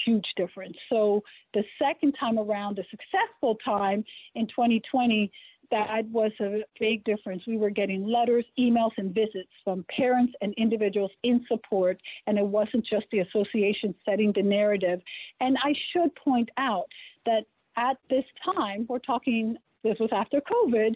huge 0.05 0.27
difference. 0.37 0.77
So 0.91 1.23
the 1.55 1.65
second 1.79 2.15
time 2.21 2.39
around, 2.39 2.77
the 2.77 2.85
successful 2.91 3.57
time 3.65 4.05
in 4.35 4.47
2020, 4.49 5.31
that 5.71 6.07
was 6.11 6.33
a 6.41 6.63
big 6.81 7.05
difference. 7.05 7.43
We 7.47 7.57
were 7.57 7.71
getting 7.71 8.07
letters, 8.07 8.45
emails, 8.59 8.93
and 8.97 9.15
visits 9.15 9.51
from 9.65 9.85
parents 9.95 10.33
and 10.41 10.55
individuals 10.55 11.11
in 11.23 11.45
support, 11.47 12.01
and 12.27 12.39
it 12.39 12.47
wasn't 12.47 12.87
just 12.87 13.07
the 13.13 13.21
association 13.21 13.95
setting 14.05 14.33
the 14.35 14.43
narrative. 14.43 15.01
And 15.41 15.59
I 15.63 15.75
should 15.93 16.15
point 16.17 16.49
out 16.57 16.87
that 17.27 17.45
at 17.77 17.99
this 18.09 18.25
time, 18.45 18.87
we're 18.89 18.99
talking, 18.99 19.57
this 19.85 19.97
was 20.01 20.11
after 20.13 20.41
COVID, 20.41 20.95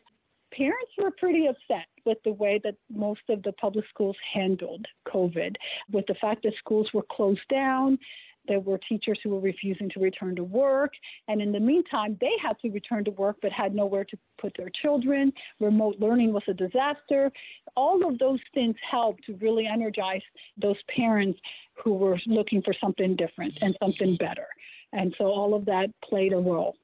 parents 0.56 0.92
were 0.98 1.10
pretty 1.10 1.46
upset 1.46 1.86
with 2.04 2.18
the 2.24 2.32
way 2.32 2.60
that 2.64 2.76
most 2.90 3.22
of 3.28 3.42
the 3.42 3.52
public 3.52 3.84
schools 3.88 4.16
handled 4.32 4.86
COVID, 5.06 5.56
with 5.90 6.06
the 6.06 6.14
fact 6.14 6.42
that 6.42 6.54
schools 6.58 6.90
were 6.92 7.04
closed 7.10 7.46
down. 7.50 7.98
There 8.48 8.60
were 8.60 8.78
teachers 8.88 9.20
who 9.22 9.30
were 9.30 9.40
refusing 9.40 9.88
to 9.90 10.00
return 10.00 10.34
to 10.36 10.44
work. 10.44 10.92
And 11.28 11.40
in 11.40 11.52
the 11.52 11.60
meantime, 11.60 12.18
they 12.20 12.32
had 12.42 12.58
to 12.62 12.70
return 12.70 13.04
to 13.04 13.12
work 13.12 13.36
but 13.40 13.52
had 13.52 13.74
nowhere 13.74 14.04
to 14.04 14.18
put 14.40 14.52
their 14.56 14.70
children. 14.82 15.32
Remote 15.60 15.96
learning 16.00 16.32
was 16.32 16.42
a 16.48 16.54
disaster. 16.54 17.30
All 17.76 18.06
of 18.06 18.18
those 18.18 18.40
things 18.52 18.74
helped 18.90 19.24
to 19.26 19.34
really 19.36 19.66
energize 19.66 20.22
those 20.60 20.76
parents 20.94 21.38
who 21.84 21.94
were 21.94 22.18
looking 22.26 22.62
for 22.62 22.74
something 22.80 23.14
different 23.14 23.54
and 23.60 23.76
something 23.80 24.16
better. 24.16 24.46
And 24.92 25.14
so 25.18 25.26
all 25.26 25.54
of 25.54 25.64
that 25.66 25.90
played 26.04 26.32
a 26.32 26.36
role. 26.36 26.76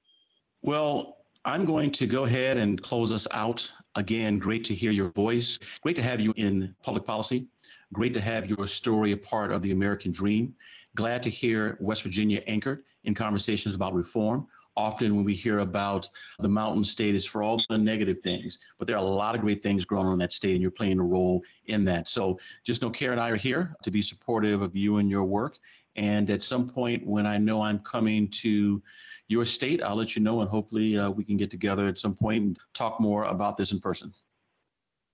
Well, 0.63 1.17
I'm 1.49 1.65
going 1.65 1.91
to 1.93 2.07
go 2.07 2.27
ahead 2.27 2.59
and 2.59 2.81
close 2.83 3.11
us 3.11 3.27
out. 3.33 3.73
Again, 3.95 4.39
great 4.39 4.65
to 4.65 4.75
hear 4.75 4.91
your 4.91 5.09
voice. 5.13 5.59
Great 5.81 5.97
to 5.97 6.03
have 6.03 6.21
you 6.21 6.35
in 6.37 6.75
public 6.83 7.07
policy. 7.07 7.49
Great 7.95 8.13
to 8.13 8.21
have 8.21 8.51
your 8.51 8.67
story 8.67 9.13
a 9.13 9.17
part 9.17 9.51
of 9.51 9.63
the 9.63 9.73
American 9.73 10.13
dream. 10.13 10.55
Glad 10.95 11.23
to 11.23 11.31
hear 11.31 11.79
West 11.81 12.03
Virginia 12.03 12.43
anchored 12.47 12.83
in 13.05 13.15
conversations 13.15 13.75
about 13.75 13.95
reform. 13.95 14.47
Often, 14.77 15.17
when 15.17 15.25
we 15.25 15.33
hear 15.33 15.61
about 15.61 16.07
the 16.39 16.51
mountain 16.51 16.85
state, 16.85 17.15
is 17.15 17.25
for 17.25 17.43
all 17.43 17.63
the 17.71 17.79
negative 17.79 18.21
things, 18.21 18.59
but 18.79 18.87
there 18.87 18.97
are 18.97 19.03
a 19.03 19.09
lot 19.09 19.35
of 19.35 19.41
great 19.41 19.63
things 19.63 19.87
growing 19.87 20.07
on 20.07 20.13
in 20.13 20.19
that 20.19 20.35
state, 20.35 20.53
and 20.53 20.61
you're 20.61 20.71
playing 20.71 21.01
a 21.01 21.03
role 21.03 21.43
in 21.65 21.83
that. 21.87 22.09
So, 22.09 22.39
just 22.63 22.83
know 22.83 22.91
Karen 22.91 23.19
and 23.19 23.23
I 23.23 23.31
are 23.31 23.37
here 23.37 23.75
to 23.83 23.91
be 23.91 24.03
supportive 24.03 24.61
of 24.61 24.77
you 24.77 24.99
and 24.99 25.09
your 25.09 25.25
work. 25.25 25.59
And 25.97 26.31
at 26.31 26.43
some 26.43 26.69
point, 26.69 27.05
when 27.05 27.27
I 27.27 27.39
know 27.39 27.61
I'm 27.61 27.81
coming 27.81 28.29
to 28.29 28.81
your 29.29 29.45
state, 29.45 29.83
I'll 29.83 29.97
let 29.97 30.17
you 30.17 30.23
know, 30.23 30.41
and 30.41 30.51
hopefully 30.51 30.99
uh, 30.99 31.11
we 31.11 31.23
can 31.23 31.37
get 31.37 31.51
together 31.51 31.87
at 31.87 31.99
some 31.99 32.15
point 32.15 32.43
and 32.43 32.59
talk 32.75 32.99
more 33.01 33.25
about 33.25 33.57
this 33.57 33.73
in 33.73 33.79
person. 33.79 34.13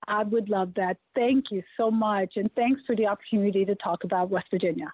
I 0.07 0.23
would 0.23 0.49
love 0.49 0.75
that. 0.77 0.99
Thank 1.15 1.51
you 1.51 1.63
so 1.77 1.91
much. 1.91 2.35
And 2.37 2.51
thanks 2.55 2.83
for 2.87 2.95
the 2.95 3.07
opportunity 3.07 3.65
to 3.65 3.75
talk 3.75 4.05
about 4.05 4.31
West 4.31 4.47
Virginia. 4.51 4.93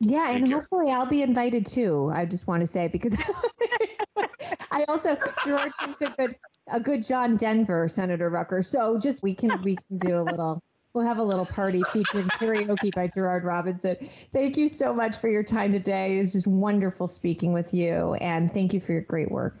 Yeah, 0.00 0.26
Thank 0.26 0.40
and 0.40 0.48
you. 0.48 0.56
hopefully 0.56 0.92
I'll 0.92 1.06
be 1.06 1.22
invited 1.22 1.66
too. 1.66 2.10
I 2.14 2.24
just 2.24 2.46
want 2.46 2.60
to 2.60 2.66
say 2.66 2.88
because 2.88 3.16
I 4.70 4.84
also 4.86 5.16
Gerard 5.44 5.72
is 5.88 6.00
a 6.00 6.10
good 6.10 6.36
a 6.70 6.78
good 6.78 7.02
John 7.02 7.36
Denver, 7.36 7.88
Senator 7.88 8.30
Rucker. 8.30 8.62
So 8.62 8.98
just 8.98 9.22
we 9.22 9.34
can 9.34 9.60
we 9.62 9.76
can 9.76 9.98
do 9.98 10.18
a 10.18 10.22
little 10.22 10.62
We'll 10.94 11.04
have 11.06 11.18
a 11.18 11.22
little 11.22 11.46
party 11.46 11.84
featuring 11.84 12.30
karaoke 12.30 12.94
by 12.94 13.08
Gerard 13.08 13.44
Robinson. 13.44 13.96
Thank 14.32 14.56
you 14.56 14.68
so 14.68 14.94
much 14.94 15.16
for 15.16 15.28
your 15.28 15.42
time 15.42 15.72
today. 15.72 16.16
It 16.16 16.18
was 16.18 16.32
just 16.32 16.46
wonderful 16.46 17.06
speaking 17.08 17.52
with 17.52 17.74
you, 17.74 18.14
and 18.14 18.50
thank 18.50 18.72
you 18.72 18.80
for 18.80 18.92
your 18.92 19.02
great 19.02 19.30
work. 19.30 19.54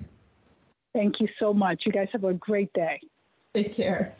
Thank 0.94 1.20
you 1.20 1.28
so 1.38 1.52
much. 1.52 1.82
You 1.86 1.92
guys 1.92 2.08
have 2.12 2.24
a 2.24 2.34
great 2.34 2.72
day. 2.72 3.00
Take 3.54 3.74
care. 3.74 4.14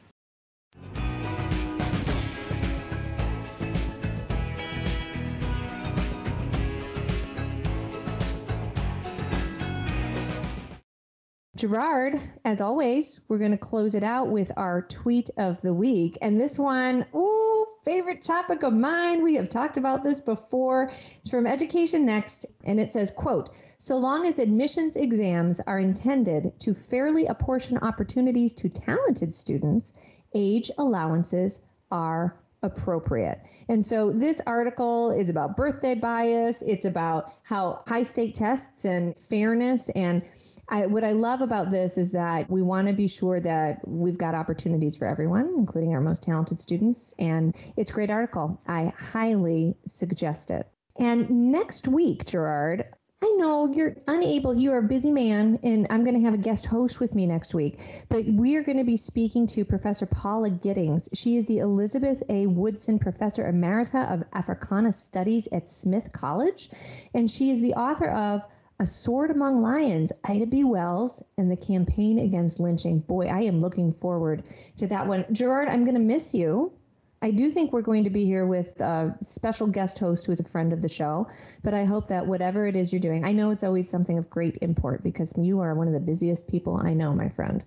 Gerard, 11.58 12.20
as 12.44 12.60
always, 12.60 13.20
we're 13.26 13.38
going 13.38 13.50
to 13.50 13.58
close 13.58 13.96
it 13.96 14.04
out 14.04 14.28
with 14.28 14.52
our 14.56 14.82
tweet 14.82 15.28
of 15.36 15.60
the 15.60 15.74
week. 15.74 16.16
And 16.22 16.40
this 16.40 16.56
one, 16.56 17.04
ooh, 17.16 17.66
favorite 17.84 18.22
topic 18.22 18.62
of 18.62 18.72
mine. 18.72 19.24
We 19.24 19.34
have 19.34 19.48
talked 19.48 19.76
about 19.76 20.04
this 20.04 20.20
before. 20.20 20.92
It's 21.18 21.28
from 21.28 21.48
Education 21.48 22.06
Next, 22.06 22.46
and 22.62 22.78
it 22.78 22.92
says, 22.92 23.10
quote, 23.10 23.50
so 23.76 23.98
long 23.98 24.24
as 24.24 24.38
admissions 24.38 24.96
exams 24.96 25.58
are 25.58 25.80
intended 25.80 26.52
to 26.60 26.74
fairly 26.74 27.26
apportion 27.26 27.78
opportunities 27.78 28.54
to 28.54 28.68
talented 28.68 29.34
students, 29.34 29.94
age 30.36 30.70
allowances 30.78 31.60
are 31.90 32.36
appropriate. 32.62 33.40
And 33.68 33.84
so 33.84 34.12
this 34.12 34.40
article 34.46 35.10
is 35.10 35.28
about 35.28 35.56
birthday 35.56 35.94
bias. 35.94 36.62
It's 36.62 36.84
about 36.84 37.32
how 37.42 37.82
high 37.86 38.02
stake 38.02 38.34
tests 38.34 38.84
and 38.84 39.16
fairness 39.16 39.90
and 39.90 40.22
I, 40.68 40.86
what 40.86 41.04
I 41.04 41.12
love 41.12 41.40
about 41.40 41.70
this 41.70 41.96
is 41.96 42.12
that 42.12 42.50
we 42.50 42.62
want 42.62 42.88
to 42.88 42.92
be 42.92 43.08
sure 43.08 43.40
that 43.40 43.80
we've 43.86 44.18
got 44.18 44.34
opportunities 44.34 44.96
for 44.96 45.06
everyone, 45.06 45.54
including 45.56 45.94
our 45.94 46.00
most 46.00 46.22
talented 46.22 46.60
students. 46.60 47.14
And 47.18 47.54
it's 47.76 47.90
a 47.90 47.94
great 47.94 48.10
article. 48.10 48.58
I 48.66 48.92
highly 48.98 49.76
suggest 49.86 50.50
it. 50.50 50.68
And 50.98 51.52
next 51.52 51.88
week, 51.88 52.26
Gerard, 52.26 52.84
I 53.20 53.34
know 53.36 53.72
you're 53.72 53.96
unable, 54.06 54.54
you're 54.54 54.78
a 54.78 54.82
busy 54.82 55.10
man, 55.10 55.58
and 55.64 55.88
I'm 55.90 56.04
going 56.04 56.14
to 56.14 56.20
have 56.20 56.34
a 56.34 56.38
guest 56.38 56.66
host 56.66 57.00
with 57.00 57.16
me 57.16 57.26
next 57.26 57.52
week. 57.52 57.80
But 58.08 58.26
we 58.26 58.54
are 58.56 58.62
going 58.62 58.78
to 58.78 58.84
be 58.84 58.96
speaking 58.96 59.46
to 59.48 59.64
Professor 59.64 60.06
Paula 60.06 60.50
Giddings. 60.50 61.08
She 61.14 61.36
is 61.36 61.46
the 61.46 61.58
Elizabeth 61.58 62.22
A. 62.28 62.46
Woodson 62.46 62.98
Professor 62.98 63.42
Emerita 63.42 64.12
of 64.12 64.22
Africana 64.34 64.92
Studies 64.92 65.48
at 65.50 65.68
Smith 65.68 66.12
College, 66.12 66.70
and 67.12 67.28
she 67.28 67.50
is 67.50 67.60
the 67.60 67.74
author 67.74 68.08
of 68.08 68.42
a 68.80 68.86
Sword 68.86 69.30
Among 69.30 69.60
Lions, 69.60 70.12
Ida 70.24 70.46
B. 70.46 70.62
Wells, 70.62 71.22
and 71.36 71.50
the 71.50 71.56
campaign 71.56 72.20
against 72.20 72.60
lynching. 72.60 73.00
Boy, 73.00 73.26
I 73.26 73.40
am 73.40 73.60
looking 73.60 73.92
forward 73.92 74.44
to 74.76 74.86
that 74.86 75.06
one. 75.06 75.24
Gerard, 75.32 75.68
I'm 75.68 75.84
going 75.84 75.96
to 75.96 76.00
miss 76.00 76.32
you. 76.32 76.72
I 77.20 77.32
do 77.32 77.50
think 77.50 77.72
we're 77.72 77.82
going 77.82 78.04
to 78.04 78.10
be 78.10 78.24
here 78.24 78.46
with 78.46 78.80
a 78.80 79.16
special 79.20 79.66
guest 79.66 79.98
host 79.98 80.26
who 80.26 80.32
is 80.32 80.38
a 80.38 80.44
friend 80.44 80.72
of 80.72 80.80
the 80.80 80.88
show, 80.88 81.26
but 81.64 81.74
I 81.74 81.84
hope 81.84 82.06
that 82.06 82.24
whatever 82.24 82.68
it 82.68 82.76
is 82.76 82.92
you're 82.92 83.00
doing, 83.00 83.24
I 83.24 83.32
know 83.32 83.50
it's 83.50 83.64
always 83.64 83.88
something 83.88 84.18
of 84.18 84.30
great 84.30 84.58
import 84.62 85.02
because 85.02 85.32
you 85.36 85.58
are 85.58 85.74
one 85.74 85.88
of 85.88 85.94
the 85.94 86.00
busiest 86.00 86.46
people 86.46 86.80
I 86.80 86.94
know, 86.94 87.12
my 87.12 87.28
friend. 87.28 87.64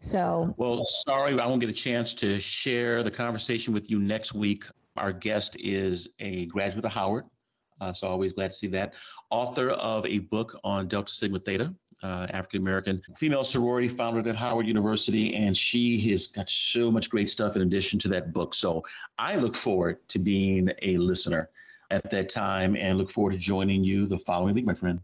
So, 0.00 0.54
well, 0.56 0.86
sorry, 0.86 1.38
I 1.38 1.46
won't 1.46 1.60
get 1.60 1.68
a 1.68 1.74
chance 1.74 2.14
to 2.14 2.40
share 2.40 3.02
the 3.02 3.10
conversation 3.10 3.74
with 3.74 3.90
you 3.90 3.98
next 3.98 4.34
week. 4.34 4.64
Our 4.96 5.12
guest 5.12 5.56
is 5.60 6.08
a 6.18 6.46
graduate 6.46 6.86
of 6.86 6.92
Howard, 6.92 7.24
uh, 7.80 7.92
so 7.92 8.08
always 8.08 8.32
glad 8.32 8.50
to 8.50 8.56
see 8.56 8.66
that. 8.68 8.94
Author 9.30 9.70
of 9.70 10.06
a 10.06 10.20
book 10.20 10.58
on 10.64 10.88
Delta 10.88 11.12
Sigma 11.12 11.38
Theta, 11.38 11.74
uh, 12.02 12.26
African 12.30 12.60
American 12.60 13.02
female 13.16 13.44
sorority 13.44 13.88
founded 13.88 14.26
at 14.26 14.36
Howard 14.36 14.66
University, 14.66 15.34
and 15.34 15.56
she 15.56 16.00
has 16.10 16.26
got 16.28 16.48
so 16.48 16.90
much 16.90 17.10
great 17.10 17.30
stuff 17.30 17.56
in 17.56 17.62
addition 17.62 17.98
to 18.00 18.08
that 18.08 18.32
book. 18.32 18.54
So 18.54 18.82
I 19.18 19.36
look 19.36 19.54
forward 19.54 20.06
to 20.08 20.18
being 20.18 20.70
a 20.82 20.96
listener 20.96 21.50
at 21.90 22.10
that 22.10 22.28
time, 22.28 22.76
and 22.76 22.98
look 22.98 23.10
forward 23.10 23.32
to 23.32 23.38
joining 23.38 23.84
you 23.84 24.06
the 24.06 24.18
following 24.18 24.54
week, 24.54 24.66
my 24.66 24.74
friend. 24.74 25.00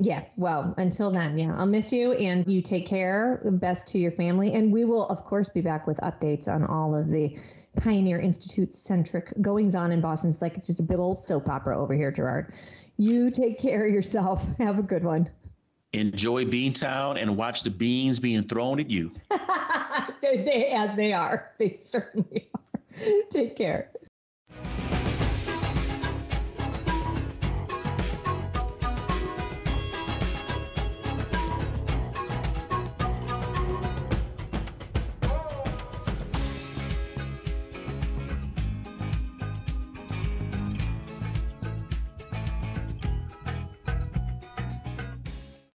Yeah, 0.00 0.24
well, 0.36 0.74
until 0.76 1.10
then, 1.10 1.38
yeah, 1.38 1.54
I'll 1.56 1.66
miss 1.66 1.92
you 1.92 2.14
and 2.14 2.44
you 2.50 2.60
take 2.60 2.84
care. 2.84 3.40
Best 3.44 3.86
to 3.88 3.98
your 3.98 4.10
family. 4.10 4.52
And 4.52 4.72
we 4.72 4.84
will, 4.84 5.06
of 5.06 5.24
course, 5.24 5.48
be 5.48 5.60
back 5.60 5.86
with 5.86 5.98
updates 5.98 6.48
on 6.48 6.64
all 6.64 6.96
of 6.96 7.08
the 7.08 7.38
Pioneer 7.76 8.18
Institute 8.18 8.72
centric 8.72 9.32
goings 9.40 9.74
on 9.74 9.92
in 9.92 10.00
Boston. 10.00 10.30
It's 10.30 10.42
like 10.42 10.56
it's 10.56 10.66
just 10.66 10.80
a 10.80 10.84
big 10.84 10.98
old 10.98 11.18
soap 11.18 11.48
opera 11.48 11.78
over 11.78 11.94
here, 11.94 12.10
Gerard. 12.10 12.54
You 12.96 13.30
take 13.30 13.58
care 13.58 13.86
of 13.86 13.92
yourself. 13.92 14.46
Have 14.58 14.78
a 14.78 14.82
good 14.82 15.04
one. 15.04 15.28
Enjoy 15.92 16.44
Beantown 16.44 17.20
and 17.20 17.36
watch 17.36 17.62
the 17.62 17.70
beans 17.70 18.18
being 18.18 18.42
thrown 18.42 18.80
at 18.80 18.90
you. 18.90 19.12
they, 20.22 20.38
they, 20.38 20.72
as 20.72 20.96
they 20.96 21.12
are. 21.12 21.52
They 21.58 21.72
certainly 21.72 22.50
are. 22.54 22.60
Take 23.30 23.56
care. 23.56 23.90